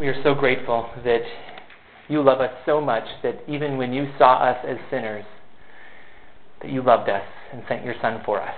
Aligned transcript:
We 0.00 0.08
are 0.08 0.22
so 0.22 0.34
grateful 0.34 0.88
that 1.04 1.20
you 2.08 2.22
love 2.22 2.40
us 2.40 2.52
so 2.64 2.80
much 2.80 3.04
that 3.22 3.42
even 3.46 3.76
when 3.76 3.92
you 3.92 4.08
saw 4.16 4.38
us 4.42 4.56
as 4.66 4.78
sinners, 4.90 5.26
that 6.62 6.70
you 6.70 6.82
loved 6.82 7.10
us 7.10 7.22
and 7.52 7.62
sent 7.68 7.84
your 7.84 7.94
Son 8.00 8.22
for 8.24 8.40
us. 8.40 8.54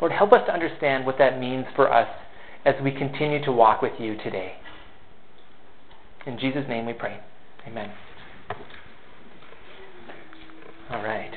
Lord, 0.00 0.12
help 0.12 0.32
us 0.32 0.40
to 0.46 0.54
understand 0.54 1.04
what 1.04 1.18
that 1.18 1.38
means 1.38 1.66
for 1.76 1.92
us 1.92 2.08
as 2.64 2.76
we 2.82 2.92
continue 2.92 3.44
to 3.44 3.52
walk 3.52 3.82
with 3.82 3.92
you 3.98 4.16
today. 4.24 4.54
In 6.26 6.38
Jesus' 6.38 6.64
name 6.66 6.86
we 6.86 6.94
pray. 6.94 7.20
Amen. 7.66 7.92
All 10.92 11.02
right. 11.02 11.30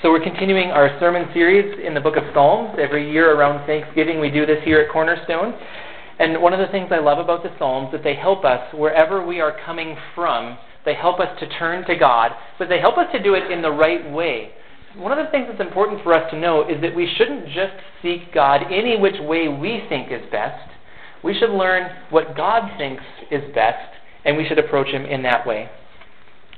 So 0.00 0.10
we're 0.10 0.24
continuing 0.24 0.70
our 0.70 0.98
sermon 0.98 1.28
series 1.34 1.78
in 1.86 1.92
the 1.92 2.00
book 2.00 2.16
of 2.16 2.22
Psalms. 2.32 2.78
Every 2.80 3.12
year 3.12 3.36
around 3.36 3.66
Thanksgiving, 3.66 4.20
we 4.20 4.30
do 4.30 4.46
this 4.46 4.64
here 4.64 4.80
at 4.80 4.90
Cornerstone. 4.90 5.52
And 6.22 6.40
one 6.40 6.52
of 6.52 6.60
the 6.60 6.70
things 6.70 6.90
I 6.92 7.00
love 7.00 7.18
about 7.18 7.42
the 7.42 7.50
Psalms 7.58 7.88
is 7.88 7.92
that 7.94 8.04
they 8.04 8.14
help 8.14 8.44
us 8.44 8.72
wherever 8.72 9.26
we 9.26 9.40
are 9.40 9.56
coming 9.66 9.96
from. 10.14 10.56
They 10.84 10.94
help 10.94 11.18
us 11.18 11.36
to 11.40 11.48
turn 11.58 11.84
to 11.88 11.96
God, 11.96 12.30
but 12.60 12.68
they 12.68 12.78
help 12.78 12.96
us 12.96 13.08
to 13.10 13.20
do 13.20 13.34
it 13.34 13.50
in 13.50 13.60
the 13.60 13.72
right 13.72 14.08
way. 14.08 14.52
One 14.94 15.10
of 15.10 15.18
the 15.18 15.32
things 15.32 15.46
that's 15.48 15.60
important 15.60 16.04
for 16.04 16.14
us 16.14 16.30
to 16.30 16.38
know 16.38 16.62
is 16.68 16.80
that 16.80 16.94
we 16.94 17.12
shouldn't 17.18 17.46
just 17.46 17.74
seek 18.02 18.32
God 18.32 18.60
any 18.70 18.96
which 18.96 19.16
way 19.18 19.48
we 19.48 19.82
think 19.88 20.12
is 20.12 20.22
best. 20.30 20.70
We 21.24 21.34
should 21.34 21.50
learn 21.50 21.90
what 22.10 22.36
God 22.36 22.70
thinks 22.78 23.02
is 23.32 23.42
best, 23.52 23.90
and 24.24 24.36
we 24.36 24.46
should 24.46 24.60
approach 24.60 24.94
Him 24.94 25.04
in 25.04 25.24
that 25.24 25.44
way. 25.44 25.70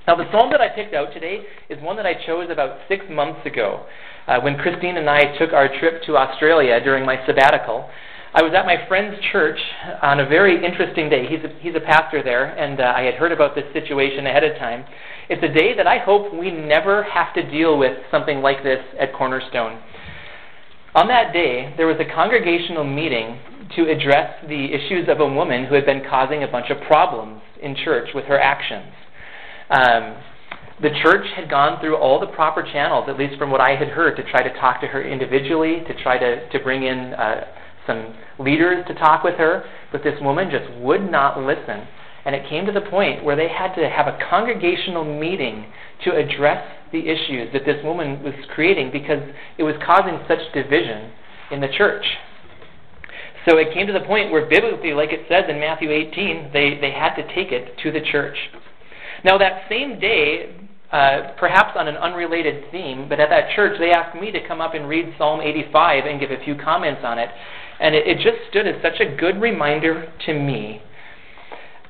Now, 0.06 0.16
the 0.16 0.30
psalm 0.30 0.50
that 0.50 0.60
I 0.60 0.68
picked 0.68 0.92
out 0.92 1.14
today 1.14 1.40
is 1.70 1.82
one 1.82 1.96
that 1.96 2.04
I 2.04 2.12
chose 2.26 2.50
about 2.50 2.80
six 2.86 3.06
months 3.08 3.46
ago 3.46 3.86
uh, 4.26 4.40
when 4.40 4.58
Christine 4.58 4.98
and 4.98 5.08
I 5.08 5.38
took 5.38 5.54
our 5.54 5.68
trip 5.78 6.02
to 6.04 6.18
Australia 6.18 6.78
during 6.84 7.06
my 7.06 7.24
sabbatical. 7.24 7.88
I 8.36 8.42
was 8.42 8.52
at 8.52 8.66
my 8.66 8.84
friend's 8.88 9.16
church 9.30 9.60
on 10.02 10.18
a 10.18 10.26
very 10.26 10.56
interesting 10.56 11.08
day. 11.08 11.24
He's 11.24 11.44
a, 11.44 11.54
he's 11.60 11.76
a 11.76 11.80
pastor 11.80 12.20
there, 12.20 12.46
and 12.46 12.80
uh, 12.80 12.92
I 12.96 13.02
had 13.02 13.14
heard 13.14 13.30
about 13.30 13.54
this 13.54 13.62
situation 13.72 14.26
ahead 14.26 14.42
of 14.42 14.58
time. 14.58 14.84
It's 15.28 15.42
a 15.44 15.54
day 15.54 15.76
that 15.76 15.86
I 15.86 15.98
hope 15.98 16.34
we 16.34 16.50
never 16.50 17.04
have 17.04 17.32
to 17.34 17.48
deal 17.48 17.78
with 17.78 17.96
something 18.10 18.40
like 18.40 18.64
this 18.64 18.80
at 18.98 19.14
Cornerstone. 19.14 19.80
On 20.96 21.06
that 21.06 21.32
day, 21.32 21.74
there 21.76 21.86
was 21.86 21.96
a 22.00 22.12
congregational 22.12 22.82
meeting 22.82 23.38
to 23.76 23.88
address 23.88 24.34
the 24.48 24.64
issues 24.74 25.08
of 25.08 25.20
a 25.20 25.26
woman 25.28 25.66
who 25.66 25.76
had 25.76 25.86
been 25.86 26.02
causing 26.10 26.42
a 26.42 26.48
bunch 26.48 26.70
of 26.70 26.78
problems 26.88 27.40
in 27.62 27.76
church 27.84 28.08
with 28.16 28.24
her 28.24 28.40
actions. 28.40 28.92
Um, 29.70 30.16
the 30.82 30.90
church 31.04 31.26
had 31.36 31.48
gone 31.48 31.80
through 31.80 31.98
all 31.98 32.18
the 32.18 32.26
proper 32.34 32.64
channels, 32.64 33.04
at 33.08 33.16
least 33.16 33.38
from 33.38 33.52
what 33.52 33.60
I 33.60 33.76
had 33.76 33.88
heard, 33.88 34.16
to 34.16 34.28
try 34.28 34.42
to 34.42 34.52
talk 34.58 34.80
to 34.80 34.88
her 34.88 35.04
individually, 35.04 35.84
to 35.86 36.02
try 36.02 36.18
to, 36.18 36.48
to 36.48 36.58
bring 36.58 36.82
in 36.82 37.14
uh, 37.14 37.44
some 37.86 38.14
leaders 38.38 38.84
to 38.88 38.94
talk 38.94 39.24
with 39.24 39.34
her, 39.34 39.64
but 39.92 40.02
this 40.02 40.20
woman 40.20 40.50
just 40.50 40.70
would 40.80 41.10
not 41.10 41.40
listen. 41.40 41.86
And 42.24 42.34
it 42.34 42.48
came 42.48 42.64
to 42.66 42.72
the 42.72 42.80
point 42.80 43.22
where 43.22 43.36
they 43.36 43.48
had 43.48 43.74
to 43.74 43.88
have 43.88 44.06
a 44.06 44.18
congregational 44.30 45.04
meeting 45.04 45.66
to 46.04 46.16
address 46.16 46.64
the 46.92 47.08
issues 47.08 47.52
that 47.52 47.66
this 47.66 47.82
woman 47.84 48.22
was 48.22 48.34
creating 48.54 48.90
because 48.92 49.20
it 49.58 49.62
was 49.62 49.74
causing 49.84 50.18
such 50.26 50.40
division 50.54 51.12
in 51.50 51.60
the 51.60 51.68
church. 51.68 52.04
So 53.46 53.58
it 53.58 53.74
came 53.74 53.86
to 53.86 53.92
the 53.92 54.00
point 54.00 54.32
where 54.32 54.46
biblically, 54.48 54.94
like 54.94 55.12
it 55.12 55.26
says 55.28 55.44
in 55.48 55.60
Matthew 55.60 55.90
18, 55.90 56.50
they, 56.52 56.78
they 56.80 56.92
had 56.92 57.14
to 57.16 57.22
take 57.34 57.52
it 57.52 57.76
to 57.82 57.92
the 57.92 58.00
church. 58.00 58.36
Now, 59.22 59.36
that 59.38 59.68
same 59.68 60.00
day, 60.00 60.56
uh, 60.90 61.32
perhaps 61.38 61.76
on 61.76 61.88
an 61.88 61.96
unrelated 61.96 62.70
theme, 62.70 63.08
but 63.08 63.20
at 63.20 63.28
that 63.28 63.54
church, 63.54 63.78
they 63.78 63.90
asked 63.90 64.18
me 64.18 64.30
to 64.30 64.46
come 64.46 64.60
up 64.60 64.74
and 64.74 64.88
read 64.88 65.12
Psalm 65.18 65.40
85 65.40 66.04
and 66.06 66.20
give 66.20 66.30
a 66.30 66.42
few 66.44 66.54
comments 66.54 67.02
on 67.04 67.18
it. 67.18 67.28
And 67.80 67.94
it, 67.94 68.06
it 68.06 68.16
just 68.16 68.48
stood 68.50 68.66
as 68.66 68.80
such 68.82 69.00
a 69.00 69.16
good 69.16 69.40
reminder 69.40 70.12
to 70.26 70.34
me 70.34 70.82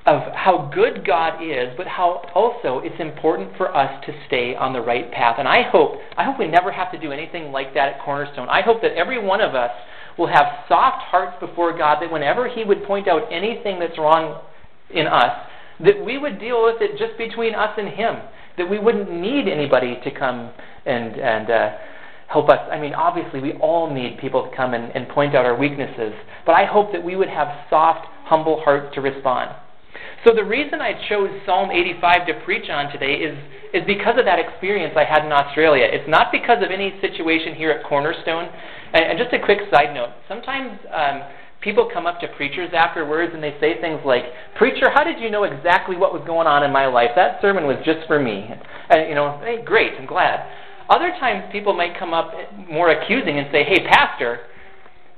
of 0.07 0.21
how 0.35 0.71
good 0.75 1.07
God 1.07 1.43
is, 1.43 1.73
but 1.77 1.87
how 1.87 2.29
also 2.35 2.81
it's 2.85 3.01
important 3.01 3.57
for 3.57 3.75
us 3.75 4.05
to 4.05 4.13
stay 4.27 4.55
on 4.55 4.75
the 4.75 4.81
right 4.81 5.11
path. 5.11 5.37
And 5.39 5.49
I 5.49 5.63
hope, 5.63 5.93
I 6.17 6.25
hope 6.25 6.39
we 6.39 6.47
never 6.47 6.71
have 6.71 6.93
to 6.93 6.99
do 6.99 7.11
anything 7.11 7.53
like 7.53 7.73
that 7.75 7.95
at 7.95 8.05
Cornerstone. 8.05 8.49
I 8.51 8.61
hope 8.61 8.83
that 8.83 8.93
every 8.93 9.23
one 9.23 9.41
of 9.41 9.55
us 9.55 9.71
will 10.19 10.27
have 10.27 10.47
soft 10.69 11.03
hearts 11.05 11.37
before 11.41 11.77
God, 11.77 12.03
that 12.03 12.13
whenever 12.13 12.49
He 12.49 12.65
would 12.65 12.85
point 12.85 13.09
out 13.09 13.33
anything 13.33 13.81
that's 13.81 13.99
wrong 13.99 14.43
in 14.91 15.07
us, 15.07 15.49
that 15.81 16.05
we 16.05 16.19
would 16.19 16.39
deal 16.39 16.63
with 16.65 16.81
it 16.81 16.99
just 16.99 17.17
between 17.17 17.55
us 17.55 17.71
and 17.79 17.89
Him. 17.89 18.17
That 18.59 18.71
we 18.71 18.79
wouldn't 18.79 19.11
need 19.11 19.49
anybody 19.49 19.99
to 20.05 20.11
come 20.13 20.53
and 20.87 21.17
and 21.17 21.51
uh, 21.51 21.71
help 22.29 22.49
us. 22.49 22.59
I 22.71 22.79
mean, 22.79 22.95
obviously, 22.95 23.41
we 23.41 23.53
all 23.55 23.93
need 23.93 24.19
people 24.19 24.49
to 24.49 24.57
come 24.57 24.75
and, 24.75 24.91
and 24.95 25.09
point 25.09 25.35
out 25.35 25.45
our 25.45 25.57
weaknesses. 25.57 26.13
But 26.47 26.53
I 26.53 26.65
hope 26.65 26.93
that 26.93 27.03
we 27.03 27.17
would 27.17 27.29
have 27.29 27.49
soft, 27.71 28.07
humble 28.25 28.63
hearts 28.63 28.95
to 28.95 29.01
respond. 29.01 29.51
So 30.27 30.35
the 30.35 30.45
reason 30.45 30.81
I 30.81 30.95
chose 31.09 31.29
Psalm 31.45 31.71
85 31.71 32.27
to 32.27 32.35
preach 32.45 32.71
on 32.71 32.91
today 32.91 33.17
is, 33.17 33.37
is 33.75 33.83
because 33.87 34.19
of 34.19 34.25
that 34.25 34.39
experience 34.39 34.95
I 34.97 35.05
had 35.05 35.25
in 35.25 35.33
Australia. 35.33 35.85
It's 35.85 36.09
not 36.09 36.33
because 36.33 36.65
of 36.65 36.71
any 36.71 36.95
situation 37.01 37.55
here 37.55 37.71
at 37.71 37.85
Cornerstone. 37.85 38.49
And, 38.93 39.05
and 39.05 39.19
just 39.19 39.35
a 39.35 39.45
quick 39.45 39.61
side 39.71 39.93
note 39.93 40.11
sometimes 40.29 40.79
um, 40.93 41.23
people 41.61 41.89
come 41.93 42.07
up 42.07 42.21
to 42.21 42.29
preachers 42.37 42.71
afterwards 42.77 43.33
and 43.35 43.43
they 43.43 43.57
say 43.59 43.81
things 43.81 44.01
like, 44.05 44.25
Preacher, 44.57 44.91
how 44.93 45.03
did 45.03 45.19
you 45.19 45.31
know 45.31 45.45
exactly 45.45 45.97
what 45.97 46.13
was 46.13 46.23
going 46.27 46.47
on 46.47 46.63
in 46.63 46.71
my 46.73 46.87
life? 46.87 47.11
That 47.17 47.41
sermon 47.41 47.65
was 47.65 47.77
just 47.85 48.07
for 48.07 48.21
me. 48.21 48.49
And, 48.91 49.09
you 49.09 49.15
know, 49.15 49.41
hey, 49.43 49.65
great, 49.65 49.93
I'm 49.99 50.07
glad. 50.07 50.45
Other 50.89 51.11
times 51.21 51.45
people 51.53 51.73
might 51.73 51.99
come 51.99 52.13
up 52.13 52.33
more 52.71 52.91
accusing 52.91 53.39
and 53.39 53.49
say, 53.53 53.65
Hey, 53.65 53.87
Pastor, 53.87 54.41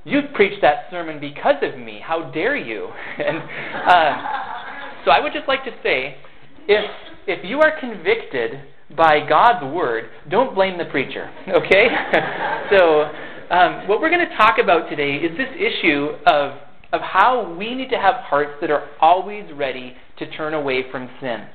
you 0.05 0.21
preached 0.35 0.63
that 0.63 0.87
sermon 0.91 1.19
because 1.19 1.57
of 1.63 1.79
me. 1.79 2.01
How 2.03 2.31
dare 2.31 2.57
you? 2.57 2.89
And 3.19 3.39
uh, 3.39 5.05
so 5.05 5.11
I 5.11 5.21
would 5.21 5.33
just 5.33 5.49
like 5.49 5.65
to 5.65 5.73
say, 5.83 6.17
if 6.69 6.85
if 7.27 7.45
you 7.45 7.61
are 7.61 7.79
convicted 7.81 8.61
by 8.97 9.27
God's 9.29 9.65
word, 9.75 10.11
don't 10.31 10.55
blame 10.55 10.79
the 10.79 10.85
preacher. 10.87 11.31
Okay? 11.49 11.89
so 12.71 13.11
um, 13.51 13.89
what 13.89 14.01
we're 14.01 14.11
going 14.11 14.29
to 14.29 14.37
talk 14.37 14.59
about 14.63 14.89
today 14.89 15.17
is 15.17 15.37
this 15.37 15.49
issue 15.57 16.11
of, 16.27 16.59
of 16.93 17.01
how 17.01 17.55
we 17.57 17.75
need 17.75 17.91
to 17.91 17.97
have 17.99 18.17
hearts 18.17 18.53
that 18.61 18.71
are 18.71 18.89
always 19.01 19.45
ready 19.55 19.95
to 20.19 20.31
turn 20.33 20.55
away 20.55 20.91
from 20.91 21.09
sin. 21.21 21.47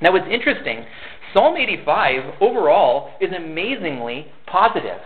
Now, 0.00 0.12
what's 0.12 0.26
interesting, 0.30 0.84
Psalm 1.34 1.56
85 1.56 2.40
overall 2.40 3.10
is 3.20 3.30
amazingly 3.36 4.26
positive. 4.46 5.00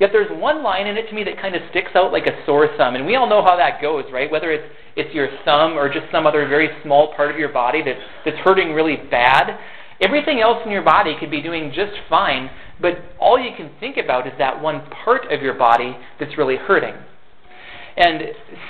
Yet 0.00 0.10
there's 0.10 0.30
one 0.40 0.62
line 0.62 0.86
in 0.86 0.96
it 0.96 1.08
to 1.08 1.14
me 1.14 1.22
that 1.24 1.40
kind 1.40 1.54
of 1.54 1.62
sticks 1.70 1.90
out 1.94 2.12
like 2.12 2.26
a 2.26 2.44
sore 2.46 2.68
thumb, 2.76 2.96
and 2.96 3.06
we 3.06 3.14
all 3.14 3.28
know 3.28 3.44
how 3.44 3.56
that 3.56 3.80
goes, 3.80 4.04
right? 4.12 4.30
Whether 4.30 4.50
it's 4.50 4.64
it's 4.96 5.14
your 5.14 5.28
thumb 5.44 5.72
or 5.72 5.92
just 5.92 6.06
some 6.10 6.26
other 6.26 6.48
very 6.48 6.68
small 6.82 7.14
part 7.14 7.30
of 7.30 7.38
your 7.38 7.52
body 7.52 7.82
that's 7.84 8.00
that's 8.24 8.38
hurting 8.38 8.72
really 8.72 8.96
bad. 8.96 9.58
Everything 10.00 10.40
else 10.40 10.58
in 10.64 10.72
your 10.72 10.82
body 10.82 11.14
could 11.20 11.30
be 11.30 11.42
doing 11.42 11.72
just 11.72 11.92
fine, 12.08 12.50
but 12.80 12.98
all 13.20 13.38
you 13.38 13.50
can 13.56 13.70
think 13.78 13.96
about 13.96 14.26
is 14.26 14.32
that 14.38 14.60
one 14.60 14.82
part 15.04 15.30
of 15.30 15.42
your 15.42 15.54
body 15.54 15.96
that's 16.18 16.36
really 16.36 16.56
hurting. 16.56 16.94
And 17.96 18.22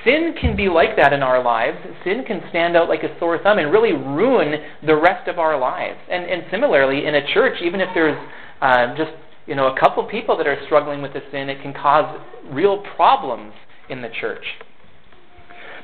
sin 0.04 0.34
can 0.38 0.54
be 0.54 0.68
like 0.68 0.96
that 0.96 1.12
in 1.14 1.22
our 1.22 1.42
lives. 1.42 1.78
Sin 2.04 2.24
can 2.26 2.42
stand 2.50 2.76
out 2.76 2.88
like 2.88 3.02
a 3.02 3.18
sore 3.18 3.38
thumb 3.42 3.58
and 3.58 3.72
really 3.72 3.92
ruin 3.92 4.60
the 4.86 4.94
rest 4.94 5.28
of 5.28 5.38
our 5.38 5.58
lives. 5.58 5.98
And, 6.10 6.24
and 6.24 6.44
similarly, 6.50 7.06
in 7.06 7.14
a 7.14 7.32
church, 7.32 7.62
even 7.62 7.80
if 7.80 7.88
there's 7.94 8.18
uh, 8.60 8.94
just 8.96 9.12
you 9.46 9.54
know 9.54 9.68
a 9.68 9.80
couple 9.80 10.04
people 10.04 10.36
that 10.36 10.46
are 10.46 10.58
struggling 10.66 11.00
with 11.00 11.14
the 11.14 11.22
sin, 11.32 11.48
it 11.48 11.62
can 11.62 11.72
cause 11.72 12.20
real 12.50 12.84
problems 12.96 13.54
in 13.88 14.02
the 14.02 14.10
church. 14.20 14.44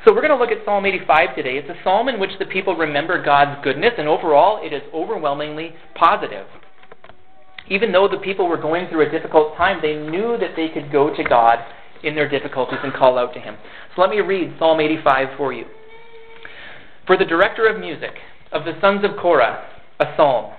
So 0.04 0.14
we're 0.14 0.22
going 0.22 0.32
to 0.32 0.38
look 0.38 0.50
at 0.50 0.64
Psalm 0.64 0.86
85 0.86 1.36
today. 1.36 1.56
It's 1.58 1.68
a 1.68 1.76
psalm 1.84 2.08
in 2.08 2.18
which 2.18 2.30
the 2.38 2.46
people 2.46 2.74
remember 2.74 3.22
God's 3.22 3.62
goodness, 3.62 3.92
and 3.98 4.08
overall, 4.08 4.64
it 4.64 4.72
is 4.72 4.80
overwhelmingly 4.94 5.74
positive. 5.94 6.46
Even 7.68 7.92
though 7.92 8.08
the 8.08 8.16
people 8.16 8.48
were 8.48 8.56
going 8.56 8.88
through 8.88 9.06
a 9.06 9.10
difficult 9.10 9.56
time, 9.56 9.78
they 9.82 9.94
knew 9.94 10.38
that 10.38 10.56
they 10.56 10.68
could 10.68 10.90
go 10.90 11.14
to 11.14 11.22
God 11.22 11.58
in 12.02 12.14
their 12.14 12.28
difficulties 12.28 12.78
and 12.82 12.92
call 12.92 13.18
out 13.18 13.34
to 13.34 13.40
Him. 13.40 13.56
So 13.94 14.02
let 14.02 14.10
me 14.10 14.20
read 14.20 14.54
Psalm 14.58 14.80
85 14.80 15.36
for 15.36 15.52
you. 15.52 15.64
For 17.06 17.16
the 17.16 17.24
director 17.24 17.66
of 17.66 17.80
music, 17.80 18.14
of 18.52 18.64
the 18.64 18.78
sons 18.80 19.04
of 19.04 19.16
Korah, 19.20 19.64
a 19.98 20.04
psalm. 20.16 20.52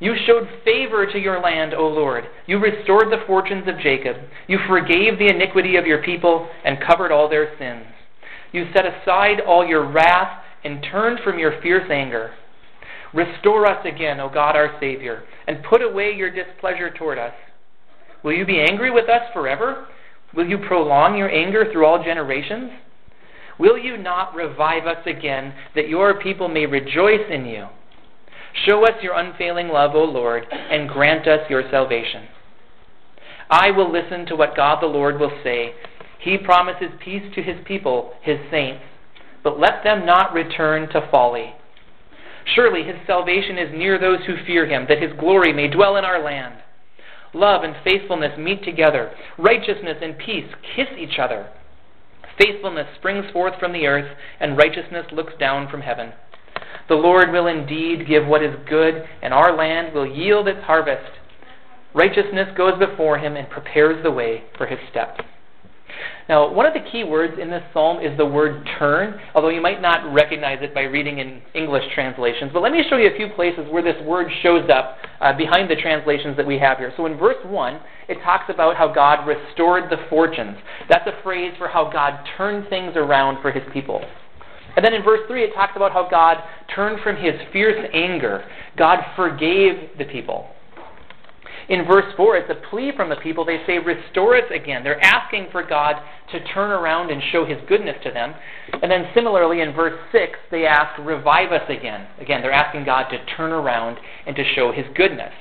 You 0.00 0.14
showed 0.26 0.48
favor 0.64 1.06
to 1.06 1.18
your 1.18 1.40
land, 1.40 1.74
O 1.74 1.86
Lord. 1.86 2.24
You 2.46 2.58
restored 2.58 3.10
the 3.10 3.24
fortunes 3.26 3.68
of 3.68 3.78
Jacob. 3.78 4.16
You 4.48 4.58
forgave 4.66 5.18
the 5.18 5.28
iniquity 5.28 5.76
of 5.76 5.86
your 5.86 6.02
people 6.02 6.48
and 6.64 6.82
covered 6.84 7.12
all 7.12 7.28
their 7.28 7.56
sins. 7.58 7.86
You 8.50 8.66
set 8.74 8.84
aside 8.84 9.40
all 9.46 9.64
your 9.64 9.88
wrath 9.90 10.42
and 10.64 10.84
turned 10.90 11.20
from 11.22 11.38
your 11.38 11.60
fierce 11.62 11.88
anger. 11.90 12.32
Restore 13.14 13.66
us 13.66 13.84
again, 13.86 14.20
O 14.20 14.28
God 14.28 14.56
our 14.56 14.76
Savior, 14.80 15.22
and 15.46 15.62
put 15.68 15.82
away 15.82 16.12
your 16.12 16.30
displeasure 16.30 16.90
toward 16.90 17.18
us. 17.18 17.34
Will 18.22 18.32
you 18.32 18.46
be 18.46 18.60
angry 18.60 18.90
with 18.90 19.08
us 19.08 19.22
forever? 19.32 19.86
Will 20.34 20.46
you 20.46 20.58
prolong 20.58 21.16
your 21.16 21.30
anger 21.30 21.70
through 21.70 21.86
all 21.86 22.02
generations? 22.02 22.70
Will 23.58 23.78
you 23.78 23.96
not 23.96 24.34
revive 24.34 24.86
us 24.86 25.06
again, 25.06 25.54
that 25.74 25.88
your 25.88 26.20
people 26.20 26.48
may 26.48 26.66
rejoice 26.66 27.30
in 27.30 27.44
you? 27.44 27.66
Show 28.66 28.84
us 28.84 29.02
your 29.02 29.14
unfailing 29.14 29.68
love, 29.68 29.94
O 29.94 30.04
Lord, 30.04 30.46
and 30.50 30.88
grant 30.88 31.26
us 31.26 31.48
your 31.48 31.62
salvation. 31.70 32.28
I 33.50 33.70
will 33.70 33.90
listen 33.90 34.26
to 34.26 34.36
what 34.36 34.56
God 34.56 34.82
the 34.82 34.86
Lord 34.86 35.20
will 35.20 35.32
say 35.42 35.74
he 36.22 36.38
promises 36.38 36.90
peace 37.04 37.34
to 37.34 37.42
his 37.42 37.56
people, 37.64 38.12
his 38.22 38.38
saints. 38.50 38.82
but 39.42 39.58
let 39.58 39.82
them 39.82 40.06
not 40.06 40.32
return 40.32 40.88
to 40.88 41.08
folly. 41.10 41.52
Surely 42.54 42.84
his 42.84 42.94
salvation 43.08 43.58
is 43.58 43.76
near 43.76 43.98
those 43.98 44.24
who 44.24 44.36
fear 44.46 44.66
him, 44.66 44.86
that 44.88 45.02
his 45.02 45.12
glory 45.18 45.52
may 45.52 45.66
dwell 45.66 45.96
in 45.96 46.04
our 46.04 46.22
land. 46.22 46.54
Love 47.34 47.64
and 47.64 47.74
faithfulness 47.84 48.38
meet 48.38 48.62
together. 48.62 49.12
Righteousness 49.38 49.98
and 50.02 50.18
peace 50.18 50.46
kiss 50.76 50.88
each 50.98 51.18
other. 51.18 51.48
Faithfulness 52.38 52.86
springs 52.96 53.30
forth 53.32 53.54
from 53.58 53.72
the 53.72 53.86
earth, 53.86 54.16
and 54.40 54.56
righteousness 54.56 55.06
looks 55.12 55.32
down 55.38 55.68
from 55.68 55.80
heaven. 55.80 56.12
The 56.88 56.94
Lord 56.94 57.30
will 57.30 57.46
indeed 57.46 58.06
give 58.06 58.26
what 58.26 58.42
is 58.42 58.54
good, 58.68 59.04
and 59.22 59.32
our 59.32 59.56
land 59.56 59.94
will 59.94 60.06
yield 60.06 60.48
its 60.48 60.64
harvest. 60.64 61.10
Righteousness 61.94 62.48
goes 62.56 62.78
before 62.78 63.18
him 63.18 63.36
and 63.36 63.48
prepares 63.48 64.02
the 64.02 64.10
way 64.10 64.44
for 64.56 64.66
his 64.66 64.78
steps. 64.90 65.20
Now, 66.28 66.52
one 66.52 66.66
of 66.66 66.72
the 66.72 66.88
key 66.90 67.04
words 67.04 67.34
in 67.40 67.50
this 67.50 67.62
psalm 67.72 68.00
is 68.00 68.16
the 68.16 68.24
word 68.24 68.68
turn, 68.78 69.20
although 69.34 69.48
you 69.48 69.60
might 69.60 69.82
not 69.82 70.12
recognize 70.12 70.58
it 70.62 70.74
by 70.74 70.82
reading 70.82 71.18
in 71.18 71.42
English 71.54 71.84
translations. 71.94 72.50
But 72.52 72.62
let 72.62 72.72
me 72.72 72.82
show 72.88 72.96
you 72.96 73.10
a 73.12 73.16
few 73.16 73.28
places 73.34 73.66
where 73.70 73.82
this 73.82 74.00
word 74.04 74.30
shows 74.42 74.68
up 74.70 74.96
uh, 75.20 75.36
behind 75.36 75.70
the 75.70 75.76
translations 75.76 76.36
that 76.36 76.46
we 76.46 76.58
have 76.58 76.78
here. 76.78 76.92
So 76.96 77.06
in 77.06 77.16
verse 77.18 77.44
1, 77.44 77.80
it 78.08 78.18
talks 78.22 78.44
about 78.48 78.76
how 78.76 78.92
God 78.92 79.26
restored 79.26 79.90
the 79.90 79.98
fortunes. 80.08 80.56
That's 80.88 81.06
a 81.06 81.22
phrase 81.22 81.52
for 81.58 81.68
how 81.68 81.90
God 81.90 82.24
turned 82.36 82.68
things 82.68 82.92
around 82.96 83.42
for 83.42 83.50
his 83.50 83.62
people. 83.72 84.04
And 84.76 84.84
then 84.84 84.94
in 84.94 85.02
verse 85.02 85.20
3, 85.28 85.44
it 85.44 85.54
talks 85.54 85.72
about 85.76 85.92
how 85.92 86.08
God 86.08 86.38
turned 86.74 87.00
from 87.02 87.16
his 87.16 87.34
fierce 87.52 87.88
anger. 87.92 88.44
God 88.76 89.00
forgave 89.16 89.98
the 89.98 90.04
people. 90.06 90.48
In 91.68 91.84
verse 91.86 92.12
4, 92.16 92.36
it's 92.36 92.50
a 92.50 92.68
plea 92.70 92.92
from 92.96 93.08
the 93.08 93.16
people. 93.16 93.44
They 93.44 93.60
say, 93.66 93.78
Restore 93.78 94.36
us 94.36 94.50
again. 94.54 94.82
They're 94.82 95.02
asking 95.02 95.48
for 95.52 95.62
God 95.62 95.96
to 96.32 96.44
turn 96.52 96.70
around 96.70 97.10
and 97.10 97.22
show 97.30 97.44
his 97.44 97.58
goodness 97.68 97.96
to 98.04 98.10
them. 98.10 98.34
And 98.82 98.90
then 98.90 99.06
similarly, 99.14 99.60
in 99.60 99.72
verse 99.72 99.98
6, 100.10 100.32
they 100.50 100.66
ask, 100.66 100.98
Revive 100.98 101.52
us 101.52 101.68
again. 101.68 102.06
Again, 102.20 102.42
they're 102.42 102.52
asking 102.52 102.84
God 102.84 103.08
to 103.10 103.24
turn 103.36 103.52
around 103.52 103.98
and 104.26 104.34
to 104.36 104.44
show 104.54 104.72
his 104.72 104.86
goodness. 104.94 105.32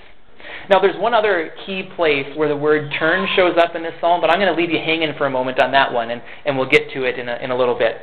Now, 0.69 0.79
there's 0.79 0.99
one 0.99 1.13
other 1.13 1.51
key 1.65 1.83
place 1.95 2.27
where 2.35 2.47
the 2.47 2.55
word 2.55 2.91
turn 2.97 3.27
shows 3.35 3.57
up 3.57 3.75
in 3.75 3.83
this 3.83 3.93
psalm, 3.99 4.21
but 4.21 4.29
I'm 4.29 4.39
going 4.39 4.53
to 4.53 4.59
leave 4.59 4.71
you 4.71 4.79
hanging 4.79 5.13
for 5.17 5.25
a 5.25 5.29
moment 5.29 5.61
on 5.61 5.71
that 5.71 5.91
one, 5.91 6.11
and, 6.11 6.21
and 6.45 6.57
we'll 6.57 6.69
get 6.69 6.91
to 6.93 7.03
it 7.03 7.17
in 7.17 7.29
a, 7.29 7.35
in 7.37 7.51
a 7.51 7.57
little 7.57 7.77
bit. 7.77 7.97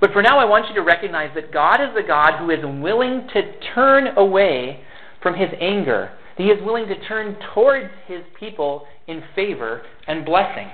But 0.00 0.12
for 0.12 0.22
now, 0.22 0.38
I 0.38 0.44
want 0.44 0.68
you 0.68 0.74
to 0.76 0.82
recognize 0.82 1.30
that 1.34 1.52
God 1.52 1.80
is 1.80 1.96
a 1.96 2.06
God 2.06 2.38
who 2.38 2.50
is 2.50 2.60
willing 2.62 3.26
to 3.34 3.58
turn 3.74 4.16
away 4.16 4.84
from 5.22 5.34
his 5.34 5.48
anger 5.60 6.12
he 6.38 6.44
is 6.44 6.64
willing 6.64 6.86
to 6.86 6.98
turn 7.06 7.36
towards 7.52 7.90
his 8.06 8.20
people 8.38 8.86
in 9.08 9.22
favor 9.34 9.82
and 10.06 10.24
blessing. 10.24 10.68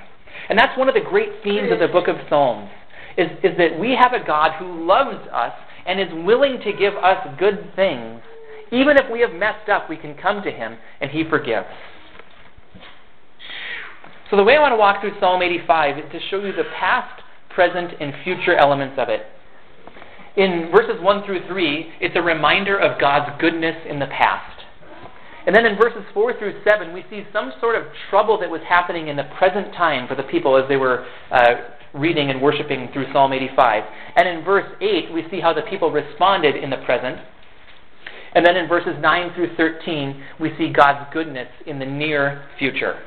And 0.50 0.58
that's 0.58 0.76
one 0.78 0.88
of 0.88 0.94
the 0.94 1.00
great 1.00 1.30
themes 1.42 1.72
of 1.72 1.78
the 1.78 1.88
book 1.88 2.06
of 2.06 2.16
Psalms, 2.28 2.68
is, 3.16 3.28
is 3.42 3.56
that 3.56 3.80
we 3.80 3.96
have 3.98 4.12
a 4.12 4.24
God 4.24 4.52
who 4.58 4.86
loves 4.86 5.26
us 5.32 5.54
and 5.86 5.98
is 5.98 6.08
willing 6.12 6.60
to 6.64 6.72
give 6.72 6.94
us 6.94 7.26
good 7.38 7.72
things. 7.74 8.20
Even 8.72 8.98
if 8.98 9.10
we 9.10 9.20
have 9.20 9.32
messed 9.32 9.70
up, 9.70 9.88
we 9.88 9.96
can 9.96 10.14
come 10.14 10.42
to 10.42 10.50
him 10.50 10.76
and 11.00 11.10
he 11.10 11.24
forgives. 11.28 11.66
So 14.30 14.36
the 14.36 14.44
way 14.44 14.56
I 14.56 14.60
want 14.60 14.72
to 14.72 14.76
walk 14.76 15.00
through 15.00 15.18
Psalm 15.18 15.40
85 15.40 15.98
is 15.98 16.04
to 16.12 16.20
show 16.28 16.44
you 16.44 16.52
the 16.52 16.64
past, 16.78 17.22
present, 17.48 17.92
and 18.00 18.12
future 18.22 18.54
elements 18.54 18.96
of 18.98 19.08
it. 19.08 19.22
In 20.36 20.68
verses 20.70 21.00
1 21.00 21.24
through 21.24 21.46
3, 21.46 21.92
it's 22.00 22.16
a 22.16 22.22
reminder 22.22 22.76
of 22.76 23.00
God's 23.00 23.30
goodness 23.40 23.76
in 23.88 23.98
the 23.98 24.06
past. 24.06 24.53
And 25.46 25.54
then 25.54 25.66
in 25.66 25.76
verses 25.76 26.02
4 26.14 26.38
through 26.38 26.62
7, 26.66 26.92
we 26.92 27.04
see 27.10 27.26
some 27.32 27.52
sort 27.60 27.76
of 27.76 27.84
trouble 28.08 28.38
that 28.40 28.48
was 28.48 28.62
happening 28.66 29.08
in 29.08 29.16
the 29.16 29.28
present 29.38 29.74
time 29.74 30.08
for 30.08 30.14
the 30.14 30.22
people 30.22 30.56
as 30.56 30.66
they 30.68 30.76
were 30.76 31.06
uh, 31.30 31.54
reading 31.92 32.30
and 32.30 32.40
worshiping 32.40 32.88
through 32.92 33.12
Psalm 33.12 33.32
85. 33.32 33.84
And 34.16 34.28
in 34.28 34.44
verse 34.44 34.70
8, 34.80 35.12
we 35.12 35.24
see 35.30 35.40
how 35.40 35.52
the 35.52 35.62
people 35.62 35.90
responded 35.90 36.56
in 36.56 36.70
the 36.70 36.78
present. 36.78 37.18
And 38.34 38.44
then 38.44 38.56
in 38.56 38.68
verses 38.68 38.94
9 39.00 39.34
through 39.34 39.54
13, 39.56 40.22
we 40.40 40.52
see 40.56 40.72
God's 40.72 41.12
goodness 41.12 41.48
in 41.66 41.78
the 41.78 41.86
near 41.86 42.46
future. 42.58 43.00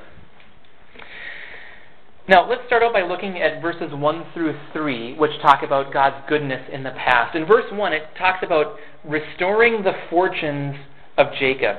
Now, 2.29 2.47
let's 2.47 2.61
start 2.67 2.83
out 2.83 2.93
by 2.93 3.03
looking 3.03 3.41
at 3.41 3.61
verses 3.61 3.93
1 3.93 4.25
through 4.33 4.57
3, 4.73 5.15
which 5.17 5.31
talk 5.41 5.63
about 5.63 5.93
God's 5.93 6.17
goodness 6.29 6.61
in 6.71 6.83
the 6.83 6.91
past. 6.91 7.35
In 7.35 7.45
verse 7.45 7.65
1, 7.71 7.93
it 7.93 8.03
talks 8.17 8.43
about 8.43 8.77
restoring 9.05 9.83
the 9.83 9.93
fortunes 10.09 10.75
of 11.17 11.27
Jacob. 11.39 11.77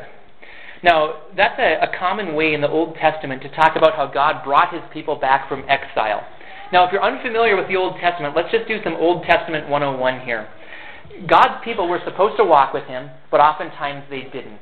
Now, 0.82 1.22
that's 1.36 1.58
a, 1.58 1.82
a 1.82 1.98
common 1.98 2.34
way 2.34 2.54
in 2.54 2.60
the 2.60 2.68
Old 2.68 2.94
Testament 2.96 3.42
to 3.42 3.48
talk 3.50 3.76
about 3.76 3.96
how 3.96 4.06
God 4.06 4.44
brought 4.44 4.72
his 4.72 4.82
people 4.92 5.16
back 5.16 5.48
from 5.48 5.64
exile. 5.68 6.26
Now, 6.72 6.86
if 6.86 6.92
you're 6.92 7.02
unfamiliar 7.02 7.56
with 7.56 7.68
the 7.68 7.76
Old 7.76 7.98
Testament, 8.00 8.36
let's 8.36 8.50
just 8.52 8.68
do 8.68 8.78
some 8.84 8.94
Old 8.94 9.24
Testament 9.24 9.68
101 9.68 10.20
here. 10.20 10.48
God's 11.26 11.64
people 11.64 11.88
were 11.88 12.00
supposed 12.04 12.36
to 12.36 12.44
walk 12.44 12.72
with 12.72 12.84
him, 12.84 13.10
but 13.30 13.40
oftentimes 13.40 14.04
they 14.10 14.22
didn't. 14.32 14.60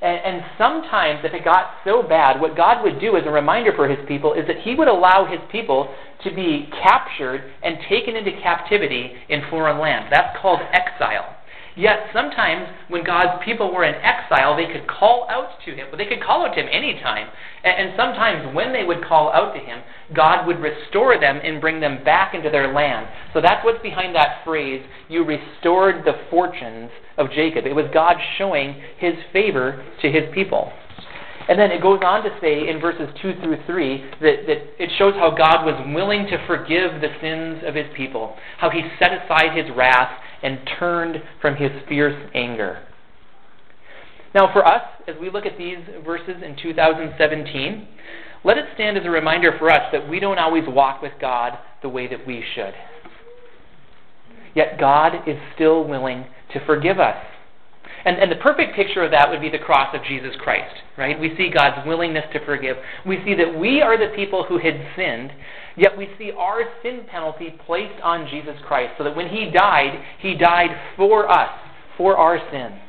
And, 0.00 0.18
and, 0.24 0.42
sometimes, 0.56 1.20
if 1.24 1.34
it 1.34 1.44
got 1.44 1.74
so 1.84 2.02
bad, 2.02 2.40
what 2.40 2.56
God 2.56 2.82
would 2.82 3.00
do 3.00 3.18
as 3.18 3.24
a 3.26 3.30
reminder 3.30 3.72
for 3.76 3.86
his 3.86 3.98
people 4.08 4.32
is 4.32 4.46
that 4.46 4.62
he 4.64 4.74
would 4.74 4.88
allow 4.88 5.26
his 5.26 5.40
people 5.52 5.94
to 6.24 6.34
be 6.34 6.70
captured 6.82 7.52
and 7.62 7.76
taken 7.86 8.16
into 8.16 8.32
captivity 8.40 9.12
in 9.28 9.42
foreign 9.50 9.78
lands. 9.78 10.08
That's 10.10 10.34
called 10.40 10.60
exile. 10.72 11.36
Yet 11.80 12.12
sometimes 12.12 12.68
when 12.88 13.04
God's 13.04 13.42
people 13.42 13.72
were 13.72 13.84
in 13.84 13.94
exile, 13.94 14.54
they 14.54 14.70
could 14.70 14.86
call 14.86 15.26
out 15.30 15.56
to 15.64 15.74
him. 15.74 15.88
They 15.96 16.04
could 16.04 16.22
call 16.22 16.44
out 16.44 16.52
to 16.54 16.60
him 16.60 16.68
anytime. 16.70 17.26
And, 17.64 17.88
and 17.88 17.96
sometimes 17.96 18.54
when 18.54 18.74
they 18.74 18.84
would 18.84 19.02
call 19.02 19.32
out 19.32 19.54
to 19.54 19.60
him, 19.60 19.80
God 20.14 20.46
would 20.46 20.60
restore 20.60 21.18
them 21.18 21.40
and 21.42 21.58
bring 21.58 21.80
them 21.80 22.04
back 22.04 22.34
into 22.34 22.50
their 22.50 22.74
land. 22.74 23.06
So 23.32 23.40
that's 23.40 23.64
what's 23.64 23.82
behind 23.82 24.14
that 24.14 24.44
phrase, 24.44 24.84
you 25.08 25.24
restored 25.24 26.04
the 26.04 26.20
fortunes 26.28 26.90
of 27.16 27.30
Jacob. 27.30 27.64
It 27.64 27.74
was 27.74 27.86
God 27.94 28.16
showing 28.36 28.82
his 28.98 29.14
favor 29.32 29.82
to 30.02 30.12
his 30.12 30.24
people. 30.34 30.70
And 31.48 31.58
then 31.58 31.70
it 31.72 31.80
goes 31.80 32.00
on 32.04 32.22
to 32.24 32.30
say 32.42 32.68
in 32.68 32.78
verses 32.78 33.08
2 33.22 33.40
through 33.42 33.56
3 33.66 34.04
that, 34.20 34.36
that 34.46 34.58
it 34.78 34.90
shows 34.98 35.14
how 35.14 35.30
God 35.30 35.64
was 35.64 35.80
willing 35.94 36.26
to 36.26 36.46
forgive 36.46 37.00
the 37.00 37.08
sins 37.22 37.64
of 37.66 37.74
his 37.74 37.86
people, 37.96 38.36
how 38.58 38.68
he 38.68 38.82
set 38.98 39.12
aside 39.12 39.56
his 39.56 39.66
wrath 39.74 40.10
and 40.42 40.58
turned 40.78 41.16
from 41.40 41.56
his 41.56 41.70
fierce 41.88 42.30
anger. 42.34 42.84
Now, 44.34 44.52
for 44.52 44.66
us, 44.66 44.82
as 45.08 45.16
we 45.20 45.30
look 45.30 45.44
at 45.44 45.58
these 45.58 45.78
verses 46.04 46.42
in 46.44 46.56
2017, 46.62 47.88
let 48.44 48.58
it 48.58 48.66
stand 48.74 48.96
as 48.96 49.04
a 49.04 49.10
reminder 49.10 49.56
for 49.58 49.70
us 49.70 49.82
that 49.92 50.08
we 50.08 50.20
don't 50.20 50.38
always 50.38 50.64
walk 50.66 51.02
with 51.02 51.12
God 51.20 51.58
the 51.82 51.88
way 51.88 52.06
that 52.06 52.26
we 52.26 52.44
should. 52.54 52.72
Yet 54.54 54.78
God 54.78 55.28
is 55.28 55.36
still 55.54 55.84
willing 55.84 56.26
to 56.52 56.64
forgive 56.64 56.98
us. 56.98 57.16
And, 58.04 58.16
and 58.16 58.32
the 58.32 58.36
perfect 58.36 58.74
picture 58.74 59.04
of 59.04 59.10
that 59.10 59.28
would 59.28 59.40
be 59.40 59.50
the 59.50 59.58
cross 59.58 59.94
of 59.94 60.02
Jesus 60.04 60.34
Christ, 60.40 60.74
right? 60.96 61.20
We 61.20 61.36
see 61.36 61.50
God's 61.50 61.86
willingness 61.86 62.24
to 62.32 62.44
forgive. 62.44 62.76
We 63.06 63.22
see 63.24 63.34
that 63.34 63.58
we 63.58 63.82
are 63.82 63.98
the 63.98 64.14
people 64.16 64.44
who 64.44 64.58
had 64.58 64.80
sinned, 64.96 65.32
Yet 65.76 65.96
we 65.96 66.08
see 66.18 66.32
our 66.36 66.62
sin 66.82 67.02
penalty 67.10 67.54
placed 67.66 68.00
on 68.02 68.28
Jesus 68.30 68.56
Christ, 68.66 68.94
so 68.98 69.04
that 69.04 69.16
when 69.16 69.28
he 69.28 69.50
died, 69.50 70.02
he 70.20 70.34
died 70.34 70.70
for 70.96 71.30
us, 71.30 71.50
for 71.96 72.16
our 72.16 72.38
sins. 72.50 72.80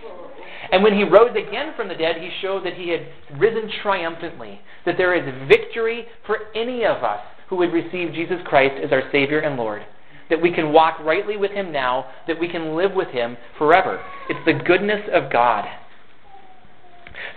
And 0.72 0.84
when 0.84 0.94
he 0.94 1.04
rose 1.04 1.36
again 1.36 1.74
from 1.76 1.90
the 1.90 1.96
dead, 1.96 2.16
he 2.18 2.30
showed 2.42 2.66
that 2.66 2.76
he 2.76 2.90
had 2.90 3.06
risen 3.40 3.70
triumphantly, 3.82 4.62
that 4.86 4.96
there 4.98 5.14
is 5.14 5.48
victory 5.48 6.06
for 6.26 6.38
any 6.56 6.86
of 6.86 7.04
us 7.04 7.20
who 7.50 7.58
would 7.58 7.74
receive 7.74 8.14
Jesus 8.14 8.38
Christ 8.46 8.76
as 8.84 8.92
our 8.92 9.04
Savior 9.12 9.40
and 9.40 9.58
Lord. 9.58 9.84
That 10.30 10.42
we 10.42 10.54
can 10.54 10.72
walk 10.72 11.00
rightly 11.00 11.36
with 11.36 11.52
him 11.52 11.74
now, 11.74 12.06
that 12.26 12.40
we 12.40 12.48
can 12.48 12.78
live 12.78 12.94
with 12.94 13.10
him 13.10 13.36
forever. 13.58 14.02
It's 14.30 14.46
the 14.46 14.64
goodness 14.66 15.02
of 15.14 15.32
God. 15.32 15.66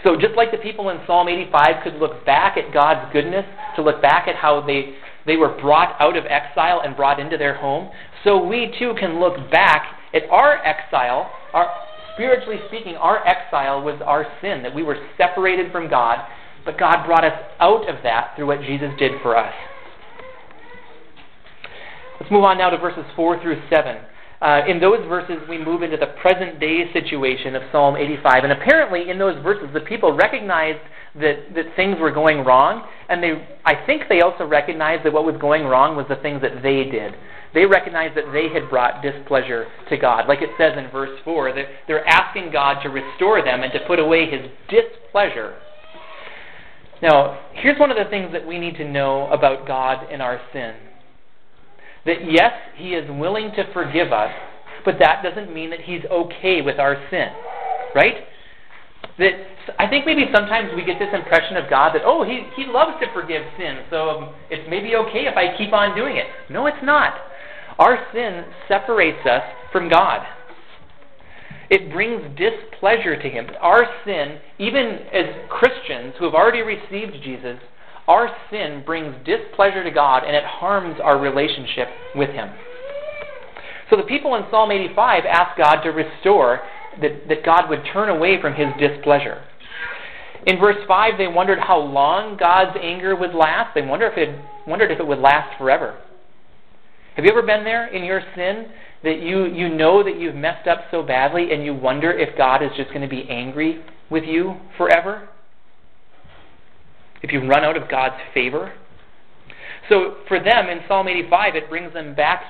So, 0.04 0.16
just 0.16 0.36
like 0.36 0.52
the 0.52 0.58
people 0.58 0.90
in 0.90 0.98
Psalm 1.06 1.28
85 1.28 1.66
could 1.82 1.94
look 1.94 2.24
back 2.24 2.56
at 2.56 2.72
God's 2.72 3.12
goodness, 3.12 3.44
to 3.74 3.82
look 3.82 4.00
back 4.00 4.28
at 4.28 4.36
how 4.36 4.64
they 4.64 4.94
they 5.26 5.36
were 5.36 5.56
brought 5.60 5.96
out 6.00 6.16
of 6.16 6.24
exile 6.26 6.82
and 6.84 6.96
brought 6.96 7.18
into 7.18 7.36
their 7.36 7.56
home. 7.56 7.90
So 8.24 8.44
we 8.44 8.74
too 8.78 8.94
can 8.98 9.20
look 9.20 9.50
back 9.50 9.86
at 10.12 10.22
our 10.30 10.64
exile, 10.64 11.30
our 11.52 11.68
spiritually 12.14 12.58
speaking, 12.68 12.96
our 12.96 13.26
exile 13.26 13.82
was 13.82 14.00
our 14.04 14.26
sin, 14.40 14.62
that 14.62 14.74
we 14.74 14.82
were 14.82 14.96
separated 15.16 15.72
from 15.72 15.88
God, 15.88 16.18
but 16.64 16.78
God 16.78 17.04
brought 17.06 17.24
us 17.24 17.38
out 17.60 17.88
of 17.88 18.02
that 18.02 18.34
through 18.36 18.46
what 18.46 18.60
Jesus 18.60 18.90
did 18.98 19.12
for 19.22 19.36
us. 19.36 19.52
Let's 22.20 22.30
move 22.30 22.44
on 22.44 22.58
now 22.58 22.70
to 22.70 22.78
verses 22.78 23.04
4 23.16 23.42
through 23.42 23.60
7. 23.68 23.96
Uh, 24.44 24.60
in 24.68 24.78
those 24.78 25.00
verses, 25.08 25.38
we 25.48 25.56
move 25.56 25.82
into 25.82 25.96
the 25.96 26.12
present 26.20 26.60
day 26.60 26.84
situation 26.92 27.56
of 27.56 27.62
Psalm 27.72 27.96
85. 27.96 28.44
And 28.44 28.52
apparently, 28.52 29.08
in 29.08 29.18
those 29.18 29.42
verses, 29.42 29.70
the 29.72 29.80
people 29.80 30.14
recognized 30.14 30.84
that, 31.14 31.54
that 31.54 31.64
things 31.76 31.96
were 31.98 32.10
going 32.10 32.44
wrong, 32.44 32.86
and 33.08 33.22
they, 33.22 33.48
I 33.64 33.86
think 33.86 34.02
they 34.10 34.20
also 34.20 34.44
recognized 34.44 35.06
that 35.06 35.14
what 35.14 35.24
was 35.24 35.36
going 35.40 35.64
wrong 35.64 35.96
was 35.96 36.04
the 36.10 36.16
things 36.16 36.42
that 36.42 36.62
they 36.62 36.84
did. 36.84 37.14
They 37.54 37.64
recognized 37.64 38.18
that 38.18 38.32
they 38.34 38.52
had 38.52 38.68
brought 38.68 39.00
displeasure 39.00 39.64
to 39.88 39.96
God. 39.96 40.28
Like 40.28 40.42
it 40.42 40.50
says 40.58 40.76
in 40.76 40.90
verse 40.90 41.18
4, 41.24 41.54
that 41.54 41.64
they're 41.86 42.06
asking 42.06 42.52
God 42.52 42.82
to 42.82 42.90
restore 42.90 43.42
them 43.42 43.62
and 43.62 43.72
to 43.72 43.80
put 43.86 43.98
away 43.98 44.28
his 44.28 44.50
displeasure. 44.68 45.56
Now, 47.00 47.48
here's 47.54 47.80
one 47.80 47.90
of 47.90 47.96
the 47.96 48.10
things 48.10 48.30
that 48.32 48.46
we 48.46 48.58
need 48.58 48.76
to 48.76 48.84
know 48.84 49.26
about 49.32 49.66
God 49.66 50.06
and 50.12 50.20
our 50.20 50.38
sin 50.52 50.74
That 52.06 52.30
yes, 52.30 52.52
He 52.76 52.90
is 52.90 53.08
willing 53.10 53.50
to 53.56 53.72
forgive 53.72 54.12
us, 54.12 54.32
but 54.84 54.96
that 55.00 55.22
doesn't 55.22 55.52
mean 55.52 55.70
that 55.70 55.80
He's 55.80 56.04
okay 56.10 56.60
with 56.62 56.78
our 56.78 56.96
sin. 57.10 57.28
Right? 57.94 58.24
That 59.18 59.32
I 59.78 59.88
think 59.88 60.04
maybe 60.04 60.26
sometimes 60.34 60.70
we 60.76 60.84
get 60.84 60.98
this 60.98 61.14
impression 61.14 61.56
of 61.56 61.70
God 61.70 61.94
that, 61.94 62.02
oh, 62.04 62.24
He, 62.24 62.42
he 62.56 62.70
loves 62.70 62.92
to 63.00 63.12
forgive 63.12 63.42
sin, 63.58 63.80
so 63.90 64.34
it's 64.50 64.68
maybe 64.68 64.96
okay 64.96 65.26
if 65.26 65.36
I 65.36 65.56
keep 65.56 65.72
on 65.72 65.96
doing 65.96 66.16
it. 66.16 66.26
No, 66.50 66.66
it's 66.66 66.82
not. 66.82 67.14
Our 67.78 67.98
sin 68.12 68.44
separates 68.68 69.26
us 69.26 69.42
from 69.72 69.88
God. 69.88 70.26
It 71.70 71.90
brings 71.90 72.22
displeasure 72.36 73.20
to 73.20 73.28
Him. 73.28 73.48
Our 73.60 73.86
sin, 74.04 74.38
even 74.58 74.98
as 75.12 75.24
Christians 75.48 76.14
who 76.18 76.26
have 76.26 76.34
already 76.34 76.60
received 76.60 77.22
Jesus, 77.24 77.58
our 78.06 78.28
sin 78.50 78.82
brings 78.84 79.14
displeasure 79.24 79.82
to 79.82 79.90
God 79.90 80.24
and 80.24 80.36
it 80.36 80.44
harms 80.44 80.98
our 81.02 81.18
relationship 81.18 81.88
with 82.14 82.30
Him. 82.30 82.50
So 83.90 83.96
the 83.96 84.02
people 84.02 84.34
in 84.34 84.44
Psalm 84.50 84.70
85 84.70 85.24
ask 85.24 85.56
God 85.58 85.82
to 85.82 85.90
restore, 85.90 86.60
that, 87.00 87.28
that 87.28 87.44
God 87.44 87.68
would 87.68 87.82
turn 87.92 88.08
away 88.08 88.40
from 88.40 88.54
His 88.54 88.68
displeasure. 88.78 89.42
In 90.46 90.58
verse 90.58 90.76
5, 90.86 91.14
they 91.16 91.26
wondered 91.26 91.58
how 91.58 91.78
long 91.78 92.36
God's 92.36 92.76
anger 92.80 93.16
would 93.16 93.34
last. 93.34 93.74
They 93.74 93.82
wondered 93.82 94.12
if 94.12 94.18
it, 94.18 94.38
wondered 94.66 94.90
if 94.90 95.00
it 95.00 95.06
would 95.06 95.18
last 95.18 95.56
forever. 95.58 95.98
Have 97.16 97.24
you 97.24 97.30
ever 97.30 97.42
been 97.42 97.64
there 97.64 97.86
in 97.86 98.04
your 98.04 98.20
sin 98.34 98.66
that 99.04 99.20
you, 99.20 99.46
you 99.46 99.74
know 99.74 100.02
that 100.02 100.18
you've 100.18 100.34
messed 100.34 100.68
up 100.68 100.80
so 100.90 101.02
badly 101.02 101.52
and 101.52 101.64
you 101.64 101.74
wonder 101.74 102.12
if 102.12 102.36
God 102.36 102.62
is 102.62 102.70
just 102.76 102.90
going 102.90 103.02
to 103.02 103.08
be 103.08 103.26
angry 103.30 103.82
with 104.10 104.24
you 104.24 104.56
forever? 104.76 105.28
If 107.24 107.32
you 107.32 107.40
run 107.48 107.64
out 107.64 107.74
of 107.78 107.88
God's 107.88 108.20
favor? 108.34 108.70
So 109.88 110.16
for 110.28 110.38
them 110.38 110.68
in 110.68 110.80
Psalm 110.86 111.08
85, 111.08 111.56
it 111.56 111.70
brings 111.70 111.90
them 111.94 112.14
back 112.14 112.42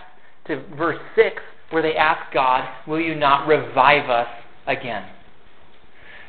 to 0.49 0.65
verse 0.77 0.99
6 1.15 1.37
where 1.71 1.81
they 1.81 1.95
ask 1.95 2.35
God, 2.35 2.69
Will 2.89 3.01
you 3.01 3.15
not 3.15 3.47
revive 3.47 4.11
us 4.11 4.27
again? 4.67 5.05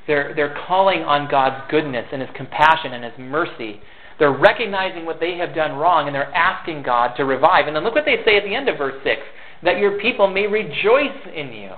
They're, 0.06 0.34
they're 0.36 0.56
calling 0.68 1.00
on 1.00 1.28
God's 1.28 1.70
goodness 1.72 2.06
and 2.12 2.22
His 2.22 2.30
compassion 2.36 2.94
and 2.94 3.04
His 3.04 3.14
mercy. 3.18 3.82
They're 4.20 4.38
recognizing 4.38 5.08
what 5.08 5.20
they 5.20 5.38
have 5.38 5.56
done 5.56 5.72
wrong 5.78 6.06
and 6.06 6.14
they're 6.14 6.32
asking 6.36 6.84
God 6.84 7.16
to 7.18 7.26
revive. 7.26 7.66
And 7.66 7.76
then 7.76 7.84
look 7.84 7.96
what 7.96 8.06
they 8.06 8.18
say 8.24 8.38
at 8.38 8.44
the 8.44 8.54
end 8.54 8.70
of 8.70 8.78
verse 8.78 9.02
6 9.04 9.22
that 9.64 9.80
your 9.80 10.00
people 10.00 10.28
may 10.28 10.46
rejoice 10.46 11.18
in 11.36 11.52
you. 11.52 11.72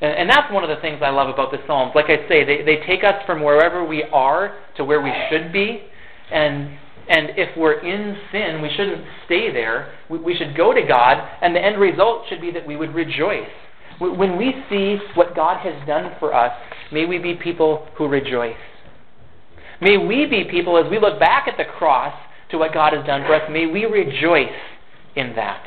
And, 0.00 0.12
and 0.12 0.30
that's 0.30 0.52
one 0.52 0.64
of 0.64 0.70
the 0.70 0.80
things 0.80 1.00
I 1.02 1.10
love 1.10 1.28
about 1.28 1.50
the 1.50 1.58
Psalms. 1.66 1.92
Like 1.94 2.06
I 2.06 2.28
say, 2.28 2.44
they, 2.44 2.62
they 2.64 2.84
take 2.86 3.04
us 3.04 3.14
from 3.26 3.42
wherever 3.42 3.84
we 3.84 4.02
are 4.04 4.58
to 4.76 4.84
where 4.84 5.00
we 5.00 5.12
should 5.30 5.52
be. 5.52 5.82
And, 6.30 6.78
and 7.08 7.30
if 7.36 7.56
we're 7.56 7.80
in 7.80 8.16
sin, 8.32 8.60
we 8.60 8.70
shouldn't 8.76 9.04
stay 9.26 9.52
there. 9.52 9.94
We, 10.08 10.18
we 10.18 10.36
should 10.36 10.56
go 10.56 10.72
to 10.72 10.82
God, 10.82 11.18
and 11.40 11.54
the 11.54 11.64
end 11.64 11.80
result 11.80 12.24
should 12.28 12.40
be 12.40 12.50
that 12.52 12.66
we 12.66 12.76
would 12.76 12.94
rejoice. 12.94 13.48
When 13.98 14.36
we 14.36 14.52
see 14.68 14.98
what 15.14 15.34
God 15.34 15.58
has 15.60 15.86
done 15.86 16.12
for 16.18 16.34
us, 16.34 16.52
may 16.92 17.06
we 17.06 17.18
be 17.18 17.34
people 17.34 17.88
who 17.96 18.08
rejoice. 18.08 18.56
May 19.80 19.96
we 19.96 20.26
be 20.26 20.44
people, 20.50 20.76
as 20.76 20.90
we 20.90 20.98
look 20.98 21.18
back 21.18 21.48
at 21.48 21.56
the 21.56 21.64
cross 21.64 22.14
to 22.50 22.58
what 22.58 22.74
God 22.74 22.92
has 22.92 23.06
done 23.06 23.22
for 23.22 23.34
us, 23.34 23.48
may 23.50 23.66
we 23.66 23.84
rejoice 23.84 24.52
in 25.14 25.34
that. 25.36 25.64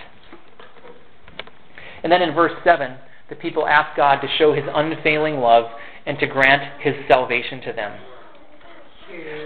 And 2.03 2.11
then 2.11 2.21
in 2.21 2.33
verse 2.33 2.53
7, 2.63 2.97
the 3.29 3.35
people 3.35 3.67
ask 3.67 3.95
God 3.95 4.21
to 4.21 4.27
show 4.37 4.53
his 4.53 4.65
unfailing 4.73 5.35
love 5.35 5.65
and 6.05 6.17
to 6.19 6.27
grant 6.27 6.81
his 6.81 6.95
salvation 7.07 7.61
to 7.61 7.73
them. 7.73 7.99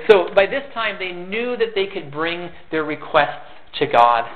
So 0.09 0.33
by 0.35 0.45
this 0.45 0.63
time, 0.73 0.97
they 0.99 1.11
knew 1.11 1.55
that 1.57 1.73
they 1.75 1.87
could 1.87 2.11
bring 2.11 2.49
their 2.71 2.83
requests 2.83 3.47
to 3.79 3.87
God. 3.87 4.29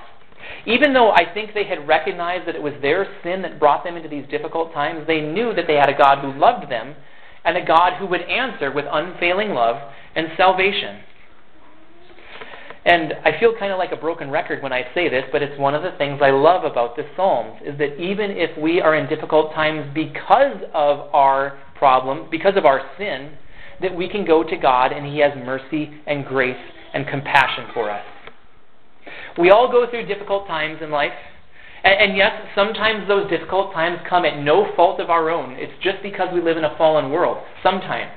Even 0.65 0.93
though 0.93 1.11
I 1.11 1.31
think 1.33 1.53
they 1.53 1.65
had 1.65 1.87
recognized 1.87 2.47
that 2.47 2.55
it 2.55 2.61
was 2.61 2.73
their 2.81 3.07
sin 3.23 3.41
that 3.41 3.59
brought 3.59 3.83
them 3.83 3.97
into 3.97 4.07
these 4.07 4.27
difficult 4.29 4.73
times, 4.73 5.05
they 5.07 5.21
knew 5.21 5.53
that 5.53 5.65
they 5.67 5.75
had 5.75 5.89
a 5.89 5.97
God 5.97 6.19
who 6.19 6.37
loved 6.39 6.71
them 6.71 6.95
and 7.43 7.57
a 7.57 7.65
God 7.65 7.97
who 7.97 8.05
would 8.07 8.21
answer 8.21 8.71
with 8.71 8.85
unfailing 8.89 9.49
love 9.49 9.75
and 10.15 10.27
salvation. 10.37 10.99
And 12.87 13.15
I 13.25 13.37
feel 13.37 13.53
kind 13.59 13.73
of 13.73 13.77
like 13.77 13.91
a 13.91 13.97
broken 13.97 14.31
record 14.31 14.63
when 14.63 14.71
I 14.71 14.83
say 14.95 15.09
this, 15.09 15.25
but 15.33 15.43
it's 15.43 15.59
one 15.59 15.75
of 15.75 15.83
the 15.83 15.91
things 15.97 16.21
I 16.23 16.29
love 16.29 16.63
about 16.63 16.95
the 16.95 17.03
Psalms 17.17 17.59
is 17.65 17.77
that 17.79 17.99
even 17.99 18.31
if 18.31 18.57
we 18.57 18.79
are 18.79 18.95
in 18.95 19.09
difficult 19.09 19.53
times 19.53 19.91
because 19.93 20.55
of 20.73 21.13
our 21.13 21.59
problem, 21.75 22.29
because 22.31 22.55
of 22.55 22.65
our 22.65 22.79
sin, 22.97 23.33
that 23.81 23.93
we 23.93 24.07
can 24.07 24.23
go 24.23 24.41
to 24.41 24.55
God 24.55 24.93
and 24.93 25.05
He 25.05 25.19
has 25.19 25.33
mercy 25.35 25.99
and 26.07 26.25
grace 26.25 26.55
and 26.93 27.05
compassion 27.05 27.65
for 27.73 27.91
us. 27.91 28.05
We 29.37 29.51
all 29.51 29.69
go 29.69 29.85
through 29.89 30.05
difficult 30.05 30.47
times 30.47 30.79
in 30.81 30.89
life. 30.89 31.11
And, 31.83 32.11
and 32.11 32.17
yes, 32.17 32.31
sometimes 32.55 33.05
those 33.09 33.29
difficult 33.29 33.73
times 33.73 33.99
come 34.09 34.23
at 34.23 34.41
no 34.41 34.73
fault 34.77 35.01
of 35.01 35.09
our 35.09 35.29
own. 35.29 35.57
It's 35.57 35.73
just 35.83 36.01
because 36.01 36.29
we 36.33 36.41
live 36.41 36.55
in 36.55 36.63
a 36.63 36.75
fallen 36.77 37.11
world. 37.11 37.43
Sometimes. 37.61 38.11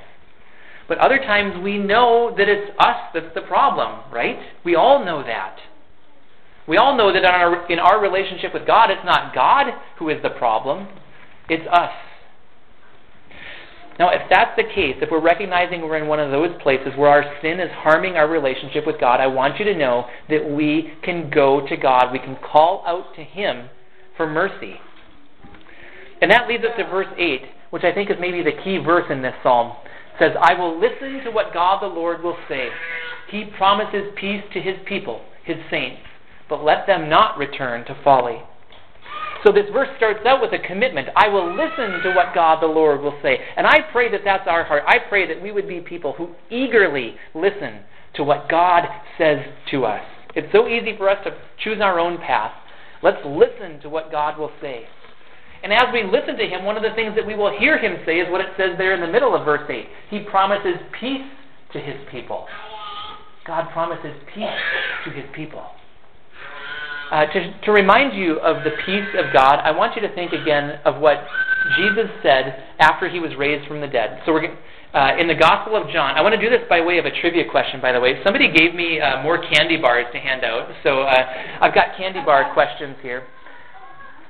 But 0.90 0.99
other 0.99 1.18
times 1.18 1.54
we 1.62 1.78
know 1.78 2.35
that 2.37 2.49
it's 2.49 2.73
us 2.80 2.97
that's 3.14 3.32
the 3.37 3.42
problem, 3.42 4.00
right? 4.12 4.37
We 4.64 4.75
all 4.75 5.04
know 5.04 5.23
that. 5.23 5.56
We 6.66 6.78
all 6.78 6.97
know 6.99 7.12
that 7.12 7.20
in 7.20 7.25
our, 7.26 7.70
in 7.70 7.78
our 7.78 8.02
relationship 8.02 8.52
with 8.52 8.66
God, 8.66 8.90
it's 8.90 9.04
not 9.04 9.32
God 9.32 9.68
who 10.00 10.09
is 10.09 10.20
the 10.25 10.30
problem, 10.30 10.88
it's 11.49 11.62
us. 11.70 11.92
Now, 14.00 14.11
if 14.11 14.23
that's 14.30 14.56
the 14.56 14.64
case, 14.64 14.97
if 15.00 15.12
we're 15.12 15.23
recognizing 15.23 15.82
we're 15.82 15.97
in 15.97 16.09
one 16.09 16.18
of 16.18 16.32
those 16.32 16.61
places 16.61 16.88
where 16.97 17.11
our 17.11 17.37
sin 17.40 17.61
is 17.61 17.70
harming 17.70 18.16
our 18.16 18.28
relationship 18.28 18.85
with 18.85 18.99
God, 18.99 19.20
I 19.20 19.28
want 19.28 19.61
you 19.61 19.64
to 19.66 19.78
know 19.78 20.06
that 20.28 20.50
we 20.50 20.94
can 21.04 21.30
go 21.30 21.64
to 21.68 21.76
God. 21.76 22.11
We 22.11 22.18
can 22.18 22.37
call 22.37 22.82
out 22.85 23.14
to 23.14 23.23
Him 23.23 23.68
for 24.16 24.28
mercy. 24.28 24.75
And 26.20 26.32
that 26.32 26.49
leads 26.49 26.64
us 26.64 26.73
to 26.78 26.85
verse 26.90 27.14
8, 27.16 27.42
which 27.70 27.85
I 27.85 27.92
think 27.92 28.11
is 28.11 28.16
maybe 28.18 28.42
the 28.42 28.61
key 28.64 28.78
verse 28.78 29.06
in 29.09 29.23
this 29.23 29.35
psalm 29.44 29.76
says, 30.21 30.33
I 30.41 30.55
will 30.55 30.79
listen 30.79 31.25
to 31.25 31.31
what 31.31 31.55
God 31.55 31.83
the 31.83 31.87
Lord 31.87 32.23
will 32.23 32.37
say. 32.49 32.69
He 33.31 33.47
promises 33.57 34.12
peace 34.17 34.43
to 34.53 34.61
his 34.61 34.77
people, 34.87 35.23
his 35.45 35.57
saints, 35.71 36.03
but 36.49 36.62
let 36.62 36.87
them 36.87 37.09
not 37.09 37.39
return 37.39 37.85
to 37.87 38.00
folly. 38.05 38.43
So 39.45 39.53
this 39.53 39.71
verse 39.73 39.89
starts 39.97 40.21
out 40.27 40.43
with 40.43 40.53
a 40.53 40.67
commitment. 40.67 41.09
I 41.17 41.29
will 41.29 41.57
listen 41.57 42.03
to 42.03 42.12
what 42.15 42.35
God 42.35 42.62
the 42.62 42.67
Lord 42.67 43.00
will 43.00 43.19
say. 43.23 43.39
And 43.57 43.67
I 43.67 43.81
pray 43.91 44.11
that 44.11 44.21
that's 44.25 44.47
our 44.47 44.65
heart. 44.65 44.83
I 44.87 44.99
pray 45.09 45.27
that 45.27 45.43
we 45.43 45.50
would 45.50 45.67
be 45.67 45.81
people 45.81 46.12
who 46.12 46.35
eagerly 46.50 47.15
listen 47.35 47.81
to 48.15 48.25
what 48.25 48.50
God 48.50 48.85
says 49.17 49.39
to 49.71 49.87
us. 49.87 50.03
It's 50.35 50.53
so 50.53 50.69
easy 50.69 50.95
for 50.97 51.09
us 51.09 51.19
to 51.25 51.31
choose 51.65 51.81
our 51.81 51.99
own 51.99 52.19
path. 52.19 52.53
Let's 53.03 53.25
listen 53.25 53.81
to 53.81 53.89
what 53.89 54.11
God 54.11 54.39
will 54.39 54.53
say. 54.61 54.85
And 55.62 55.73
as 55.73 55.93
we 55.93 56.05
listen 56.05 56.37
to 56.37 56.47
him, 56.47 56.64
one 56.64 56.76
of 56.76 56.83
the 56.83 56.95
things 56.95 57.14
that 57.17 57.26
we 57.26 57.35
will 57.35 57.57
hear 57.59 57.79
him 57.79 57.99
say 58.07 58.19
is 58.19 58.31
what 58.31 58.40
it 58.40 58.49
says 58.57 58.79
there 58.79 58.95
in 58.95 59.00
the 59.00 59.11
middle 59.11 59.35
of 59.35 59.45
verse 59.45 59.69
8. 59.69 59.87
He 60.09 60.21
promises 60.21 60.76
peace 60.99 61.26
to 61.73 61.81
his 61.81 61.97
people. 62.11 62.47
God 63.47 63.71
promises 63.73 64.14
peace 64.35 64.49
to 65.05 65.11
his 65.11 65.25
people. 65.35 65.64
Uh, 67.11 67.26
to, 67.26 67.61
to 67.64 67.73
remind 67.73 68.17
you 68.17 68.38
of 68.38 68.62
the 68.62 68.71
peace 68.87 69.09
of 69.19 69.35
God, 69.35 69.57
I 69.57 69.73
want 69.73 69.97
you 69.97 70.02
to 70.02 70.14
think 70.14 70.33
again 70.33 70.79
of 70.85 71.00
what 71.00 71.19
Jesus 71.76 72.07
said 72.23 72.62
after 72.79 73.09
he 73.09 73.19
was 73.19 73.33
raised 73.37 73.67
from 73.67 73.81
the 73.81 73.88
dead. 73.88 74.23
So 74.25 74.33
we're 74.33 74.57
uh, 74.95 75.17
in 75.19 75.29
the 75.29 75.35
Gospel 75.35 75.76
of 75.76 75.90
John. 75.90 76.17
I 76.17 76.21
want 76.21 76.35
to 76.35 76.40
do 76.40 76.50
this 76.50 76.67
by 76.69 76.81
way 76.81 76.99
of 76.99 77.07
a 77.07 77.11
trivia 77.21 77.45
question, 77.50 77.81
by 77.81 77.93
the 77.93 78.00
way. 78.00 78.21
Somebody 78.25 78.50
gave 78.52 78.75
me 78.75 79.00
uh, 79.00 79.23
more 79.23 79.38
candy 79.38 79.76
bars 79.76 80.07
to 80.12 80.19
hand 80.19 80.45
out, 80.45 80.71
so 80.83 81.02
uh, 81.02 81.61
I've 81.61 81.75
got 81.75 81.97
candy 81.97 82.21
bar 82.25 82.52
questions 82.55 82.97
here. 83.02 83.26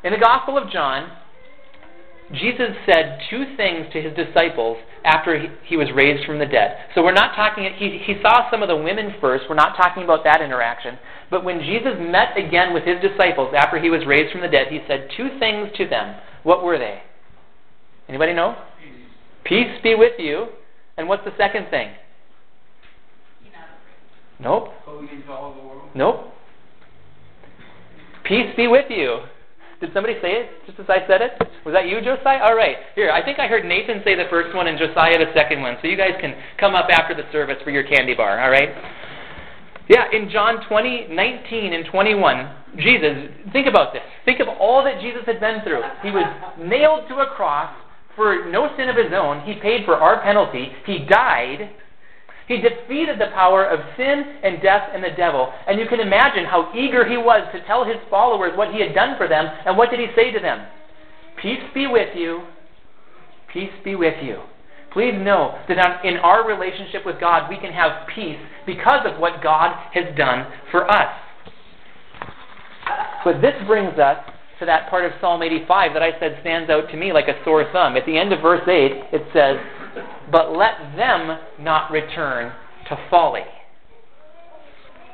In 0.03 0.13
the 0.13 0.19
Gospel 0.19 0.57
of 0.57 0.71
John, 0.71 1.11
Jesus 2.33 2.77
said 2.87 3.19
two 3.29 3.57
things 3.57 3.87
to 3.93 4.01
his 4.01 4.15
disciples 4.15 4.79
after 5.05 5.39
he, 5.39 5.49
he, 5.65 5.77
was 5.77 5.89
raised 5.95 6.25
from 6.25 6.39
the 6.39 6.47
dead. 6.47 6.77
So 6.95 7.03
we're 7.03 7.13
not 7.13 7.35
talking, 7.35 7.69
he, 7.77 7.99
he 8.05 8.21
saw 8.23 8.51
some 8.51 8.63
of 8.63 8.69
the 8.69 8.77
women 8.77 9.15
first. 9.21 9.45
We're 9.49 9.57
not 9.57 9.77
talking 9.77 10.05
about 10.05 10.23
that 10.25 10.41
interaction. 10.41 10.99
But 11.31 11.45
when 11.45 11.61
Jesus 11.61 11.95
met 11.99 12.37
again 12.37 12.73
with 12.73 12.85
his 12.85 13.01
disciples 13.01 13.53
after 13.57 13.81
he 13.81 13.91
was 13.91 14.07
raised 14.07 14.33
from 14.33 14.43
the 14.43 14.49
dead, 14.49 14.69
he 14.71 14.81
said 14.87 15.09
two 15.17 15.39
things 15.39 15.69
to 15.77 15.89
them. 15.89 16.17
What 16.45 16.63
were 16.63 16.79
they? 16.79 17.03
Anybody 18.09 18.33
know? 18.33 18.57
Peace, 19.45 19.69
Peace 19.73 19.83
be 19.83 19.95
with 19.95 20.19
you. 20.19 20.47
And 20.97 21.09
what's 21.09 21.25
the 21.25 21.33
second 21.37 21.69
thing? 21.71 21.91
Nope. 24.39 24.69
Nope. 25.95 26.33
Peace 28.25 28.55
be 28.57 28.67
with 28.67 28.87
you. 28.91 29.21
Did 29.81 29.95
somebody 29.95 30.15
say 30.21 30.45
it 30.45 30.51
just 30.67 30.79
as 30.79 30.87
I 30.89 31.07
said 31.09 31.23
it? 31.23 31.33
Was 31.65 31.73
that 31.73 31.89
you, 31.89 32.01
Josiah? 32.05 32.45
All 32.45 32.55
right. 32.55 32.77
Here, 32.95 33.11
I 33.11 33.25
think 33.25 33.39
I 33.39 33.49
heard 33.49 33.65
Nathan 33.65 34.03
say 34.05 34.15
the 34.15 34.29
first 34.29 34.55
one 34.55 34.67
and 34.67 34.79
Josiah 34.79 35.17
the 35.17 35.33
second 35.35 35.63
one. 35.63 35.77
So 35.81 35.89
you 35.89 35.97
guys 35.97 36.13
can 36.21 36.37
come 36.59 36.75
up 36.75 36.89
after 36.91 37.15
the 37.15 37.25
service 37.33 37.57
for 37.65 37.71
your 37.71 37.85
candy 37.85 38.15
bar, 38.15 38.39
all 38.41 38.51
right? 38.51 38.69
Yeah, 39.89 40.05
in 40.13 40.31
John 40.31 40.61
20, 40.69 41.09
19 41.11 41.73
and 41.73 41.85
21, 41.87 42.55
Jesus, 42.77 43.33
think 43.53 43.67
about 43.67 43.93
this. 43.93 44.03
Think 44.25 44.41
of 44.41 44.49
all 44.49 44.85
that 44.85 45.01
Jesus 45.01 45.23
had 45.27 45.41
been 45.41 45.63
through. 45.65 45.83
He 46.03 46.11
was 46.11 46.29
nailed 46.61 47.09
to 47.09 47.17
a 47.17 47.27
cross 47.35 47.75
for 48.15 48.51
no 48.51 48.69
sin 48.77 48.89
of 48.89 48.97
his 48.97 49.13
own. 49.13 49.41
He 49.43 49.55
paid 49.61 49.85
for 49.85 49.97
our 49.97 50.23
penalty. 50.23 50.71
He 50.85 51.07
died. 51.09 51.71
He 52.51 52.59
defeated 52.59 53.21
the 53.21 53.31
power 53.33 53.65
of 53.65 53.79
sin 53.97 54.25
and 54.43 54.61
death 54.61 54.91
and 54.93 55.05
the 55.05 55.15
devil. 55.17 55.53
And 55.69 55.79
you 55.79 55.87
can 55.87 56.01
imagine 56.01 56.45
how 56.45 56.73
eager 56.75 57.09
he 57.09 57.17
was 57.17 57.47
to 57.55 57.65
tell 57.65 57.85
his 57.85 58.03
followers 58.11 58.51
what 58.57 58.75
he 58.75 58.81
had 58.81 58.93
done 58.93 59.17
for 59.17 59.29
them. 59.29 59.47
And 59.65 59.79
what 59.79 59.89
did 59.89 60.01
he 60.01 60.09
say 60.17 60.33
to 60.33 60.41
them? 60.41 60.67
Peace 61.41 61.63
be 61.73 61.87
with 61.87 62.17
you. 62.17 62.43
Peace 63.53 63.71
be 63.85 63.95
with 63.95 64.17
you. 64.21 64.43
Please 64.93 65.15
know 65.15 65.63
that 65.69 66.05
in 66.05 66.17
our 66.17 66.45
relationship 66.45 67.07
with 67.07 67.21
God, 67.21 67.49
we 67.49 67.57
can 67.57 67.73
have 67.73 68.09
peace 68.13 68.41
because 68.67 69.07
of 69.07 69.21
what 69.21 69.45
God 69.45 69.71
has 69.95 70.07
done 70.17 70.51
for 70.73 70.91
us. 70.91 71.15
But 73.25 73.41
this 73.41 73.55
brings 73.69 73.97
us 73.97 74.19
to 74.59 74.67
that 74.67 74.91
part 74.91 75.05
of 75.05 75.13
Psalm 75.21 75.45
85 75.45 75.93
that 75.95 76.03
I 76.03 76.19
said 76.19 76.39
stands 76.41 76.69
out 76.69 76.91
to 76.91 76.97
me 76.97 77.13
like 77.13 77.29
a 77.29 77.39
sore 77.45 77.65
thumb. 77.73 77.97
At 77.97 78.07
the 78.07 78.19
end 78.19 78.33
of 78.33 78.43
verse 78.43 78.67
8, 78.67 79.15
it 79.15 79.23
says, 79.33 79.57
But 80.31 80.57
let 80.57 80.97
them 80.97 81.39
not 81.59 81.91
return 81.91 82.53
to 82.89 82.99
folly. 83.11 83.43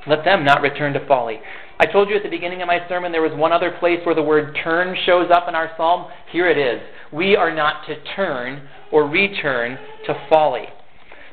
Let 0.06 0.24
them 0.24 0.44
not 0.44 0.62
return 0.62 0.92
to 0.92 1.06
folly. 1.06 1.40
I 1.78 1.86
told 1.86 2.08
you 2.08 2.16
at 2.16 2.22
the 2.22 2.30
beginning 2.30 2.62
of 2.62 2.68
my 2.68 2.86
sermon 2.88 3.12
there 3.12 3.22
was 3.22 3.36
one 3.36 3.52
other 3.52 3.76
place 3.78 4.00
where 4.04 4.14
the 4.14 4.22
word 4.22 4.56
turn 4.62 4.96
shows 5.04 5.30
up 5.32 5.48
in 5.48 5.54
our 5.54 5.70
psalm. 5.76 6.06
Here 6.30 6.48
it 6.48 6.56
is. 6.56 6.80
We 7.12 7.36
are 7.36 7.54
not 7.54 7.86
to 7.86 7.96
turn 8.14 8.68
or 8.92 9.08
return 9.08 9.78
to 10.06 10.26
folly. 10.30 10.66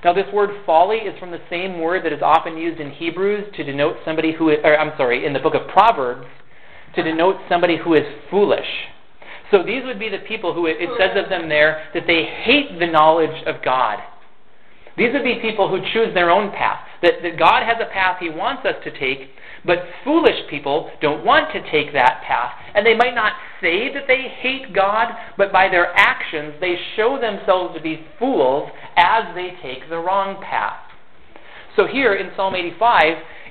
Now, 0.03 0.11
this 0.11 0.25
word 0.33 0.49
folly 0.65 0.97
is 0.97 1.17
from 1.17 1.31
the 1.31 1.39
same 1.49 1.79
word 1.79 2.03
that 2.03 2.11
is 2.11 2.21
often 2.21 2.57
used 2.57 2.81
in 2.81 2.91
Hebrews 2.91 3.53
to 3.55 3.63
denote 3.63 3.97
somebody 4.03 4.33
who, 4.33 4.49
or 4.49 4.77
I'm 4.77 4.91
sorry, 4.97 5.25
in 5.25 5.31
the 5.31 5.39
book 5.39 5.55
of 5.55 5.67
Proverbs 5.69 6.27
to 6.95 7.03
denote 7.03 7.37
somebody 7.47 7.77
who 7.77 7.93
is 7.93 8.03
foolish. 8.29 8.67
So 9.53 9.61
these 9.61 9.83
would 9.85 9.99
be 9.99 10.09
the 10.09 10.25
people 10.27 10.51
who 10.51 10.65
it 10.65 10.77
says 10.97 11.11
of 11.15 11.29
them 11.29 11.47
there 11.47 11.85
that 11.93 12.07
they 12.07 12.23
hate 12.23 12.79
the 12.79 12.87
knowledge 12.87 13.45
of 13.45 13.63
God. 13.63 13.99
These 14.97 15.13
would 15.13 15.23
be 15.23 15.37
people 15.43 15.69
who 15.69 15.77
choose 15.93 16.11
their 16.15 16.31
own 16.31 16.49
path. 16.49 16.79
That, 17.03 17.21
that 17.21 17.37
God 17.37 17.61
has 17.61 17.77
a 17.79 17.93
path 17.93 18.17
He 18.19 18.31
wants 18.31 18.65
us 18.65 18.75
to 18.83 18.99
take, 18.99 19.29
but 19.63 19.77
foolish 20.03 20.49
people 20.49 20.89
don't 21.01 21.23
want 21.23 21.53
to 21.53 21.71
take 21.71 21.93
that 21.93 22.23
path. 22.25 22.51
And 22.73 22.83
they 22.83 22.95
might 22.95 23.13
not 23.13 23.33
say 23.61 23.93
that 23.93 24.07
they 24.07 24.33
hate 24.39 24.73
God, 24.73 25.09
but 25.37 25.51
by 25.51 25.69
their 25.69 25.93
actions 25.95 26.55
they 26.59 26.75
show 26.95 27.19
themselves 27.21 27.75
to 27.75 27.81
be 27.81 28.07
fools 28.17 28.71
as 28.97 29.35
they 29.35 29.51
take 29.61 29.87
the 29.87 29.99
wrong 29.99 30.41
path. 30.41 30.81
So 31.75 31.85
here 31.85 32.15
in 32.15 32.31
Psalm 32.35 32.55
85, 32.55 33.03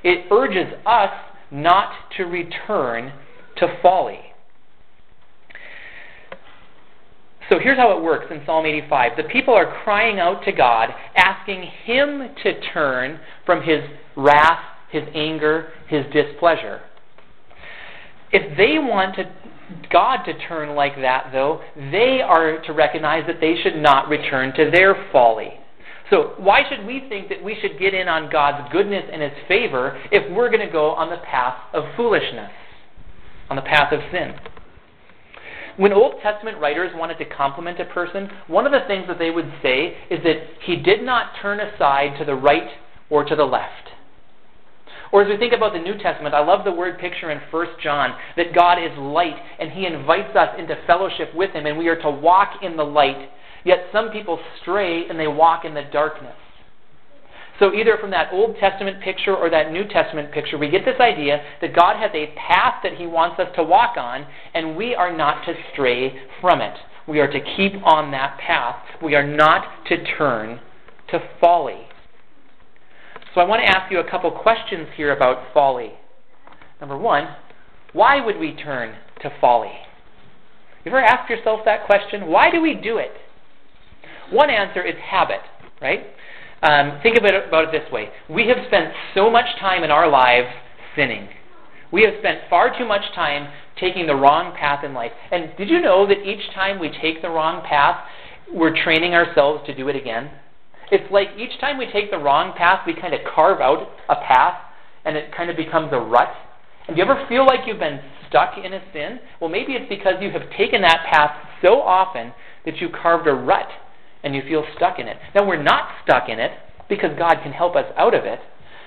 it 0.03 0.27
urges 0.33 0.75
us 0.85 1.13
not 1.53 1.93
to 2.17 2.25
return 2.25 3.13
to 3.59 3.79
folly. 3.81 4.32
So 7.53 7.59
here's 7.59 7.77
how 7.77 7.95
it 7.95 8.03
works 8.03 8.25
in 8.31 8.41
Psalm 8.47 8.65
85. 8.65 9.13
The 9.19 9.25
people 9.25 9.53
are 9.53 9.83
crying 9.85 10.19
out 10.19 10.43
to 10.45 10.53
God, 10.53 10.89
asking 11.15 11.69
Him 11.85 12.31
to 12.43 12.61
turn 12.73 13.21
from 13.45 13.63
His 13.63 13.81
wrath, 14.17 14.59
His 14.91 15.03
anger, 15.15 15.71
His 15.87 16.07
displeasure. 16.15 16.81
If 18.33 18.57
they 18.57 18.79
want 18.79 19.17
to, 19.17 19.31
God 19.91 20.25
to 20.25 20.33
turn 20.49 20.75
like 20.75 20.97
that, 20.97 21.29
though, 21.31 21.61
they 21.77 22.23
are 22.27 22.63
to 22.63 22.73
recognize 22.73 23.25
that 23.27 23.43
they 23.43 23.57
should 23.63 23.77
not 23.77 24.09
return 24.09 24.55
to 24.55 24.71
their 24.71 25.11
folly. 25.13 25.51
So, 26.09 26.33
why 26.39 26.63
should 26.71 26.87
we 26.87 27.05
think 27.11 27.29
that 27.29 27.45
we 27.45 27.55
should 27.61 27.79
get 27.79 27.93
in 27.93 28.09
on 28.09 28.33
God's 28.33 28.73
goodness 28.73 29.05
and 29.13 29.21
His 29.21 29.33
favor 29.47 30.01
if 30.11 30.35
we're 30.35 30.49
going 30.49 30.67
to 30.67 30.73
go 30.73 30.93
on 30.93 31.11
the 31.11 31.23
path 31.27 31.59
of 31.75 31.85
foolishness, 31.99 32.51
on 33.51 33.57
the 33.57 33.63
path 33.63 33.93
of 33.93 34.01
sin? 34.11 34.33
When 35.77 35.93
Old 35.93 36.21
Testament 36.23 36.59
writers 36.59 36.93
wanted 36.95 37.19
to 37.19 37.25
compliment 37.25 37.81
a 37.81 37.87
person, 37.87 38.29
one 38.47 38.67
of 38.67 38.73
the 38.73 38.87
things 38.87 39.07
that 39.09 39.19
they 39.19 39.31
would 39.31 39.51
say 39.63 39.97
is 40.11 40.23
that 40.25 40.37
he 40.65 40.77
did 40.77 41.03
not 41.03 41.33
turn 41.41 41.61
aside 41.61 42.19
to 42.19 42.25
the 42.25 42.35
right 42.35 42.69
or 43.09 43.25
to 43.25 43.35
the 43.35 43.45
left. 43.45 43.89
Or 45.13 45.23
as 45.23 45.29
we 45.29 45.37
think 45.37 45.53
about 45.53 45.75
the 45.75 45.79
New 45.79 45.99
Testament, 45.99 46.35
I 46.35 46.43
love 46.43 46.65
the 46.65 46.73
word 46.73 46.99
picture 46.99 47.31
in 47.31 47.39
1 47.51 47.67
John 47.83 48.15
that 48.37 48.55
God 48.55 48.79
is 48.83 48.97
light 48.99 49.37
and 49.59 49.71
he 49.71 49.87
invites 49.87 50.35
us 50.35 50.55
into 50.59 50.75
fellowship 50.87 51.35
with 51.35 51.51
him 51.51 51.67
and 51.67 51.77
we 51.77 51.89
are 51.89 52.01
to 52.01 52.11
walk 52.11 52.63
in 52.63 52.77
the 52.77 52.85
light. 52.85 53.29
Yet 53.65 53.85
some 53.93 54.11
people 54.11 54.41
stray 54.61 55.07
and 55.09 55.21
they 55.21 55.29
walk 55.29 55.65
in 55.65 55.75
the 55.75 55.85
darkness. 55.93 56.35
So, 57.63 57.73
either 57.73 57.97
from 58.01 58.11
that 58.11 58.33
Old 58.33 58.57
Testament 58.59 59.01
picture 59.05 59.37
or 59.37 59.49
that 59.49 59.71
New 59.71 59.87
Testament 59.87 60.33
picture, 60.33 60.59
we 60.59 60.69
get 60.69 60.85
this 60.85 60.99
idea 60.99 61.41
that 61.61 61.77
God 61.77 61.95
has 61.97 62.11
a 62.13 62.35
path 62.35 62.83
that 62.83 62.95
He 62.95 63.07
wants 63.07 63.39
us 63.39 63.47
to 63.55 63.63
walk 63.63 63.97
on, 63.97 64.27
and 64.53 64.77
we 64.77 64.97
are 64.97 65.17
not 65.17 65.45
to 65.45 65.55
stray 65.73 66.13
from 66.41 66.61
it. 66.61 66.75
We 67.07 67.21
are 67.21 67.31
to 67.31 67.39
keep 67.57 67.75
on 67.85 68.11
that 68.11 68.37
path. 68.45 68.83
We 69.01 69.15
are 69.15 69.25
not 69.25 69.87
to 69.87 70.05
turn 70.19 70.59
to 71.13 71.21
folly. 71.41 71.87
So, 73.33 73.41
I 73.41 73.45
want 73.45 73.63
to 73.65 73.79
ask 73.79 73.93
you 73.93 74.01
a 74.01 74.11
couple 74.11 74.33
questions 74.33 74.89
here 74.97 75.17
about 75.17 75.55
folly. 75.55 75.93
Number 76.81 76.99
one, 76.99 77.29
why 77.93 78.21
would 78.21 78.41
we 78.41 78.57
turn 78.57 78.97
to 79.21 79.31
folly? 79.41 79.71
You 80.85 80.91
ever 80.91 81.01
asked 81.01 81.31
yourself 81.31 81.61
that 81.65 81.87
question? 81.87 82.27
Why 82.27 82.51
do 82.51 82.61
we 82.61 82.75
do 82.75 82.99
it? 82.99 83.13
One 84.33 84.51
answer 84.51 84.85
is 84.85 84.97
habit, 85.01 85.43
right? 85.81 86.07
Um, 86.63 87.01
think 87.03 87.19
about 87.19 87.35
it, 87.35 87.49
about 87.49 87.65
it 87.65 87.73
this 87.73 87.91
way 87.91 88.11
we 88.31 88.47
have 88.47 88.59
spent 88.69 88.95
so 89.15 89.29
much 89.29 89.47
time 89.59 89.83
in 89.83 89.91
our 89.91 90.09
lives 90.09 90.49
sinning. 90.95 91.29
We 91.91 92.03
have 92.03 92.15
spent 92.21 92.41
far 92.49 92.77
too 92.77 92.87
much 92.87 93.03
time 93.15 93.53
taking 93.79 94.07
the 94.07 94.15
wrong 94.15 94.55
path 94.57 94.85
in 94.85 94.95
life. 94.95 95.13
And 95.31 95.51
did 95.59 95.69
you 95.69 95.81
know 95.81 96.07
that 96.07 96.23
each 96.25 96.55
time 96.55 96.79
we 96.79 96.89
take 96.89 97.21
the 97.21 97.29
wrong 97.29 97.63
path, 97.69 98.07
we're 98.53 98.75
training 98.85 99.13
ourselves 99.15 99.67
to 99.67 99.75
do 99.75 99.89
it 99.89 99.97
again? 99.97 100.31
It's 100.91 101.11
like 101.11 101.29
each 101.37 101.59
time 101.61 101.79
we 101.79 101.91
take 101.91 102.11
the 102.11 102.19
wrong 102.19 102.55
path, 102.57 102.87
we 102.87 102.95
kind 102.95 103.15
of 103.15 103.21
carve 103.35 103.61
out 103.61 103.89
a 104.09 104.17
path 104.17 104.61
and 105.05 105.17
it 105.17 105.35
kind 105.35 105.51
of 105.51 105.57
becomes 105.57 105.91
a 105.93 105.99
rut. 105.99 106.33
And 106.87 106.97
do 106.97 107.03
you 107.03 107.11
ever 107.11 107.27
feel 107.29 107.45
like 107.45 107.61
you've 107.67 107.79
been 107.79 108.01
stuck 108.29 108.57
in 108.63 108.73
a 108.73 108.83
sin? 108.93 109.19
Well, 109.41 109.51
maybe 109.51 109.73
it's 109.73 109.89
because 109.89 110.15
you 110.21 110.31
have 110.31 110.43
taken 110.57 110.83
that 110.83 111.07
path 111.11 111.31
so 111.61 111.81
often 111.81 112.33
that 112.65 112.77
you 112.77 112.89
carved 112.89 113.27
a 113.27 113.35
rut 113.35 113.69
and 114.23 114.35
you 114.35 114.43
feel 114.43 114.65
stuck 114.77 114.99
in 114.99 115.09
it. 115.09 115.17
Now, 115.35 115.47
we're 115.47 115.63
not 115.63 115.89
stuck 116.05 116.29
in 116.29 116.39
it 116.39 116.53
because 116.89 117.11
God 117.19 117.37
can 117.43 117.53
help 117.53 117.77
us 117.77 117.87
out 117.97 118.15
of 118.15 118.25
it. 118.25 118.41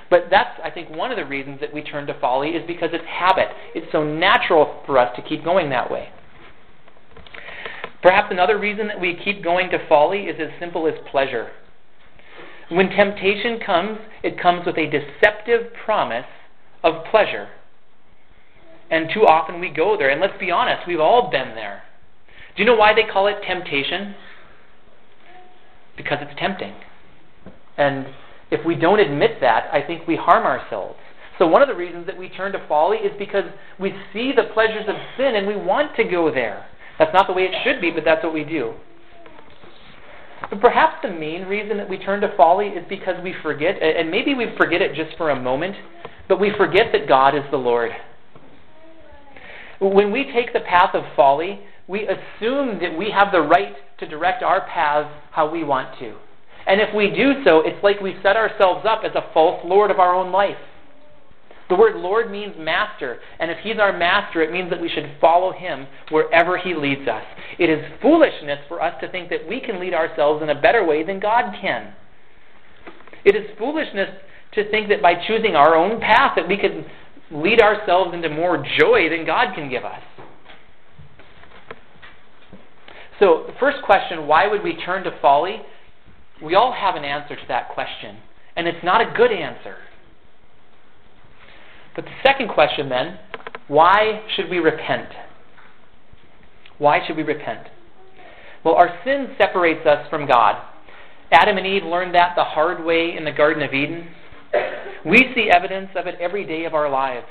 But 0.10 0.28
that's, 0.30 0.60
I 0.64 0.70
think, 0.70 0.90
one 0.90 1.12
of 1.12 1.18
the 1.18 1.26
reasons 1.26 1.60
that 1.62 1.74
we 1.74 1.82
turn 1.82 2.06
to 2.08 2.20
folly 2.20 2.50
is 2.50 2.64
because 2.68 2.90
it's 2.94 3.06
habit. 3.06 3.48
It's 3.74 3.92
so 3.92 4.04
natural 4.04 4.82
for 4.86 5.00
us 5.00 5.16
to 5.16 5.22
keep 5.22 5.44
going 5.44 5.70
that 5.72 5.90
way. 5.90 6.10
Perhaps 8.04 8.28
another 8.30 8.60
reason 8.60 8.88
that 8.88 9.00
we 9.00 9.16
keep 9.16 9.44
going 9.44 9.72
to 9.72 9.88
folly 9.88 10.26
is 10.26 10.40
as 10.40 10.60
simple 10.60 10.88
as 10.88 10.94
pleasure. 11.10 11.50
When 12.70 12.90
temptation 12.90 13.60
comes, 13.66 13.98
it 14.24 14.40
comes 14.40 14.66
with 14.66 14.78
a 14.78 14.86
deceptive 14.86 15.74
promise 15.74 16.26
of 16.84 17.04
pleasure. 17.10 17.50
And 18.92 19.10
too 19.12 19.22
often 19.22 19.60
we 19.60 19.70
go 19.70 19.98
there. 19.98 20.10
And 20.10 20.22
let's 20.22 20.40
be 20.40 20.52
honest, 20.52 20.88
we've 20.88 21.00
all 21.00 21.32
been 21.32 21.56
there. 21.56 21.82
Do 22.56 22.62
you 22.64 22.70
know 22.70 22.76
why 22.76 22.94
they 22.94 23.12
call 23.12 23.26
it 23.28 23.38
temptation? 23.46 24.14
Because 25.98 26.18
it's 26.22 26.40
tempting. 26.40 26.74
And 27.78 28.06
if 28.52 28.66
we 28.66 28.76
don't 28.76 29.00
admit 29.00 29.42
that, 29.42 29.70
I 29.74 29.82
think 29.86 30.08
we 30.08 30.16
harm 30.16 30.46
ourselves. 30.46 31.00
So, 31.38 31.48
one 31.48 31.62
of 31.62 31.68
the 31.68 31.76
reasons 31.76 32.06
that 32.06 32.18
we 32.18 32.30
turn 32.30 32.54
to 32.54 32.66
folly 32.68 32.98
is 32.98 33.12
because 33.20 33.44
we 33.80 33.94
see 34.14 34.32
the 34.34 34.54
pleasures 34.54 34.86
of 34.88 34.96
sin 35.18 35.36
and 35.36 35.46
we 35.46 35.56
want 35.56 35.96
to 35.98 36.04
go 36.06 36.32
there. 36.32 36.66
That's 36.98 37.14
not 37.14 37.28
the 37.28 37.34
way 37.34 37.44
it 37.44 37.56
should 37.64 37.82
be, 37.82 37.92
but 37.92 38.06
that's 38.06 38.24
what 38.24 38.34
we 38.34 38.46
do. 38.46 38.74
But 40.50 40.62
perhaps 40.62 40.98
the 41.02 41.10
main 41.10 41.44
reason 41.44 41.78
that 41.78 41.90
we 41.90 41.98
turn 41.98 42.22
to 42.22 42.34
folly 42.38 42.68
is 42.68 42.86
because 42.88 43.22
we 43.24 43.34
forget, 43.42 43.82
and 43.82 44.10
maybe 44.10 44.34
we 44.34 44.48
forget 44.58 44.82
it 44.82 44.96
just 44.96 45.18
for 45.18 45.32
a 45.32 45.42
moment, 45.42 45.76
but 46.30 46.40
we 46.40 46.52
forget 46.58 46.88
that 46.94 47.08
God 47.08 47.36
is 47.36 47.44
the 47.52 47.58
Lord. 47.58 47.92
When 49.80 50.12
we 50.12 50.32
take 50.32 50.54
the 50.54 50.62
path 50.62 50.92
of 50.94 51.04
folly, 51.16 51.60
we 51.88 52.08
assume 52.08 52.80
that 52.80 52.98
we 52.98 53.12
have 53.12 53.32
the 53.32 53.42
right 53.42 53.76
to 54.00 54.08
direct 54.08 54.44
our 54.44 54.68
paths 54.68 55.14
how 55.32 55.50
we 55.50 55.64
want 55.64 55.98
to. 56.00 56.16
And 56.68 56.82
if 56.82 56.94
we 56.96 57.12
do 57.12 57.44
so, 57.44 57.62
it's 57.62 57.84
like 57.84 58.02
we 58.02 58.18
set 58.24 58.36
ourselves 58.36 58.86
up 58.90 59.02
as 59.04 59.12
a 59.16 59.32
false 59.34 59.62
Lord 59.64 59.92
of 59.92 60.00
our 60.00 60.16
own 60.16 60.32
life. 60.32 60.58
The 61.70 61.76
word 61.76 61.96
Lord 61.96 62.30
means 62.30 62.56
master, 62.60 63.20
and 63.40 63.50
if 63.50 63.58
He's 63.64 63.80
our 63.80 63.96
master, 63.98 64.42
it 64.44 64.52
means 64.52 64.70
that 64.70 64.82
we 64.82 64.90
should 64.90 65.18
follow 65.20 65.52
Him 65.52 65.88
wherever 66.12 66.58
He 66.58 66.76
leads 66.76 67.08
us. 67.08 67.24
It 67.58 67.70
is 67.70 67.84
foolishness 68.02 68.60
for 68.68 68.82
us 68.82 68.94
to 69.02 69.10
think 69.10 69.30
that 69.30 69.48
we 69.48 69.60
can 69.60 69.80
lead 69.80 69.94
ourselves 69.94 70.44
in 70.44 70.50
a 70.50 70.62
better 70.62 70.86
way 70.86 71.04
than 71.04 71.20
God 71.20 71.56
can. 71.60 71.94
It 73.24 73.36
is 73.36 73.46
foolishness 73.58 74.10
to 74.54 74.70
think 74.70 74.90
that 74.90 75.02
by 75.02 75.16
choosing 75.28 75.56
our 75.56 75.76
own 75.76 76.00
path 76.00 76.34
that 76.36 76.48
we 76.48 76.58
can 76.58 76.86
lead 77.32 77.60
ourselves 77.60 78.14
into 78.14 78.30
more 78.30 78.64
joy 78.80 79.10
than 79.10 79.26
God 79.26 79.56
can 79.56 79.70
give 79.70 79.84
us. 79.84 80.02
So, 83.20 83.46
the 83.48 83.54
first 83.60 83.78
question 83.86 84.28
why 84.28 84.48
would 84.48 84.64
we 84.64 84.76
turn 84.76 85.04
to 85.04 85.18
folly? 85.22 85.58
We 86.44 86.56
all 86.56 86.74
have 86.74 86.96
an 86.96 87.06
answer 87.06 87.36
to 87.36 87.48
that 87.48 87.70
question, 87.70 88.18
and 88.56 88.68
it's 88.68 88.84
not 88.84 89.02
a 89.02 89.14
good 89.16 89.32
answer. 89.32 89.78
But 91.96 92.06
the 92.06 92.12
second 92.24 92.50
question 92.50 92.90
then 92.90 93.20
why 93.68 94.22
should 94.36 94.50
we 94.50 94.60
repent? 94.60 95.10
Why 96.78 97.00
should 97.06 97.16
we 97.16 97.24
repent? 97.24 97.68
Well, 98.64 98.76
our 98.76 99.00
sin 99.06 99.36
separates 99.38 99.86
us 99.86 100.08
from 100.10 100.28
God. 100.28 100.62
Adam 101.32 101.58
and 101.58 101.66
Eve 101.66 101.84
learned 101.84 102.14
that 102.16 102.34
the 102.36 102.44
hard 102.44 102.84
way 102.84 103.16
in 103.18 103.24
the 103.24 103.32
Garden 103.32 103.64
of 103.64 103.74
Eden. 103.74 104.08
We 105.06 105.32
see 105.36 105.50
evidence 105.54 105.90
of 105.96 106.08
it 106.08 106.16
every 106.20 106.46
day 106.46 106.66
of 106.66 106.74
our 106.74 106.90
lives. 106.90 107.26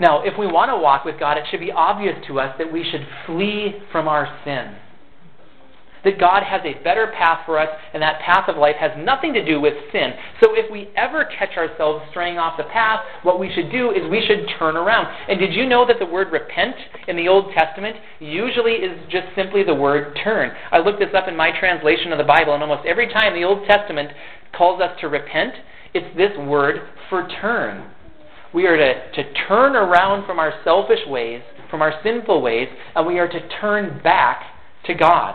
Now, 0.00 0.22
if 0.22 0.38
we 0.38 0.46
want 0.46 0.70
to 0.70 0.76
walk 0.76 1.04
with 1.04 1.20
God, 1.20 1.38
it 1.38 1.44
should 1.50 1.60
be 1.60 1.70
obvious 1.70 2.16
to 2.26 2.40
us 2.40 2.54
that 2.58 2.72
we 2.72 2.84
should 2.90 3.06
flee 3.26 3.74
from 3.92 4.08
our 4.08 4.26
sin 4.44 4.76
that 6.04 6.20
God 6.20 6.42
has 6.42 6.60
a 6.64 6.82
better 6.84 7.12
path 7.16 7.40
for 7.46 7.58
us, 7.58 7.68
and 7.92 8.02
that 8.02 8.20
path 8.20 8.48
of 8.48 8.56
life 8.56 8.76
has 8.78 8.92
nothing 8.98 9.32
to 9.32 9.44
do 9.44 9.60
with 9.60 9.74
sin. 9.90 10.12
So 10.40 10.54
if 10.54 10.70
we 10.70 10.90
ever 10.96 11.24
catch 11.24 11.56
ourselves 11.56 12.04
straying 12.10 12.38
off 12.38 12.56
the 12.56 12.64
path, 12.64 13.00
what 13.22 13.40
we 13.40 13.52
should 13.54 13.72
do 13.72 13.90
is 13.90 14.08
we 14.10 14.24
should 14.26 14.46
turn 14.58 14.76
around. 14.76 15.08
And 15.28 15.40
did 15.40 15.54
you 15.54 15.66
know 15.66 15.86
that 15.86 15.98
the 15.98 16.06
word 16.06 16.30
repent 16.30 16.76
in 17.08 17.16
the 17.16 17.28
Old 17.28 17.52
Testament 17.54 17.96
usually 18.20 18.72
is 18.72 18.98
just 19.10 19.26
simply 19.34 19.64
the 19.64 19.74
word 19.74 20.16
turn? 20.22 20.52
I 20.70 20.78
looked 20.78 21.00
this 21.00 21.14
up 21.16 21.26
in 21.26 21.36
my 21.36 21.50
translation 21.58 22.12
of 22.12 22.18
the 22.18 22.24
Bible, 22.24 22.54
and 22.54 22.62
almost 22.62 22.86
every 22.86 23.08
time 23.08 23.34
the 23.34 23.44
Old 23.44 23.66
Testament 23.66 24.10
calls 24.56 24.80
us 24.80 24.96
to 25.00 25.08
repent, 25.08 25.54
it's 25.94 26.16
this 26.16 26.36
word 26.46 26.82
for 27.08 27.28
turn. 27.40 27.90
We 28.54 28.66
are 28.66 28.76
to, 28.76 29.10
to 29.12 29.32
turn 29.48 29.74
around 29.74 30.26
from 30.26 30.38
our 30.38 30.52
selfish 30.62 31.00
ways, 31.08 31.42
from 31.70 31.82
our 31.82 32.00
sinful 32.04 32.40
ways, 32.40 32.68
and 32.94 33.06
we 33.06 33.18
are 33.18 33.28
to 33.28 33.48
turn 33.60 34.00
back 34.02 34.42
to 34.86 34.94
God. 34.94 35.34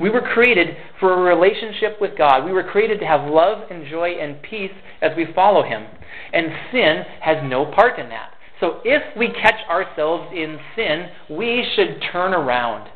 We 0.00 0.10
were 0.10 0.22
created 0.22 0.76
for 0.98 1.12
a 1.12 1.36
relationship 1.36 2.00
with 2.00 2.16
God. 2.16 2.44
We 2.44 2.52
were 2.52 2.64
created 2.64 3.00
to 3.00 3.06
have 3.06 3.30
love 3.30 3.70
and 3.70 3.86
joy 3.88 4.12
and 4.12 4.42
peace 4.42 4.72
as 5.02 5.12
we 5.16 5.26
follow 5.34 5.62
Him. 5.62 5.86
And 6.32 6.46
sin 6.72 7.02
has 7.20 7.36
no 7.44 7.66
part 7.66 7.98
in 7.98 8.08
that. 8.08 8.30
So 8.60 8.80
if 8.84 9.02
we 9.16 9.28
catch 9.28 9.60
ourselves 9.68 10.32
in 10.34 10.58
sin, 10.74 11.08
we 11.30 11.66
should 11.76 12.02
turn 12.10 12.32
around. 12.32 12.88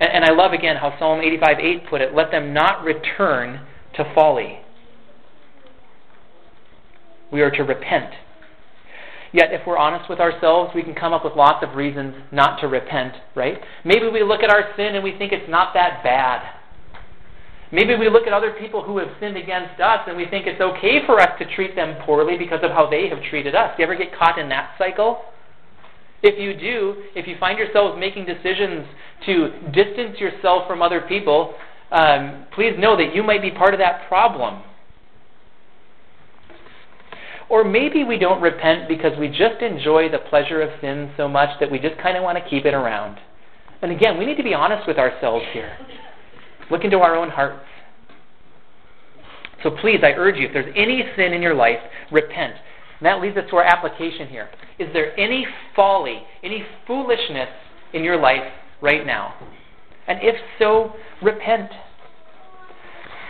And, 0.00 0.10
and 0.12 0.24
I 0.24 0.32
love 0.32 0.52
again 0.52 0.76
how 0.76 0.98
Psalm 0.98 1.20
85 1.20 1.58
8 1.60 1.88
put 1.88 2.00
it 2.00 2.14
let 2.14 2.30
them 2.30 2.52
not 2.52 2.82
return 2.82 3.60
to 3.94 4.12
folly. 4.14 4.58
We 7.32 7.40
are 7.40 7.50
to 7.50 7.62
repent. 7.62 8.12
Yet, 9.32 9.48
if 9.52 9.66
we're 9.66 9.78
honest 9.78 10.10
with 10.10 10.20
ourselves, 10.20 10.72
we 10.74 10.82
can 10.82 10.94
come 10.94 11.14
up 11.14 11.24
with 11.24 11.34
lots 11.34 11.64
of 11.64 11.74
reasons 11.74 12.14
not 12.30 12.60
to 12.60 12.68
repent, 12.68 13.14
right? 13.34 13.58
Maybe 13.82 14.06
we 14.08 14.22
look 14.22 14.42
at 14.42 14.50
our 14.50 14.74
sin 14.76 14.94
and 14.94 15.02
we 15.02 15.16
think 15.16 15.32
it's 15.32 15.50
not 15.50 15.72
that 15.72 16.04
bad. 16.04 16.42
Maybe 17.72 17.96
we 17.96 18.10
look 18.10 18.26
at 18.26 18.34
other 18.34 18.52
people 18.60 18.82
who 18.82 18.98
have 18.98 19.08
sinned 19.18 19.38
against 19.38 19.80
us 19.80 20.00
and 20.06 20.18
we 20.18 20.26
think 20.26 20.46
it's 20.46 20.60
okay 20.60 21.00
for 21.06 21.18
us 21.18 21.30
to 21.38 21.54
treat 21.54 21.74
them 21.74 21.96
poorly 22.04 22.36
because 22.36 22.60
of 22.62 22.70
how 22.70 22.90
they 22.90 23.08
have 23.08 23.22
treated 23.30 23.54
us. 23.54 23.72
Do 23.74 23.82
you 23.82 23.88
ever 23.88 23.96
get 23.96 24.14
caught 24.14 24.38
in 24.38 24.50
that 24.50 24.74
cycle? 24.76 25.22
If 26.22 26.38
you 26.38 26.52
do, 26.52 27.02
if 27.16 27.26
you 27.26 27.36
find 27.40 27.58
yourselves 27.58 27.98
making 27.98 28.26
decisions 28.26 28.86
to 29.24 29.48
distance 29.72 30.20
yourself 30.20 30.68
from 30.68 30.82
other 30.82 31.00
people, 31.00 31.54
um, 31.90 32.46
please 32.54 32.74
know 32.78 32.94
that 32.98 33.14
you 33.14 33.22
might 33.22 33.40
be 33.40 33.50
part 33.50 33.72
of 33.72 33.80
that 33.80 34.06
problem. 34.06 34.62
Or 37.52 37.64
maybe 37.64 38.02
we 38.02 38.16
don't 38.16 38.40
repent 38.40 38.88
because 38.88 39.12
we 39.18 39.28
just 39.28 39.60
enjoy 39.60 40.08
the 40.08 40.20
pleasure 40.30 40.62
of 40.62 40.70
sin 40.80 41.12
so 41.18 41.28
much 41.28 41.50
that 41.60 41.70
we 41.70 41.78
just 41.78 42.00
kind 42.00 42.16
of 42.16 42.22
want 42.22 42.42
to 42.42 42.50
keep 42.50 42.64
it 42.64 42.72
around. 42.72 43.18
And 43.82 43.92
again, 43.92 44.16
we 44.16 44.24
need 44.24 44.38
to 44.38 44.42
be 44.42 44.54
honest 44.54 44.88
with 44.88 44.96
ourselves 44.96 45.44
here. 45.52 45.76
Look 46.70 46.82
into 46.82 47.00
our 47.00 47.14
own 47.14 47.28
hearts. 47.28 47.66
So 49.62 49.70
please, 49.70 49.98
I 50.02 50.12
urge 50.12 50.36
you, 50.36 50.46
if 50.46 50.54
there's 50.54 50.74
any 50.74 51.02
sin 51.14 51.34
in 51.34 51.42
your 51.42 51.54
life, 51.54 51.76
repent. 52.10 52.54
And 52.98 53.06
that 53.06 53.20
leads 53.20 53.36
us 53.36 53.44
to 53.50 53.56
our 53.56 53.64
application 53.64 54.28
here. 54.28 54.48
Is 54.78 54.88
there 54.94 55.14
any 55.20 55.46
folly, 55.76 56.22
any 56.42 56.64
foolishness 56.86 57.50
in 57.92 58.02
your 58.02 58.18
life 58.18 58.50
right 58.80 59.04
now? 59.04 59.34
And 60.08 60.20
if 60.22 60.36
so, 60.58 60.94
repent. 61.20 61.68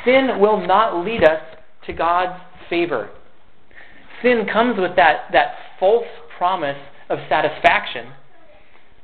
Sin 0.05 0.39
will 0.39 0.65
not 0.65 1.05
lead 1.05 1.25
us 1.25 1.43
to 1.87 1.93
God's 1.93 2.41
favor 2.71 3.11
sin 4.23 4.47
comes 4.51 4.79
with 4.79 4.97
that, 4.97 5.27
that 5.33 5.55
false 5.79 6.07
promise 6.39 6.79
of 7.09 7.19
satisfaction, 7.29 8.13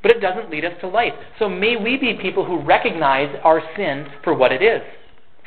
but 0.02 0.11
it 0.11 0.20
doesn't 0.20 0.50
lead 0.50 0.64
us 0.64 0.72
to 0.81 0.88
life. 0.88 1.12
So 1.38 1.48
may 1.48 1.76
we 1.76 1.96
be 1.96 2.14
people 2.20 2.44
who 2.44 2.61
recognize 2.61 3.35
our 3.44 3.61
sin 3.76 4.07
for 4.24 4.35
what 4.35 4.52
it 4.52 4.62
is. 4.62 4.83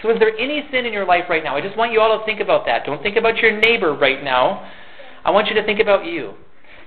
So 0.02 0.10
is 0.10 0.20
there 0.20 0.36
any 0.38 0.64
sin 0.72 0.86
in 0.86 0.94
your 0.94 1.06
life 1.06 1.26
right 1.30 1.44
now? 1.44 1.56
I 1.56 1.62
just 1.62 1.78
want 1.78 1.92
you 1.92 2.02
all 2.02 2.20
to 2.20 2.26
think 2.26 2.40
about 2.40 2.66
that. 2.66 2.86
Don't 2.86 3.02
think 3.04 3.18
about 3.18 3.38
your 3.38 3.60
neighbor 3.60 3.96
right 3.96 4.24
now. 4.24 4.70
I 5.24 5.32
want 5.32 5.48
you 5.48 5.56
to 5.56 5.66
think 5.66 5.80
about 5.80 6.06
you. 6.06 6.34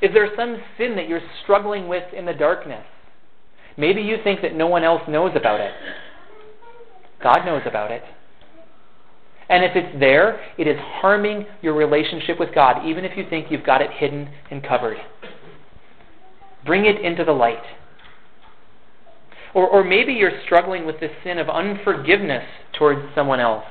Is 0.02 0.10
there 0.12 0.28
some 0.36 0.58
sin 0.76 0.96
that 0.96 1.08
you're 1.08 1.22
struggling 1.42 1.88
with 1.88 2.04
in 2.12 2.26
the 2.26 2.34
darkness? 2.34 2.84
Maybe 3.76 4.02
you 4.02 4.16
think 4.22 4.42
that 4.42 4.54
no 4.54 4.66
one 4.66 4.84
else 4.84 5.02
knows 5.08 5.32
about 5.34 5.60
it. 5.60 5.72
God 7.22 7.44
knows 7.46 7.62
about 7.66 7.90
it. 7.90 8.02
And 9.48 9.62
if 9.64 9.72
it's 9.74 9.98
there, 10.00 10.40
it 10.57 10.66
is 10.66 10.76
harming 10.78 11.46
your 11.61 11.74
relationship 11.74 12.40
with 12.40 12.54
God, 12.54 12.87
even 12.87 13.04
if 13.04 13.16
you 13.16 13.24
think 13.28 13.50
you've 13.50 13.66
got 13.66 13.83
it 13.83 13.90
hidden 13.90 14.30
and 14.50 14.62
covered. 14.62 14.96
Bring 16.64 16.87
it 16.87 17.00
into 17.00 17.24
the 17.24 17.33
light. 17.33 17.62
Or, 19.54 19.68
or 19.68 19.85
maybe 19.85 20.14
you're 20.14 20.42
struggling 20.44 20.87
with 20.87 20.98
the 21.00 21.09
sin 21.22 21.38
of 21.38 21.48
unforgiveness 21.48 22.44
towards 22.78 23.02
someone 23.14 23.38
else. 23.38 23.64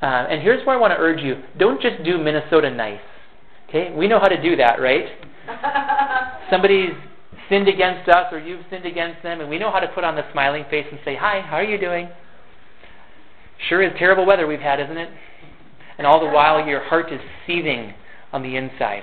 Uh, 0.00 0.26
and 0.30 0.42
here's 0.42 0.64
where 0.66 0.76
I 0.76 0.80
want 0.80 0.92
to 0.92 0.98
urge 0.98 1.20
you 1.20 1.42
don't 1.58 1.80
just 1.80 2.02
do 2.04 2.18
Minnesota 2.18 2.70
nice. 2.70 3.00
Okay? 3.68 3.92
We 3.94 4.08
know 4.08 4.18
how 4.18 4.28
to 4.28 4.40
do 4.40 4.56
that, 4.56 4.80
right? 4.80 5.06
Somebody's 6.50 6.92
sinned 7.48 7.68
against 7.68 8.08
us 8.08 8.32
or 8.32 8.38
you've 8.38 8.64
sinned 8.70 8.86
against 8.86 9.22
them, 9.22 9.40
and 9.40 9.50
we 9.50 9.58
know 9.58 9.70
how 9.70 9.80
to 9.80 9.88
put 9.88 10.04
on 10.04 10.14
the 10.14 10.24
smiling 10.32 10.64
face 10.70 10.86
and 10.90 11.00
say, 11.04 11.16
Hi, 11.16 11.40
how 11.40 11.56
are 11.56 11.64
you 11.64 11.78
doing? 11.78 12.08
Sure 13.68 13.82
is 13.82 13.92
terrible 13.98 14.26
weather 14.26 14.46
we've 14.46 14.60
had, 14.60 14.80
isn't 14.80 14.96
it? 14.96 15.10
And 15.98 16.06
all 16.06 16.20
the 16.20 16.32
while, 16.32 16.66
your 16.66 16.82
heart 16.82 17.12
is 17.12 17.20
seething 17.46 17.94
on 18.32 18.42
the 18.42 18.56
inside. 18.56 19.02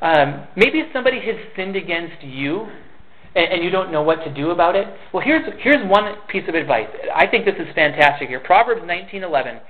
Um, 0.00 0.46
maybe 0.56 0.82
somebody 0.92 1.20
has 1.20 1.36
sinned 1.56 1.76
against 1.76 2.22
you 2.22 2.66
and, 3.34 3.52
and, 3.52 3.64
you 3.64 3.70
don't 3.70 3.92
know 3.92 4.02
what 4.02 4.24
to 4.24 4.34
do 4.34 4.50
about 4.50 4.76
it. 4.76 4.86
Well, 5.12 5.24
here's, 5.24 5.42
here's 5.60 5.88
one 5.88 6.12
piece 6.28 6.42
of 6.48 6.54
advice. 6.54 6.88
I 7.14 7.26
think 7.26 7.44
this 7.44 7.54
is 7.54 7.72
fantastic 7.74 8.28
here. 8.28 8.40
Proverbs 8.40 8.82
19:11. 8.82 9.60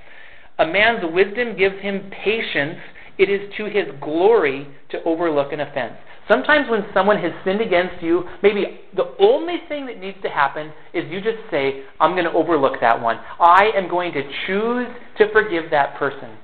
A 0.59 0.67
man's 0.67 1.03
wisdom 1.13 1.55
gives 1.57 1.79
him 1.81 2.11
patience. 2.23 2.79
It 3.17 3.29
is 3.29 3.53
to 3.57 3.65
his 3.65 3.85
glory 4.01 4.67
to 4.89 5.01
overlook 5.03 5.53
an 5.53 5.61
offense. 5.61 5.93
Sometimes 6.27 6.69
when 6.69 6.85
someone 6.93 7.17
has 7.17 7.33
sinned 7.43 7.59
against 7.59 8.01
you, 8.01 8.23
maybe 8.41 8.81
the 8.95 9.13
only 9.19 9.57
thing 9.67 9.85
that 9.87 9.99
needs 9.99 10.17
to 10.23 10.29
happen 10.29 10.71
is 10.93 11.03
you 11.11 11.19
just 11.19 11.39
say, 11.51 11.83
I'm 11.99 12.11
going 12.11 12.23
to 12.23 12.31
overlook 12.31 12.79
that 12.79 13.01
one. 13.01 13.19
I 13.39 13.71
am 13.75 13.89
going 13.89 14.13
to 14.13 14.21
choose 14.47 14.87
to 15.17 15.31
forgive 15.33 15.69
that 15.71 15.97
person. 15.97 16.37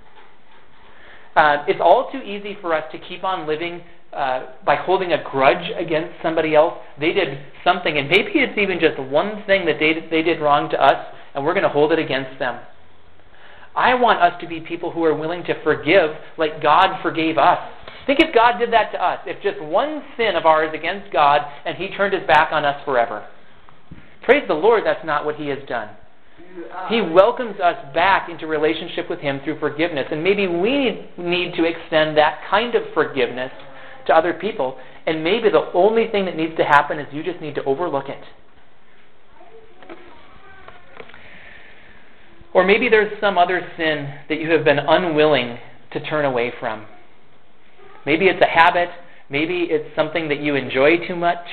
Uh, 1.35 1.63
it's 1.67 1.79
all 1.81 2.11
too 2.11 2.19
easy 2.19 2.57
for 2.59 2.73
us 2.73 2.83
to 2.91 2.99
keep 2.99 3.23
on 3.23 3.47
living 3.47 3.81
uh, 4.11 4.47
by 4.65 4.75
holding 4.75 5.13
a 5.13 5.23
grudge 5.23 5.71
against 5.77 6.21
somebody 6.21 6.55
else. 6.55 6.73
They 6.99 7.13
did 7.13 7.37
something, 7.63 7.97
and 7.97 8.09
maybe 8.09 8.31
it's 8.35 8.57
even 8.57 8.79
just 8.79 8.99
one 8.99 9.43
thing 9.45 9.65
that 9.65 9.79
they, 9.79 10.07
they 10.09 10.23
did 10.23 10.41
wrong 10.41 10.69
to 10.71 10.81
us, 10.81 11.15
and 11.35 11.45
we're 11.45 11.53
going 11.53 11.63
to 11.63 11.69
hold 11.69 11.93
it 11.93 11.99
against 11.99 12.37
them. 12.39 12.59
I 13.75 13.93
want 13.93 14.19
us 14.19 14.33
to 14.41 14.47
be 14.47 14.59
people 14.59 14.91
who 14.91 15.05
are 15.05 15.15
willing 15.15 15.43
to 15.45 15.63
forgive 15.63 16.11
like 16.37 16.61
God 16.61 17.01
forgave 17.01 17.37
us. 17.37 17.59
Think 18.09 18.21
if 18.21 18.33
God 18.33 18.57
did 18.57 18.73
that 18.73 18.91
to 18.93 19.05
us, 19.05 19.19
if 19.27 19.39
just 19.43 19.61
one 19.61 20.01
sin 20.17 20.35
of 20.35 20.47
ours 20.47 20.71
against 20.73 21.13
God 21.13 21.41
and 21.63 21.77
He 21.77 21.89
turned 21.89 22.11
His 22.11 22.25
back 22.25 22.51
on 22.51 22.65
us 22.65 22.83
forever. 22.83 23.27
Praise 24.23 24.41
the 24.47 24.55
Lord, 24.55 24.81
that's 24.83 25.05
not 25.05 25.25
what 25.25 25.35
He 25.35 25.45
has 25.49 25.59
done. 25.67 25.89
He 26.89 27.01
welcomes 27.01 27.59
us 27.59 27.75
back 27.93 28.27
into 28.27 28.47
relationship 28.47 29.11
with 29.11 29.19
Him 29.19 29.41
through 29.43 29.59
forgiveness. 29.59 30.07
And 30.09 30.23
maybe 30.23 30.47
we 30.47 31.05
need 31.19 31.53
to 31.53 31.65
extend 31.65 32.17
that 32.17 32.41
kind 32.49 32.73
of 32.73 32.81
forgiveness 32.95 33.51
to 34.07 34.13
other 34.15 34.33
people. 34.33 34.79
And 35.05 35.23
maybe 35.23 35.51
the 35.51 35.69
only 35.75 36.07
thing 36.07 36.25
that 36.25 36.35
needs 36.35 36.57
to 36.57 36.63
happen 36.63 36.97
is 36.97 37.05
you 37.13 37.21
just 37.21 37.39
need 37.41 37.53
to 37.55 37.63
overlook 37.65 38.09
it. 38.09 38.23
Or 42.55 42.65
maybe 42.65 42.89
there's 42.89 43.13
some 43.21 43.37
other 43.37 43.61
sin 43.77 44.11
that 44.29 44.39
you 44.41 44.49
have 44.49 44.65
been 44.65 44.79
unwilling 44.79 45.59
to 45.93 45.99
turn 45.99 46.25
away 46.25 46.51
from. 46.59 46.87
Maybe 48.09 48.25
it's 48.25 48.41
a 48.41 48.49
habit. 48.49 48.89
Maybe 49.29 49.67
it's 49.69 49.95
something 49.95 50.29
that 50.29 50.39
you 50.39 50.55
enjoy 50.55 51.05
too 51.07 51.15
much. 51.15 51.45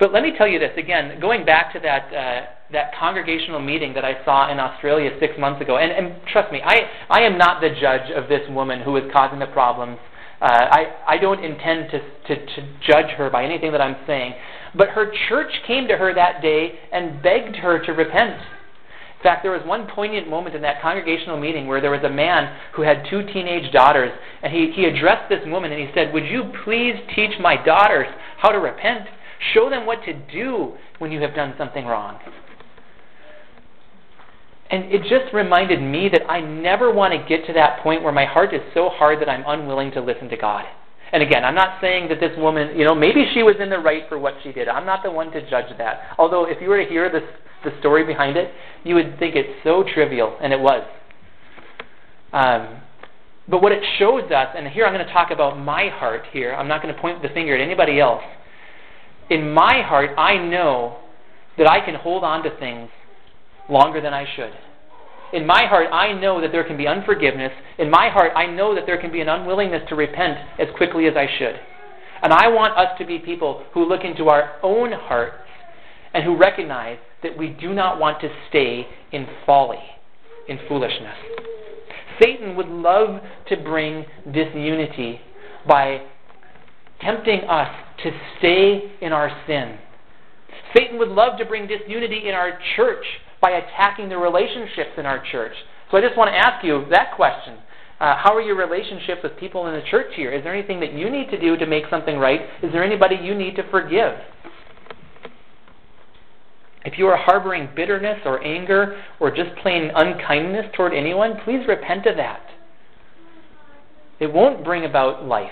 But 0.00 0.10
let 0.10 0.22
me 0.22 0.32
tell 0.38 0.48
you 0.48 0.58
this 0.58 0.72
again, 0.78 1.20
going 1.20 1.44
back 1.44 1.70
to 1.74 1.80
that 1.80 2.04
uh, 2.14 2.46
that 2.72 2.92
congregational 2.98 3.60
meeting 3.60 3.92
that 3.92 4.06
I 4.06 4.24
saw 4.24 4.50
in 4.50 4.58
Australia 4.58 5.10
six 5.20 5.34
months 5.38 5.60
ago, 5.60 5.76
and, 5.76 5.92
and 5.92 6.26
trust 6.32 6.50
me, 6.50 6.62
I 6.64 6.76
I 7.10 7.20
am 7.24 7.36
not 7.36 7.60
the 7.60 7.68
judge 7.78 8.10
of 8.10 8.30
this 8.30 8.40
woman 8.48 8.80
who 8.80 8.96
is 8.96 9.04
causing 9.12 9.38
the 9.38 9.48
problems. 9.48 9.98
Uh, 10.40 10.46
I 10.46 10.82
I 11.06 11.18
don't 11.18 11.44
intend 11.44 11.90
to, 11.90 11.98
to 12.28 12.46
to 12.46 12.60
judge 12.80 13.10
her 13.18 13.28
by 13.28 13.44
anything 13.44 13.70
that 13.72 13.82
I'm 13.82 13.96
saying, 14.06 14.32
but 14.74 14.88
her 14.96 15.12
church 15.28 15.52
came 15.66 15.86
to 15.88 15.98
her 15.98 16.14
that 16.14 16.40
day 16.40 16.72
and 16.90 17.22
begged 17.22 17.56
her 17.56 17.84
to 17.84 17.92
repent. 17.92 18.40
In 19.18 19.22
fact, 19.24 19.42
there 19.42 19.50
was 19.50 19.66
one 19.66 19.88
poignant 19.88 20.28
moment 20.28 20.54
in 20.54 20.62
that 20.62 20.80
congregational 20.80 21.40
meeting 21.40 21.66
where 21.66 21.80
there 21.80 21.90
was 21.90 22.04
a 22.04 22.08
man 22.08 22.56
who 22.74 22.82
had 22.82 23.04
two 23.10 23.26
teenage 23.26 23.72
daughters, 23.72 24.12
and 24.44 24.52
he, 24.52 24.70
he 24.70 24.84
addressed 24.84 25.28
this 25.28 25.40
woman 25.46 25.72
and 25.72 25.80
he 25.80 25.92
said, 25.92 26.14
Would 26.14 26.24
you 26.24 26.52
please 26.62 26.94
teach 27.16 27.32
my 27.40 27.56
daughters 27.64 28.06
how 28.38 28.50
to 28.50 28.58
repent? 28.58 29.08
Show 29.54 29.70
them 29.70 29.86
what 29.86 30.04
to 30.04 30.12
do 30.14 30.74
when 31.00 31.10
you 31.10 31.20
have 31.20 31.34
done 31.34 31.54
something 31.58 31.84
wrong. 31.84 32.20
And 34.70 34.84
it 34.84 35.02
just 35.02 35.34
reminded 35.34 35.82
me 35.82 36.08
that 36.10 36.30
I 36.30 36.40
never 36.40 36.92
want 36.92 37.12
to 37.12 37.28
get 37.28 37.44
to 37.46 37.52
that 37.54 37.82
point 37.82 38.04
where 38.04 38.12
my 38.12 38.24
heart 38.24 38.54
is 38.54 38.60
so 38.72 38.88
hard 38.88 39.20
that 39.20 39.28
I'm 39.28 39.42
unwilling 39.46 39.90
to 39.92 40.00
listen 40.00 40.28
to 40.28 40.36
God. 40.36 40.64
And 41.10 41.22
again, 41.22 41.44
I'm 41.44 41.54
not 41.54 41.80
saying 41.80 42.08
that 42.10 42.20
this 42.20 42.36
woman, 42.38 42.78
you 42.78 42.84
know, 42.84 42.94
maybe 42.94 43.24
she 43.32 43.42
was 43.42 43.56
in 43.58 43.70
the 43.70 43.78
right 43.78 44.02
for 44.08 44.18
what 44.18 44.34
she 44.44 44.52
did. 44.52 44.68
I'm 44.68 44.84
not 44.86 45.02
the 45.02 45.10
one 45.10 45.32
to 45.32 45.50
judge 45.50 45.76
that. 45.78 46.02
Although, 46.18 46.44
if 46.44 46.60
you 46.60 46.68
were 46.68 46.82
to 46.82 46.88
hear 46.88 47.10
this, 47.10 47.22
the 47.64 47.70
story 47.80 48.04
behind 48.04 48.36
it, 48.36 48.52
you 48.84 48.94
would 48.94 49.18
think 49.18 49.34
it's 49.34 49.62
so 49.64 49.84
trivial, 49.94 50.36
and 50.40 50.52
it 50.52 50.60
was. 50.60 50.82
Um, 52.32 52.80
but 53.48 53.62
what 53.62 53.72
it 53.72 53.82
shows 53.98 54.30
us, 54.30 54.48
and 54.56 54.68
here 54.68 54.84
I'm 54.84 54.92
going 54.92 55.06
to 55.06 55.12
talk 55.12 55.30
about 55.30 55.58
my 55.58 55.88
heart 55.88 56.22
here, 56.32 56.54
I'm 56.54 56.68
not 56.68 56.82
going 56.82 56.94
to 56.94 57.00
point 57.00 57.22
the 57.22 57.28
finger 57.30 57.54
at 57.54 57.60
anybody 57.60 57.98
else. 57.98 58.22
In 59.30 59.52
my 59.52 59.82
heart, 59.82 60.10
I 60.18 60.36
know 60.36 60.98
that 61.56 61.68
I 61.68 61.84
can 61.84 61.94
hold 61.94 62.24
on 62.24 62.42
to 62.44 62.50
things 62.58 62.90
longer 63.68 64.00
than 64.00 64.14
I 64.14 64.24
should. 64.36 64.52
In 65.32 65.46
my 65.46 65.66
heart, 65.66 65.88
I 65.92 66.12
know 66.12 66.40
that 66.40 66.52
there 66.52 66.64
can 66.64 66.76
be 66.76 66.86
unforgiveness. 66.86 67.52
In 67.78 67.90
my 67.90 68.08
heart, 68.08 68.32
I 68.34 68.46
know 68.46 68.74
that 68.74 68.86
there 68.86 68.98
can 68.98 69.12
be 69.12 69.20
an 69.20 69.28
unwillingness 69.28 69.82
to 69.88 69.94
repent 69.94 70.38
as 70.58 70.68
quickly 70.76 71.06
as 71.06 71.14
I 71.16 71.26
should. 71.38 71.60
And 72.22 72.32
I 72.32 72.48
want 72.48 72.76
us 72.78 72.96
to 72.98 73.06
be 73.06 73.18
people 73.18 73.64
who 73.74 73.86
look 73.86 74.04
into 74.04 74.28
our 74.28 74.56
own 74.62 74.92
hearts 74.92 75.36
and 76.14 76.24
who 76.24 76.36
recognize 76.36 76.98
that 77.22 77.36
we 77.36 77.48
do 77.48 77.74
not 77.74 77.98
want 77.98 78.20
to 78.20 78.28
stay 78.48 78.86
in 79.12 79.26
folly, 79.44 79.82
in 80.48 80.58
foolishness. 80.68 81.16
Satan 82.22 82.56
would 82.56 82.68
love 82.68 83.20
to 83.48 83.56
bring 83.56 84.04
disunity 84.32 85.20
by 85.66 86.02
tempting 87.00 87.40
us 87.42 87.68
to 88.02 88.10
stay 88.38 88.92
in 89.00 89.12
our 89.12 89.30
sin. 89.46 89.78
Satan 90.76 90.98
would 90.98 91.08
love 91.08 91.38
to 91.38 91.44
bring 91.44 91.66
disunity 91.66 92.28
in 92.28 92.34
our 92.34 92.58
church 92.76 93.04
by 93.40 93.50
attacking 93.50 94.08
the 94.08 94.16
relationships 94.16 94.90
in 94.96 95.06
our 95.06 95.22
church. 95.30 95.52
So 95.90 95.96
I 95.96 96.00
just 96.00 96.16
want 96.16 96.28
to 96.28 96.36
ask 96.36 96.64
you 96.64 96.84
that 96.90 97.14
question. 97.16 97.58
Uh, 98.00 98.14
how 98.16 98.34
are 98.34 98.40
your 98.40 98.56
relationships 98.56 99.20
with 99.24 99.36
people 99.38 99.66
in 99.66 99.74
the 99.74 99.82
church 99.90 100.12
here? 100.14 100.32
Is 100.32 100.44
there 100.44 100.54
anything 100.54 100.78
that 100.80 100.92
you 100.92 101.10
need 101.10 101.30
to 101.30 101.40
do 101.40 101.56
to 101.56 101.66
make 101.66 101.84
something 101.90 102.18
right? 102.18 102.42
Is 102.62 102.70
there 102.72 102.84
anybody 102.84 103.16
you 103.16 103.34
need 103.34 103.56
to 103.56 103.68
forgive? 103.70 104.14
If 106.88 106.94
you 106.96 107.06
are 107.08 107.18
harboring 107.18 107.68
bitterness 107.76 108.18
or 108.24 108.42
anger 108.42 108.98
or 109.20 109.30
just 109.30 109.54
plain 109.60 109.90
unkindness 109.94 110.72
toward 110.74 110.94
anyone, 110.94 111.34
please 111.44 111.60
repent 111.68 112.06
of 112.06 112.16
that. 112.16 112.40
It 114.18 114.32
won't 114.32 114.64
bring 114.64 114.86
about 114.86 115.22
life. 115.22 115.50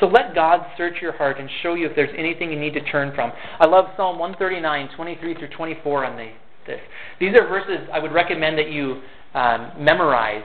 So 0.00 0.06
let 0.06 0.34
God 0.34 0.64
search 0.78 0.94
your 1.02 1.12
heart 1.12 1.38
and 1.38 1.46
show 1.62 1.74
you 1.74 1.86
if 1.90 1.94
there's 1.94 2.14
anything 2.16 2.50
you 2.50 2.58
need 2.58 2.72
to 2.72 2.80
turn 2.84 3.14
from. 3.14 3.32
I 3.60 3.66
love 3.66 3.84
Psalm 3.98 4.18
139, 4.18 4.88
23 4.96 5.34
through 5.34 5.48
24 5.48 6.04
on 6.06 6.16
the, 6.16 6.30
this. 6.66 6.80
These 7.20 7.34
are 7.36 7.46
verses 7.46 7.86
I 7.92 7.98
would 7.98 8.12
recommend 8.12 8.56
that 8.56 8.70
you 8.70 9.02
um, 9.34 9.72
memorize 9.78 10.42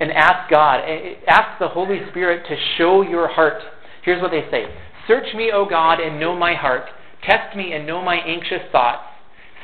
and 0.00 0.10
ask 0.10 0.50
God, 0.50 0.80
ask 1.28 1.60
the 1.60 1.68
Holy 1.68 2.00
Spirit 2.10 2.48
to 2.48 2.56
show 2.78 3.02
your 3.02 3.28
heart. 3.28 3.62
Here's 4.04 4.20
what 4.20 4.32
they 4.32 4.42
say 4.50 4.64
Search 5.06 5.32
me, 5.36 5.52
O 5.54 5.64
God, 5.64 6.00
and 6.00 6.18
know 6.18 6.36
my 6.36 6.54
heart. 6.54 6.86
Test 7.26 7.56
me 7.56 7.72
and 7.72 7.86
know 7.86 8.02
my 8.02 8.16
anxious 8.16 8.62
thoughts. 8.70 9.02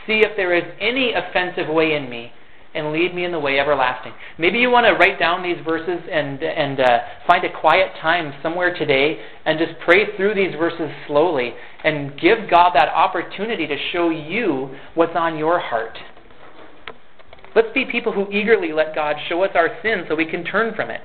See 0.06 0.20
if 0.24 0.36
there 0.36 0.54
is 0.54 0.64
any 0.80 1.12
offensive 1.12 1.72
way 1.72 1.94
in 1.94 2.10
me 2.10 2.32
and 2.74 2.92
lead 2.92 3.14
me 3.14 3.24
in 3.24 3.32
the 3.32 3.38
way 3.38 3.58
everlasting. 3.58 4.12
Maybe 4.38 4.58
you 4.58 4.70
want 4.70 4.86
to 4.86 4.92
write 4.92 5.18
down 5.18 5.42
these 5.42 5.58
verses 5.64 6.00
and 6.10 6.42
and 6.42 6.80
uh, 6.80 6.98
find 7.26 7.44
a 7.44 7.60
quiet 7.60 7.92
time 8.00 8.32
somewhere 8.42 8.76
today 8.76 9.20
and 9.44 9.58
just 9.58 9.72
pray 9.84 10.16
through 10.16 10.34
these 10.34 10.54
verses 10.58 10.90
slowly 11.06 11.52
and 11.84 12.18
give 12.18 12.50
God 12.50 12.72
that 12.74 12.88
opportunity 12.88 13.66
to 13.66 13.76
show 13.92 14.10
you 14.10 14.74
what's 14.94 15.14
on 15.14 15.38
your 15.38 15.60
heart. 15.60 15.98
Let's 17.54 17.68
be 17.74 17.84
people 17.84 18.12
who 18.12 18.30
eagerly 18.32 18.72
let 18.72 18.94
God 18.94 19.16
show 19.28 19.44
us 19.44 19.50
our 19.54 19.68
sin 19.82 20.04
so 20.08 20.14
we 20.14 20.24
can 20.24 20.42
turn 20.42 20.74
from 20.74 20.90
it. 20.90 21.02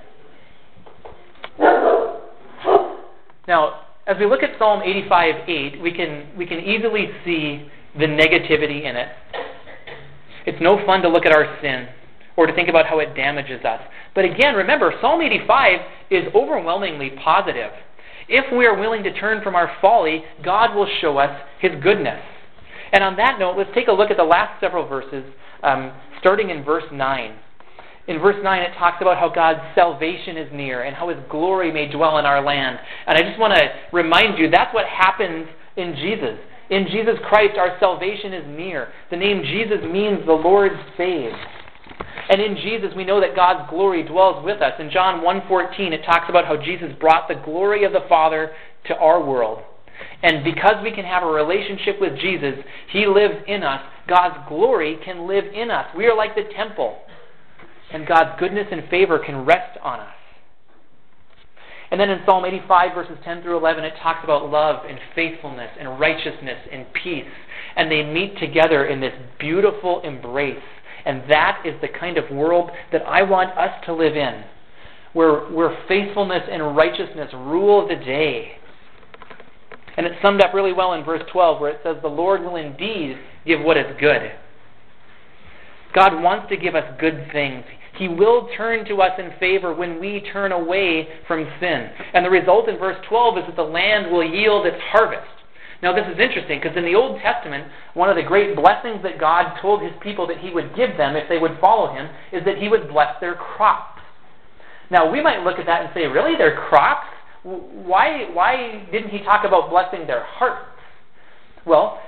Now, 3.48 3.87
as 4.08 4.18
we 4.18 4.26
look 4.26 4.42
at 4.42 4.58
Psalm 4.58 4.82
85 4.84 5.50
8, 5.50 5.82
we 5.82 5.92
can, 5.92 6.30
we 6.38 6.46
can 6.46 6.60
easily 6.60 7.10
see 7.26 7.70
the 7.98 8.06
negativity 8.06 8.86
in 8.86 8.96
it. 8.96 9.10
It's 10.46 10.62
no 10.62 10.84
fun 10.86 11.02
to 11.02 11.10
look 11.10 11.26
at 11.26 11.34
our 11.34 11.58
sin 11.62 11.88
or 12.38 12.48
to 12.48 12.54
think 12.54 12.70
about 12.70 12.86
how 12.86 13.00
it 13.00 13.16
damages 13.16 13.66
us. 13.66 13.82
But 14.16 14.24
again, 14.24 14.56
remember, 14.56 14.94
Psalm 15.02 15.22
85 15.22 15.80
is 16.10 16.24
overwhelmingly 16.34 17.12
positive. 17.22 17.72
If 18.30 18.46
we 18.56 18.66
are 18.66 18.78
willing 18.78 19.04
to 19.04 19.14
turn 19.20 19.44
from 19.44 19.56
our 19.56 19.76
folly, 19.82 20.24
God 20.44 20.74
will 20.74 20.88
show 21.02 21.18
us 21.18 21.42
His 21.60 21.72
goodness. 21.84 22.22
And 22.94 23.04
on 23.04 23.18
that 23.18 23.38
note, 23.40 23.58
let's 23.58 23.70
take 23.74 23.90
a 23.90 23.92
look 23.92 24.10
at 24.10 24.18
the 24.18 24.24
last 24.24 24.60
several 24.62 24.88
verses, 24.88 25.26
um, 25.64 25.92
starting 26.20 26.50
in 26.50 26.64
verse 26.64 26.86
9. 26.92 27.36
In 28.08 28.20
verse 28.20 28.38
9, 28.42 28.62
it 28.62 28.74
talks 28.78 29.02
about 29.02 29.18
how 29.18 29.28
God's 29.28 29.60
salvation 29.76 30.38
is 30.38 30.50
near 30.54 30.84
and 30.84 30.96
how 30.96 31.10
His 31.10 31.20
glory 31.30 31.72
may 31.72 31.92
dwell 31.92 32.18
in 32.18 32.26
our 32.26 32.44
land. 32.44 32.80
And 33.06 33.18
I 33.18 33.22
just 33.22 33.40
want 33.40 33.54
to 33.54 33.70
remind 33.92 34.38
you 34.38 34.50
that's 34.50 34.74
what 34.74 34.86
happens 34.86 35.48
in 35.76 35.94
Jesus. 35.96 36.40
In 36.70 36.88
Jesus 36.92 37.16
Christ, 37.28 37.58
our 37.58 37.78
salvation 37.80 38.34
is 38.34 38.46
near. 38.48 38.90
The 39.10 39.18
name 39.18 39.44
Jesus 39.44 39.80
means 39.90 40.26
the 40.26 40.34
Lord 40.34 40.72
saves. 40.98 41.36
And 42.30 42.42
in 42.42 42.56
Jesus, 42.58 42.92
we 42.96 43.06
know 43.06 43.22
that 43.22 43.36
God's 43.36 43.70
glory 43.70 44.04
dwells 44.04 44.44
with 44.44 44.62
us. 44.62 44.74
In 44.80 44.90
John 44.92 45.22
1.14, 45.22 45.92
it 45.92 46.04
talks 46.06 46.30
about 46.30 46.46
how 46.46 46.58
Jesus 46.58 46.92
brought 47.00 47.28
the 47.28 47.42
glory 47.44 47.86
of 47.86 47.94
the 47.94 48.06
Father 48.10 48.52
to 48.88 48.96
our 48.96 49.24
world. 49.24 49.64
And 50.24 50.44
because 50.44 50.76
we 50.84 50.92
can 50.92 51.06
have 51.06 51.24
a 51.24 51.28
relationship 51.28 52.00
with 52.02 52.18
Jesus, 52.20 52.56
He 52.92 53.06
lives 53.06 53.36
in 53.48 53.64
us. 53.64 53.82
God's 54.08 54.38
glory 54.48 54.98
can 55.04 55.28
live 55.28 55.46
in 55.54 55.72
us. 55.72 55.88
We 55.96 56.06
are 56.06 56.16
like 56.16 56.36
the 56.36 56.50
temple. 56.56 56.98
And 57.92 58.08
God's 58.08 58.40
goodness 58.40 58.68
and 58.72 58.88
favor 58.90 59.20
can 59.20 59.46
rest 59.46 59.78
on 59.82 60.00
us. 60.02 60.14
And 61.90 62.00
then 62.00 62.10
in 62.10 62.20
Psalm 62.26 62.44
85, 62.44 62.96
verses 62.96 63.18
10 63.24 63.44
through 63.44 63.58
11, 63.58 63.84
it 63.86 63.94
talks 64.04 64.20
about 64.24 64.50
love 64.50 64.84
and 64.88 65.00
faithfulness 65.16 65.70
and 65.80 66.00
righteousness 66.00 66.58
and 66.72 66.86
peace. 67.02 67.26
And 67.78 67.90
they 67.90 68.04
meet 68.04 68.38
together 68.40 68.86
in 68.88 69.00
this 69.00 69.14
beautiful 69.40 70.02
embrace. 70.02 70.58
And 71.06 71.24
that 71.30 71.64
is 71.66 71.80
the 71.80 71.88
kind 71.88 72.18
of 72.18 72.30
world 72.30 72.72
that 72.92 73.04
I 73.04 73.22
want 73.22 73.58
us 73.58 73.72
to 73.86 73.94
live 73.94 74.18
in, 74.18 74.44
where, 75.14 75.46
where 75.46 75.78
faithfulness 75.88 76.44
and 76.52 76.76
righteousness 76.76 77.30
rule 77.34 77.88
the 77.88 77.96
day. 77.96 78.58
And 79.96 80.06
it's 80.06 80.22
summed 80.22 80.42
up 80.42 80.54
really 80.54 80.74
well 80.74 80.94
in 80.94 81.06
verse 81.06 81.24
12, 81.32 81.62
where 81.62 81.72
it 81.72 81.80
says, 81.84 81.96
The 82.02 82.10
Lord 82.10 82.42
will 82.42 82.58
indeed 82.58 83.18
give 83.46 83.62
what 83.62 83.78
is 83.78 83.86
good. 84.00 84.34
God 85.96 86.22
wants 86.22 86.50
to 86.50 86.58
give 86.58 86.76
us 86.76 86.84
good 87.00 87.28
things. 87.32 87.64
He 87.98 88.08
will 88.08 88.50
turn 88.56 88.86
to 88.86 89.02
us 89.02 89.20
in 89.20 89.32
favor 89.40 89.74
when 89.74 90.00
we 90.00 90.24
turn 90.32 90.52
away 90.52 91.08
from 91.28 91.48
sin. 91.60 91.90
And 92.14 92.26
the 92.26 92.30
result 92.30 92.70
in 92.70 92.78
verse 92.78 92.98
12 93.10 93.40
is 93.40 93.44
that 93.48 93.56
the 93.56 93.64
land 93.64 94.12
will 94.12 94.24
yield 94.24 94.66
its 94.66 94.82
harvest. 94.92 95.28
Now, 95.82 95.94
this 95.94 96.06
is 96.12 96.20
interesting 96.20 96.60
because 96.62 96.78
in 96.78 96.86
the 96.86 96.96
Old 96.96 97.20
Testament, 97.22 97.66
one 97.94 98.10
of 98.10 98.16
the 98.16 98.24
great 98.24 98.56
blessings 98.56 99.04
that 99.04 99.20
God 99.20 99.60
told 99.62 99.82
his 99.82 99.94
people 100.02 100.26
that 100.28 100.40
he 100.40 100.50
would 100.50 100.76
give 100.76 100.98
them 100.98 101.16
if 101.16 101.30
they 101.30 101.38
would 101.38 101.58
follow 101.62 101.94
him 101.94 102.10
is 102.32 102.44
that 102.46 102.58
he 102.58 102.68
would 102.68 102.90
bless 102.90 103.20
their 103.20 103.36
crops. 103.36 104.02
Now, 104.90 105.12
we 105.12 105.22
might 105.22 105.44
look 105.44 105.60
at 105.60 105.66
that 105.66 105.82
and 105.82 105.90
say, 105.94 106.06
really? 106.06 106.38
Their 106.38 106.56
crops? 106.70 107.08
Why, 107.44 108.30
why 108.34 108.88
didn't 108.92 109.10
he 109.10 109.24
talk 109.24 109.46
about 109.46 109.70
blessing 109.70 110.08
their 110.08 110.24
hearts? 110.24 110.66
Well, 111.66 112.00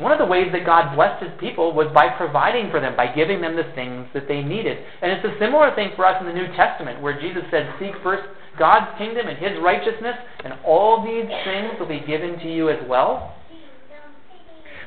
one 0.00 0.12
of 0.12 0.18
the 0.18 0.26
ways 0.26 0.48
that 0.52 0.64
God 0.64 0.96
blessed 0.96 1.22
his 1.22 1.32
people 1.38 1.72
was 1.72 1.88
by 1.94 2.08
providing 2.08 2.70
for 2.70 2.80
them, 2.80 2.96
by 2.96 3.12
giving 3.14 3.40
them 3.40 3.56
the 3.56 3.68
things 3.74 4.08
that 4.14 4.26
they 4.26 4.42
needed. 4.42 4.78
And 5.02 5.12
it's 5.12 5.24
a 5.24 5.38
similar 5.38 5.74
thing 5.74 5.90
for 5.94 6.06
us 6.06 6.16
in 6.20 6.26
the 6.26 6.32
New 6.32 6.48
Testament, 6.56 7.00
where 7.00 7.20
Jesus 7.20 7.42
said, 7.50 7.68
Seek 7.78 7.92
first 8.02 8.24
God's 8.58 8.96
kingdom 8.98 9.28
and 9.28 9.38
his 9.38 9.60
righteousness, 9.62 10.16
and 10.44 10.54
all 10.64 11.04
these 11.04 11.28
things 11.44 11.78
will 11.78 11.88
be 11.88 12.00
given 12.06 12.38
to 12.40 12.52
you 12.52 12.70
as 12.70 12.80
well. 12.88 13.36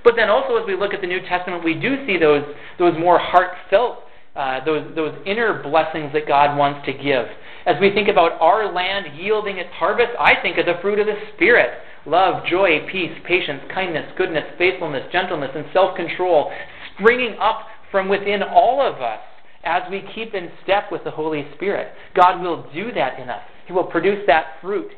But 0.03 0.15
then 0.17 0.29
also, 0.29 0.57
as 0.57 0.67
we 0.67 0.75
look 0.75 0.93
at 0.93 1.01
the 1.01 1.07
New 1.07 1.21
Testament, 1.21 1.63
we 1.63 1.75
do 1.75 2.05
see 2.05 2.17
those, 2.17 2.43
those 2.77 2.93
more 2.99 3.17
heartfelt, 3.17 3.99
uh, 4.35 4.65
those, 4.65 4.83
those 4.95 5.15
inner 5.25 5.63
blessings 5.63 6.11
that 6.13 6.27
God 6.27 6.57
wants 6.57 6.85
to 6.87 6.93
give. 6.93 7.25
As 7.65 7.75
we 7.79 7.93
think 7.93 8.09
about 8.09 8.33
our 8.41 8.73
land 8.73 9.17
yielding 9.17 9.57
its 9.57 9.69
harvest, 9.71 10.11
I 10.19 10.41
think 10.41 10.57
of 10.57 10.65
the 10.65 10.75
fruit 10.81 10.99
of 10.99 11.07
the 11.07 11.15
Spirit 11.33 11.79
love, 12.05 12.45
joy, 12.45 12.85
peace, 12.91 13.11
patience, 13.25 13.61
kindness, 13.73 14.11
goodness, 14.17 14.43
faithfulness, 14.57 15.03
gentleness, 15.11 15.51
and 15.55 15.65
self 15.73 15.95
control 15.95 16.51
springing 16.95 17.35
up 17.39 17.67
from 17.91 18.09
within 18.09 18.43
all 18.43 18.81
of 18.81 19.01
us 19.01 19.19
as 19.63 19.83
we 19.89 20.03
keep 20.13 20.33
in 20.33 20.49
step 20.63 20.91
with 20.91 21.03
the 21.03 21.11
Holy 21.11 21.45
Spirit. 21.55 21.93
God 22.15 22.41
will 22.41 22.67
do 22.73 22.91
that 22.93 23.19
in 23.19 23.29
us, 23.29 23.41
He 23.67 23.73
will 23.73 23.85
produce 23.85 24.23
that 24.27 24.55
fruit. 24.61 24.91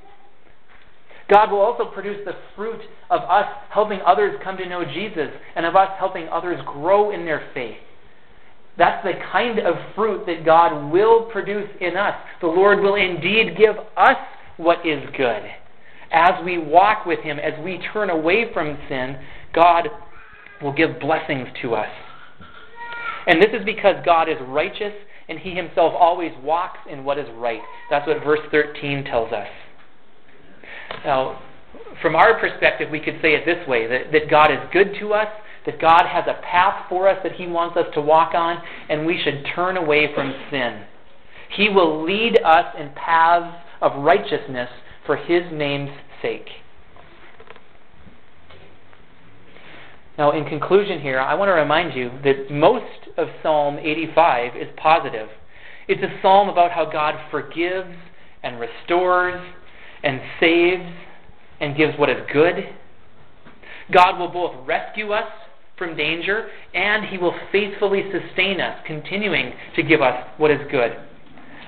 God 1.28 1.50
will 1.52 1.60
also 1.60 1.86
produce 1.86 2.20
the 2.24 2.34
fruit 2.56 2.82
of 3.10 3.22
us 3.22 3.46
helping 3.72 4.00
others 4.06 4.40
come 4.44 4.58
to 4.58 4.70
know 4.70 4.86
Jesus 4.86 5.30
and 5.56 5.66
of 5.66 5.76
us 5.76 5.90
helping 5.98 6.28
others 6.30 6.62
grow 6.68 7.10
in 7.10 7.26
their 7.26 7.50
faith. 7.52 7.78
That's 8.78 9.04
the 9.04 9.14
kind 9.32 9.58
of 9.58 9.74
fruit 9.96 10.28
that 10.28 10.46
God 10.46 10.92
will 10.92 11.24
produce 11.32 11.70
in 11.82 11.98
us. 11.98 12.14
The 12.42 12.48
Lord 12.48 12.80
will 12.82 12.94
indeed 12.94 13.58
give 13.58 13.76
us 13.98 14.18
what 14.58 14.86
is 14.86 15.02
good 15.18 15.42
as 16.16 16.34
we 16.46 16.58
walk 16.58 17.06
with 17.06 17.20
Him, 17.20 17.38
as 17.38 17.54
we 17.64 17.78
turn 17.94 18.10
away 18.10 18.52
from 18.54 18.78
sin, 18.88 19.18
God 19.54 19.90
will 20.62 20.72
give 20.72 21.00
blessings 21.00 21.50
to 21.62 21.76
us. 21.76 21.90
And 23.28 23.42
this 23.42 23.52
is 23.54 23.66
because 23.66 23.96
God 24.06 24.30
is 24.30 24.38
righteous 24.48 24.94
and 25.28 25.38
He 25.38 25.52
Himself 25.52 25.94
always 25.98 26.32
walks 26.42 26.80
in 26.90 27.04
what 27.04 27.20
is 27.20 27.28
right. 27.36 27.60
That's 27.90 28.08
what 28.08 28.24
verse 28.24 28.40
13 28.50 29.04
tells 29.04 29.34
us. 29.34 29.48
Now, 31.04 31.42
from 32.02 32.16
our 32.16 32.40
perspective, 32.40 32.90
we 32.90 33.02
could 33.02 33.20
say 33.22 33.34
it 33.34 33.46
this 33.46 33.68
way 33.68 33.86
that, 33.88 34.14
that 34.14 34.30
God 34.30 34.52
is 34.52 34.60
good 34.72 34.96
to 35.02 35.14
us, 35.14 35.28
that 35.66 35.82
God 35.82 36.04
has 36.08 36.24
a 36.28 36.42
path 36.42 36.86
for 36.88 37.10
us 37.10 37.18
that 37.24 37.34
He 37.34 37.48
wants 37.48 37.76
us 37.76 37.88
to 37.94 38.02
walk 38.02 38.34
on, 38.34 38.62
and 38.88 39.06
we 39.06 39.20
should 39.22 39.46
turn 39.54 39.76
away 39.76 40.14
from 40.16 40.34
sin. 40.50 40.84
He 41.58 41.68
will 41.70 42.06
lead 42.06 42.40
us 42.46 42.74
in 42.80 42.92
paths 42.96 43.58
of 43.82 44.04
righteousness 44.04 44.70
for 45.06 45.18
His 45.18 45.44
name's 45.52 45.92
sake. 46.22 46.48
Now, 50.18 50.32
in 50.32 50.46
conclusion, 50.46 51.02
here, 51.02 51.20
I 51.20 51.34
want 51.34 51.50
to 51.50 51.54
remind 51.54 51.94
you 51.94 52.10
that 52.24 52.50
most 52.50 53.10
of 53.18 53.28
Psalm 53.44 53.78
85 53.80 54.56
is 54.56 54.68
positive. 54.78 55.28
It's 55.88 56.02
a 56.02 56.22
psalm 56.22 56.48
about 56.48 56.72
how 56.72 56.90
God 56.90 57.16
forgives 57.30 57.94
and 58.42 58.60
restores 58.60 59.42
and 60.04 60.22
saves 60.40 60.90
and 61.60 61.76
gives 61.76 61.98
what 62.00 62.10
is 62.10 62.18
good. 62.32 62.56
God 63.92 64.18
will 64.18 64.30
both 64.30 64.66
rescue 64.66 65.12
us 65.12 65.30
from 65.78 65.98
danger 65.98 66.48
and 66.74 67.06
He 67.06 67.18
will 67.18 67.36
faithfully 67.52 68.04
sustain 68.12 68.62
us, 68.62 68.80
continuing 68.88 69.54
to 69.76 69.84
give 69.84 70.02
us 70.02 70.16
what 70.38 70.50
is 70.50 70.60
good. 70.72 70.94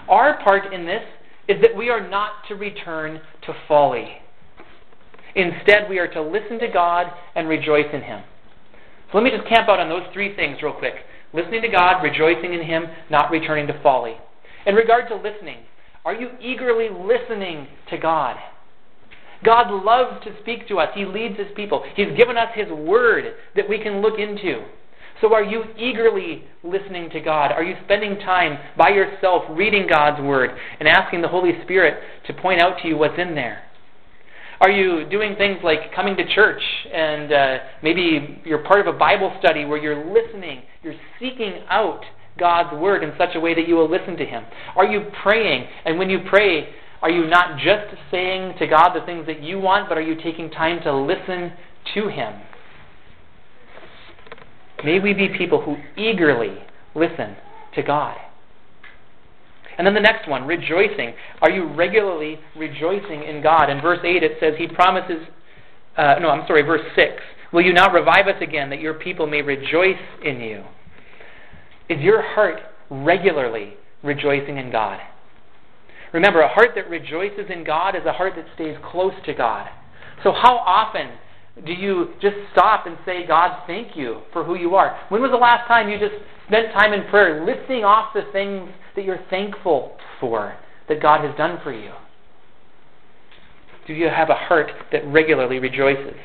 Our 0.08 0.42
part 0.42 0.74
in 0.74 0.86
this 0.86 1.04
is 1.48 1.62
that 1.62 1.76
we 1.76 1.90
are 1.90 2.08
not 2.08 2.32
to 2.48 2.56
return 2.56 3.22
to 3.46 3.54
folly. 3.68 4.22
Instead, 5.38 5.88
we 5.88 6.00
are 6.00 6.08
to 6.08 6.21
listen 6.21 6.58
to 6.60 6.67
God 6.67 7.08
and 7.36 7.47
rejoice 7.47 7.86
in 7.93 8.02
Him. 8.02 8.23
So 9.12 9.19
let 9.19 9.23
me 9.23 9.30
just 9.30 9.47
camp 9.47 9.69
out 9.69 9.80
on 9.80 9.88
those 9.88 10.12
three 10.12 10.36
things 10.36 10.58
real 10.62 10.73
quick 10.73 10.95
listening 11.34 11.62
to 11.62 11.67
God, 11.67 12.02
rejoicing 12.02 12.54
in 12.54 12.63
Him, 12.63 12.86
not 13.12 13.30
returning 13.30 13.67
to 13.67 13.80
folly. 13.84 14.15
In 14.65 14.76
regard 14.76 15.08
to 15.10 15.15
listening, 15.15 15.58
are 16.06 16.15
you 16.15 16.30
eagerly 16.41 16.88
listening 16.89 17.67
to 17.89 17.97
God? 17.97 18.38
God 19.43 19.69
loves 19.69 20.23
to 20.23 20.32
speak 20.41 20.67
to 20.69 20.80
us. 20.80 20.89
He 20.95 21.06
leads 21.06 21.38
His 21.38 21.47
people. 21.56 21.84
He's 21.95 22.17
given 22.17 22.38
us 22.38 22.50
His 22.56 22.69
Word 22.69 23.36
that 23.56 23.69
we 23.69 23.78
can 23.78 24.02
look 24.02 24.19
into. 24.19 24.63
So, 25.21 25.34
are 25.34 25.43
you 25.43 25.63
eagerly 25.78 26.45
listening 26.63 27.10
to 27.12 27.19
God? 27.19 27.52
Are 27.52 27.63
you 27.63 27.76
spending 27.86 28.19
time 28.19 28.58
by 28.78 28.89
yourself 28.89 29.43
reading 29.50 29.88
God's 29.89 30.21
Word 30.21 30.52
and 30.80 30.88
asking 30.88 31.21
the 31.21 31.28
Holy 31.28 31.52
Spirit 31.63 32.02
to 32.28 32.34
point 32.34 32.62
out 32.62 32.82
to 32.82 32.88
you 32.88 32.97
what's 32.97 33.19
in 33.19 33.36
there? 33.36 33.63
Are 34.60 34.72
you 34.72 35.08
doing 35.10 35.36
things 35.36 35.60
like 35.63 35.93
coming 35.93 36.17
to 36.17 36.26
church 36.34 36.62
and 36.91 37.32
uh, 37.32 37.58
maybe 37.84 38.41
you're 38.43 38.63
part 38.63 38.80
of 38.80 38.93
a 38.93 38.98
Bible 38.98 39.36
study 39.39 39.65
where 39.65 39.78
you're 39.78 40.12
listening, 40.12 40.63
you're 40.82 40.96
seeking 41.20 41.62
out 41.70 42.02
God's 42.39 42.76
Word 42.80 43.04
in 43.04 43.13
such 43.17 43.36
a 43.36 43.39
way 43.39 43.54
that 43.54 43.67
you 43.67 43.76
will 43.76 43.89
listen 43.89 44.17
to 44.17 44.26
Him? 44.26 44.43
Are 44.76 44.86
you 44.86 45.10
praying? 45.22 45.67
And 45.86 46.00
when 46.00 46.10
you 46.10 46.20
pray, 46.28 46.70
are 47.02 47.12
you 47.12 47.28
not 47.28 47.58
just 47.58 47.96
saying 48.10 48.56
to 48.58 48.67
God 48.67 48.93
the 49.00 49.06
things 49.06 49.28
that 49.28 49.43
you 49.43 49.60
want, 49.60 49.89
but 49.89 49.98
are 49.98 50.02
you 50.02 50.15
taking 50.15 50.50
time 50.50 50.82
to 50.84 50.96
listen 50.96 51.54
to 51.93 52.10
Him? 52.10 52.34
May 54.84 55.00
we 55.00 55.13
be 55.13 55.30
people 55.38 55.62
who 55.62 55.76
eagerly 56.02 56.58
listen 56.96 57.36
to 57.76 57.84
God. 57.84 58.17
And 59.78 59.86
then 59.86 59.94
the 59.94 60.00
next 60.00 60.28
one, 60.28 60.46
rejoicing. 60.48 61.13
Are 61.42 61.52
you 61.52 61.66
regularly 61.74 62.40
rejoicing 62.56 63.24
in 63.24 63.44
God? 63.44 63.70
In 63.70 63.82
verse 63.82 64.00
8 64.04 64.24
it 64.24 64.34
says, 64.40 64.54
He 64.58 64.68
promises, 64.68 65.28
uh, 65.96 66.16
no, 66.20 66.30
I'm 66.30 66.48
sorry, 66.48 66.63
verse 66.63 66.82
6. 66.96 67.10
Will 67.54 67.62
you 67.62 67.74
not 67.74 67.94
revive 67.94 68.28
us 68.28 68.42
again 68.42 68.70
that 68.72 68.80
your 68.80 68.96
people 68.96 69.28
may 69.28 69.42
rejoice 69.42 69.96
in 70.24 70.42
you? 70.42 70.63
Is 71.90 72.02
your 72.02 72.22
heart 72.22 72.60
regularly 72.90 73.76
rejoicing 74.04 74.58
in 74.58 74.72
God? 74.72 75.00
Remember, 76.12 76.42
a 76.42 76.48
heart 76.48 76.72
that 76.76 76.90
rejoices 76.90 77.46
in 77.50 77.63
God 77.63 77.96
is 77.96 78.06
a 78.06 78.13
heart 78.13 78.34
that 78.36 78.46
stays 78.56 78.76
close 78.92 79.13
to 79.26 79.34
God. 79.34 79.68
So, 80.24 80.32
how 80.32 80.58
often 80.58 81.12
do 81.65 81.74
you 81.74 82.13
just 82.22 82.36
stop 82.52 82.86
and 82.86 82.98
say, 83.06 83.26
God, 83.26 83.63
thank 83.67 83.96
you 83.96 84.22
for 84.32 84.43
who 84.43 84.56
you 84.56 84.76
are? 84.76 85.00
When 85.10 85.22
was 85.22 85.32
the 85.32 85.38
last 85.38 85.67
time 85.67 85.89
you 85.89 85.98
just 86.00 86.15
spent 86.48 86.72
time 86.74 86.93
in 86.93 87.10
prayer 87.10 87.46
listing 87.46 87.84
off 87.84 88.13
the 88.13 88.24
things 88.32 88.70
that 88.96 89.06
you're 89.06 89.24
thankful 89.30 89.98
for 90.20 90.56
that 90.88 91.02
God 91.02 91.26
has 91.26 91.36
done 91.36 91.60
for 91.63 91.74
you? 91.74 91.91
Do 93.88 93.93
you 93.93 94.10
have 94.10 94.30
a 94.30 94.36
heart 94.36 94.72
that 94.91 95.06
regularly 95.08 95.60
rejoices? 95.60 96.15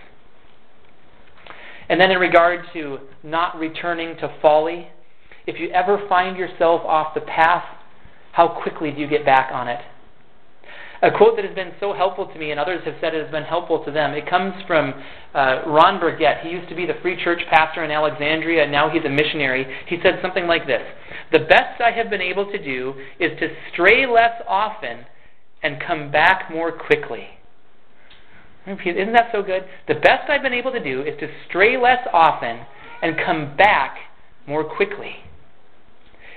And 1.89 2.01
then, 2.01 2.11
in 2.11 2.19
regard 2.19 2.65
to 2.73 2.99
not 3.23 3.59
returning 3.59 4.17
to 4.17 4.35
folly, 4.41 4.89
if 5.47 5.61
you 5.61 5.71
ever 5.71 6.05
find 6.09 6.37
yourself 6.37 6.83
off 6.85 7.15
the 7.15 7.21
path, 7.21 7.65
how 8.33 8.61
quickly 8.63 8.91
do 8.91 9.01
you 9.01 9.07
get 9.07 9.25
back 9.25 9.51
on 9.53 9.69
it? 9.69 9.81
A 11.03 11.11
quote 11.11 11.35
that 11.35 11.45
has 11.45 11.55
been 11.55 11.73
so 11.81 11.93
helpful 11.93 12.27
to 12.27 12.39
me, 12.39 12.53
and 12.53 12.61
others 12.61 12.81
have 12.85 12.95
said 13.01 13.13
it 13.13 13.23
has 13.23 13.31
been 13.33 13.43
helpful 13.43 13.85
to 13.85 13.91
them. 13.91 14.13
It 14.13 14.31
comes 14.31 14.55
from 14.69 14.95
uh, 15.35 15.63
Ron 15.67 15.99
Burgett. 15.99 16.45
He 16.45 16.51
used 16.51 16.69
to 16.69 16.77
be 16.77 16.87
the 16.87 16.95
free 17.03 17.23
church 17.23 17.43
pastor 17.51 17.83
in 17.83 17.91
Alexandria, 17.91 18.63
and 18.63 18.73
now 18.73 18.89
he's 18.89 19.05
a 19.05 19.09
missionary. 19.09 19.67
He 19.89 19.99
said 20.01 20.21
something 20.23 20.47
like 20.47 20.67
this 20.67 20.83
The 21.33 21.41
best 21.41 21.81
I 21.81 21.91
have 21.91 22.09
been 22.09 22.21
able 22.21 22.51
to 22.53 22.65
do 22.65 22.95
is 23.19 23.33
to 23.41 23.49
stray 23.73 24.07
less 24.07 24.41
often 24.49 25.05
and 25.65 25.83
come 25.85 26.13
back 26.13 26.51
more 26.53 26.71
quickly. 26.71 27.27
Isn't 28.67 29.13
that 29.13 29.31
so 29.33 29.43
good? 29.43 29.65
The 29.89 29.95
best 29.95 30.31
I've 30.31 30.43
been 30.43 30.53
able 30.53 30.71
to 30.71 30.83
do 30.83 31.03
is 31.03 31.19
to 31.19 31.27
stray 31.49 31.77
less 31.77 32.07
often 32.13 32.65
and 33.03 33.17
come 33.27 33.57
back 33.57 33.97
more 34.47 34.63
quickly. 34.63 35.17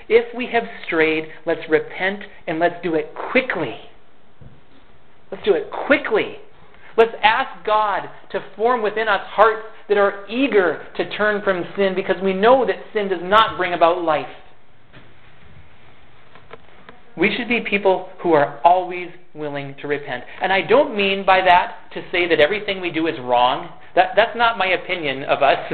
If 0.08 0.34
we 0.36 0.48
have 0.52 0.64
strayed, 0.86 1.26
let's 1.46 1.68
repent 1.68 2.20
and 2.48 2.58
let's 2.58 2.82
do 2.82 2.94
it 2.94 3.14
quickly. 3.30 3.76
Let's 5.30 5.44
do 5.44 5.54
it 5.54 5.70
quickly. 5.86 6.36
Let's 6.96 7.12
ask 7.22 7.64
God 7.66 8.08
to 8.32 8.44
form 8.56 8.82
within 8.82 9.08
us 9.08 9.20
hearts 9.26 9.66
that 9.88 9.98
are 9.98 10.26
eager 10.28 10.86
to 10.96 11.16
turn 11.16 11.42
from 11.42 11.64
sin 11.76 11.94
because 11.94 12.16
we 12.22 12.32
know 12.32 12.66
that 12.66 12.76
sin 12.92 13.08
does 13.08 13.20
not 13.22 13.56
bring 13.56 13.74
about 13.74 14.02
life. 14.02 14.26
We 17.16 17.34
should 17.36 17.48
be 17.48 17.60
people 17.60 18.10
who 18.22 18.32
are 18.32 18.60
always 18.62 19.08
willing 19.34 19.74
to 19.80 19.88
repent. 19.88 20.24
And 20.42 20.52
I 20.52 20.62
don't 20.62 20.96
mean 20.96 21.24
by 21.24 21.40
that 21.42 21.76
to 21.94 22.02
say 22.12 22.28
that 22.28 22.40
everything 22.40 22.80
we 22.80 22.90
do 22.90 23.06
is 23.06 23.18
wrong. 23.20 23.70
That, 23.94 24.10
that's 24.16 24.36
not 24.36 24.58
my 24.58 24.66
opinion 24.66 25.24
of 25.24 25.42
us. 25.42 25.72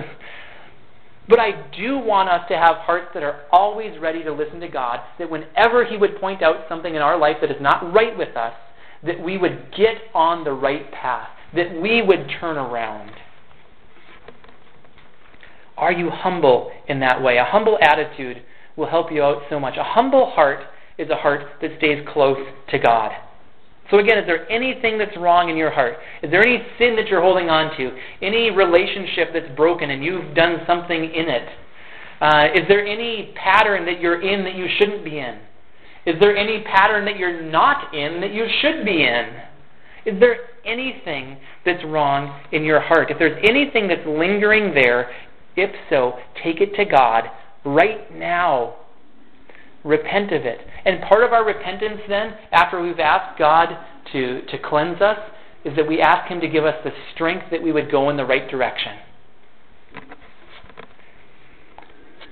but 1.28 1.40
I 1.40 1.68
do 1.76 1.98
want 1.98 2.28
us 2.28 2.42
to 2.48 2.56
have 2.56 2.76
hearts 2.76 3.08
that 3.14 3.22
are 3.22 3.42
always 3.50 3.98
ready 4.00 4.22
to 4.22 4.32
listen 4.32 4.60
to 4.60 4.68
God, 4.68 5.00
that 5.18 5.30
whenever 5.30 5.84
He 5.84 5.96
would 5.96 6.20
point 6.20 6.42
out 6.42 6.66
something 6.68 6.94
in 6.94 7.02
our 7.02 7.18
life 7.18 7.36
that 7.40 7.50
is 7.50 7.60
not 7.60 7.92
right 7.92 8.16
with 8.16 8.36
us, 8.36 8.54
that 9.04 9.22
we 9.22 9.36
would 9.36 9.72
get 9.76 9.96
on 10.14 10.44
the 10.44 10.52
right 10.52 10.90
path, 10.92 11.28
that 11.54 11.80
we 11.80 12.02
would 12.02 12.30
turn 12.40 12.56
around. 12.56 13.10
Are 15.76 15.92
you 15.92 16.10
humble 16.10 16.70
in 16.86 17.00
that 17.00 17.22
way? 17.22 17.38
A 17.38 17.44
humble 17.44 17.78
attitude 17.82 18.42
will 18.76 18.88
help 18.88 19.10
you 19.10 19.22
out 19.22 19.42
so 19.50 19.58
much. 19.58 19.76
A 19.76 19.84
humble 19.84 20.30
heart 20.30 20.60
is 20.98 21.10
a 21.10 21.16
heart 21.16 21.42
that 21.60 21.70
stays 21.78 22.06
close 22.12 22.38
to 22.70 22.78
God. 22.78 23.10
So, 23.90 23.98
again, 23.98 24.18
is 24.18 24.26
there 24.26 24.50
anything 24.50 24.96
that's 24.96 25.16
wrong 25.18 25.50
in 25.50 25.56
your 25.56 25.70
heart? 25.70 25.94
Is 26.22 26.30
there 26.30 26.40
any 26.40 26.62
sin 26.78 26.96
that 26.96 27.08
you're 27.08 27.20
holding 27.20 27.50
on 27.50 27.76
to? 27.76 27.90
Any 28.22 28.50
relationship 28.50 29.30
that's 29.34 29.54
broken 29.56 29.90
and 29.90 30.04
you've 30.04 30.34
done 30.34 30.58
something 30.66 31.04
in 31.04 31.28
it? 31.28 31.48
Uh, 32.20 32.46
is 32.54 32.62
there 32.68 32.86
any 32.86 33.34
pattern 33.34 33.84
that 33.86 34.00
you're 34.00 34.22
in 34.22 34.44
that 34.44 34.54
you 34.54 34.66
shouldn't 34.78 35.04
be 35.04 35.18
in? 35.18 35.40
Is 36.04 36.16
there 36.20 36.36
any 36.36 36.62
pattern 36.64 37.04
that 37.04 37.16
you're 37.16 37.42
not 37.42 37.94
in 37.94 38.20
that 38.20 38.32
you 38.32 38.46
should 38.60 38.84
be 38.84 39.02
in? 39.04 39.26
Is 40.04 40.18
there 40.18 40.36
anything 40.64 41.38
that's 41.64 41.84
wrong 41.84 42.40
in 42.50 42.64
your 42.64 42.80
heart? 42.80 43.10
If 43.10 43.18
there's 43.18 43.38
anything 43.48 43.86
that's 43.86 44.06
lingering 44.06 44.74
there, 44.74 45.10
if 45.56 45.70
so, 45.90 46.14
take 46.42 46.60
it 46.60 46.74
to 46.76 46.84
God 46.84 47.24
right 47.64 48.12
now. 48.16 48.76
Repent 49.84 50.32
of 50.32 50.44
it. 50.44 50.58
And 50.84 51.00
part 51.02 51.24
of 51.24 51.32
our 51.32 51.44
repentance 51.44 52.00
then, 52.08 52.34
after 52.52 52.80
we've 52.82 52.98
asked 52.98 53.38
God 53.38 53.68
to, 54.12 54.42
to 54.46 54.58
cleanse 54.58 55.00
us, 55.00 55.18
is 55.64 55.76
that 55.76 55.86
we 55.86 56.00
ask 56.00 56.28
Him 56.28 56.40
to 56.40 56.48
give 56.48 56.64
us 56.64 56.74
the 56.84 56.90
strength 57.14 57.46
that 57.50 57.62
we 57.62 57.70
would 57.70 57.90
go 57.90 58.10
in 58.10 58.16
the 58.16 58.24
right 58.24 58.48
direction. 58.48 58.92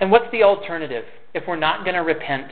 And 0.00 0.10
what's 0.10 0.30
the 0.32 0.42
alternative 0.42 1.04
if 1.34 1.44
we're 1.46 1.56
not 1.56 1.84
going 1.84 1.94
to 1.94 2.02
repent? 2.02 2.48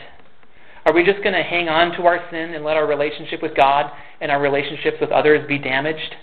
Are 0.88 0.94
we 0.94 1.04
just 1.04 1.22
going 1.22 1.34
to 1.34 1.42
hang 1.42 1.68
on 1.68 1.94
to 1.98 2.04
our 2.04 2.18
sin 2.30 2.54
and 2.54 2.64
let 2.64 2.78
our 2.78 2.86
relationship 2.86 3.42
with 3.42 3.54
God 3.54 3.92
and 4.22 4.30
our 4.30 4.40
relationships 4.40 4.96
with 5.02 5.10
others 5.10 5.46
be 5.46 5.58
damaged? 5.58 6.16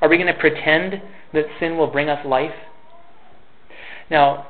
Are 0.00 0.08
we 0.08 0.16
going 0.18 0.32
to 0.32 0.38
pretend 0.38 1.02
that 1.32 1.46
sin 1.58 1.76
will 1.76 1.88
bring 1.88 2.08
us 2.08 2.24
life? 2.24 2.54
Now, 4.08 4.46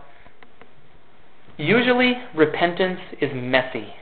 usually 1.56 2.12
repentance 2.36 3.00
is 3.22 3.30
messy. 3.32 3.94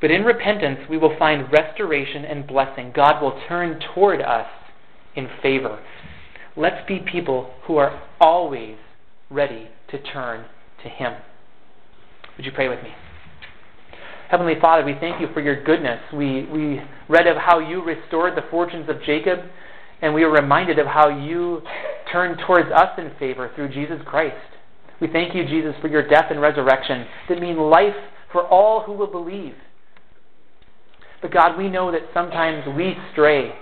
But 0.00 0.12
in 0.12 0.22
repentance, 0.22 0.78
we 0.88 0.96
will 0.96 1.18
find 1.18 1.52
restoration 1.52 2.24
and 2.24 2.46
blessing. 2.46 2.92
God 2.94 3.20
will 3.20 3.42
turn 3.48 3.80
toward 3.96 4.22
us 4.22 4.46
in 5.16 5.28
favor. 5.42 5.80
Let's 6.56 6.86
be 6.86 7.00
people 7.00 7.52
who 7.64 7.78
are 7.78 8.00
always 8.20 8.76
ready 9.28 9.70
to 9.90 10.00
turn 10.00 10.44
to 10.84 10.88
Him. 10.88 11.14
Would 12.36 12.46
you 12.46 12.52
pray 12.52 12.68
with 12.68 12.84
me? 12.84 12.90
Heavenly 14.28 14.60
Father, 14.60 14.84
we 14.84 14.94
thank 15.00 15.22
you 15.22 15.28
for 15.32 15.40
your 15.40 15.64
goodness. 15.64 16.00
We, 16.12 16.44
we 16.46 16.80
read 17.08 17.26
of 17.26 17.38
how 17.38 17.60
you 17.60 17.82
restored 17.82 18.36
the 18.36 18.44
fortunes 18.50 18.86
of 18.90 19.02
Jacob, 19.02 19.38
and 20.02 20.12
we 20.12 20.22
are 20.22 20.30
reminded 20.30 20.78
of 20.78 20.86
how 20.86 21.08
you 21.08 21.62
turned 22.12 22.38
towards 22.46 22.70
us 22.70 22.90
in 22.98 23.10
favor 23.18 23.50
through 23.54 23.70
Jesus 23.70 23.98
Christ. 24.04 24.36
We 25.00 25.08
thank 25.08 25.34
you, 25.34 25.46
Jesus, 25.46 25.74
for 25.80 25.88
your 25.88 26.06
death 26.06 26.26
and 26.28 26.42
resurrection 26.42 27.06
that 27.30 27.40
mean 27.40 27.56
life 27.56 27.94
for 28.30 28.46
all 28.46 28.82
who 28.82 28.92
will 28.92 29.06
believe. 29.06 29.54
But 31.22 31.32
God, 31.32 31.56
we 31.56 31.70
know 31.70 31.90
that 31.90 32.02
sometimes 32.12 32.64
we 32.76 32.96
stray. 33.12 33.52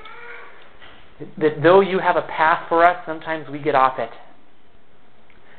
That 1.39 1.63
though 1.63 1.81
you 1.81 2.01
have 2.01 2.17
a 2.17 2.23
path 2.23 2.69
for 2.69 2.85
us, 2.85 3.01
sometimes 3.07 3.49
we 3.49 3.61
get 3.61 3.77
off 3.77 4.01
it. 4.01 4.11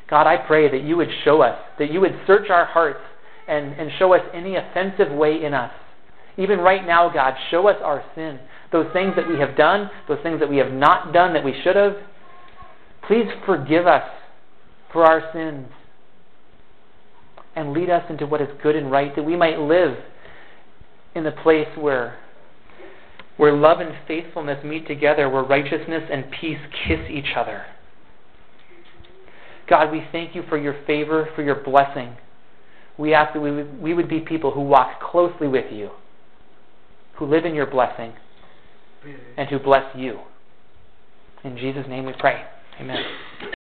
God, 0.10 0.28
I 0.28 0.36
pray 0.36 0.70
that 0.70 0.84
you 0.84 0.98
would 0.98 1.10
show 1.24 1.42
us, 1.42 1.58
that 1.80 1.92
you 1.92 2.02
would 2.02 2.20
search 2.28 2.50
our 2.50 2.66
hearts 2.66 3.00
and, 3.48 3.74
and 3.74 3.92
show 3.98 4.14
us 4.14 4.22
any 4.34 4.56
offensive 4.56 5.12
way 5.12 5.44
in 5.44 5.54
us. 5.54 5.72
Even 6.38 6.60
right 6.60 6.86
now, 6.86 7.10
God, 7.12 7.34
show 7.50 7.68
us 7.68 7.78
our 7.84 8.04
sin. 8.14 8.40
Those 8.72 8.88
things 8.94 9.14
that 9.16 9.28
we 9.28 9.40
have 9.40 9.58
done, 9.58 9.90
those 10.08 10.20
things 10.22 10.40
that 10.40 10.50
we 10.50 10.58
have 10.58 10.72
not 10.72 11.14
done 11.14 11.34
that 11.34 11.44
we 11.44 11.60
should 11.64 11.76
have. 11.76 11.94
Please 13.08 13.26
forgive 13.46 13.88
us 13.88 14.04
for 14.92 15.04
our 15.04 15.32
sins 15.34 15.68
and 17.56 17.74
lead 17.74 17.90
us 17.90 18.04
into 18.10 18.28
what 18.28 18.42
is 18.42 18.50
good 18.62 18.76
and 18.76 18.92
right, 18.92 19.16
that 19.16 19.24
we 19.24 19.36
might 19.36 19.58
live 19.58 19.98
in 21.16 21.24
the 21.24 21.32
place 21.32 21.68
where 21.78 22.20
where 23.38 23.56
love 23.56 23.80
and 23.80 23.92
faithfulness 24.08 24.64
meet 24.64 24.88
together, 24.88 25.30
where 25.30 25.44
righteousness 25.44 26.04
and 26.12 26.26
peace 26.42 26.58
kiss 26.88 27.00
each 27.08 27.36
other. 27.36 27.66
God, 29.70 29.92
we 29.92 30.04
thank 30.12 30.36
you 30.36 30.44
for 30.50 30.58
your 30.58 30.76
favor, 30.88 31.30
for 31.36 31.44
your 31.44 31.64
blessing. 31.64 32.18
We 32.98 33.14
ask 33.14 33.34
that 33.34 33.40
we 33.40 33.52
would, 33.52 33.82
we 33.82 33.94
would 33.94 34.10
be 34.10 34.20
people 34.20 34.52
who 34.52 34.62
walk 34.62 35.00
closely 35.02 35.48
with 35.48 35.72
you, 35.72 35.92
who 37.16 37.26
live 37.26 37.46
in 37.46 37.54
your 37.54 37.68
blessing, 37.68 38.14
and 39.38 39.48
who 39.50 39.60
bless 39.60 39.96
you. 39.96 40.20
In 41.44 41.58
Jesus' 41.58 41.86
name 41.88 42.06
we 42.06 42.14
pray. 42.20 42.44
Amen. 42.82 43.04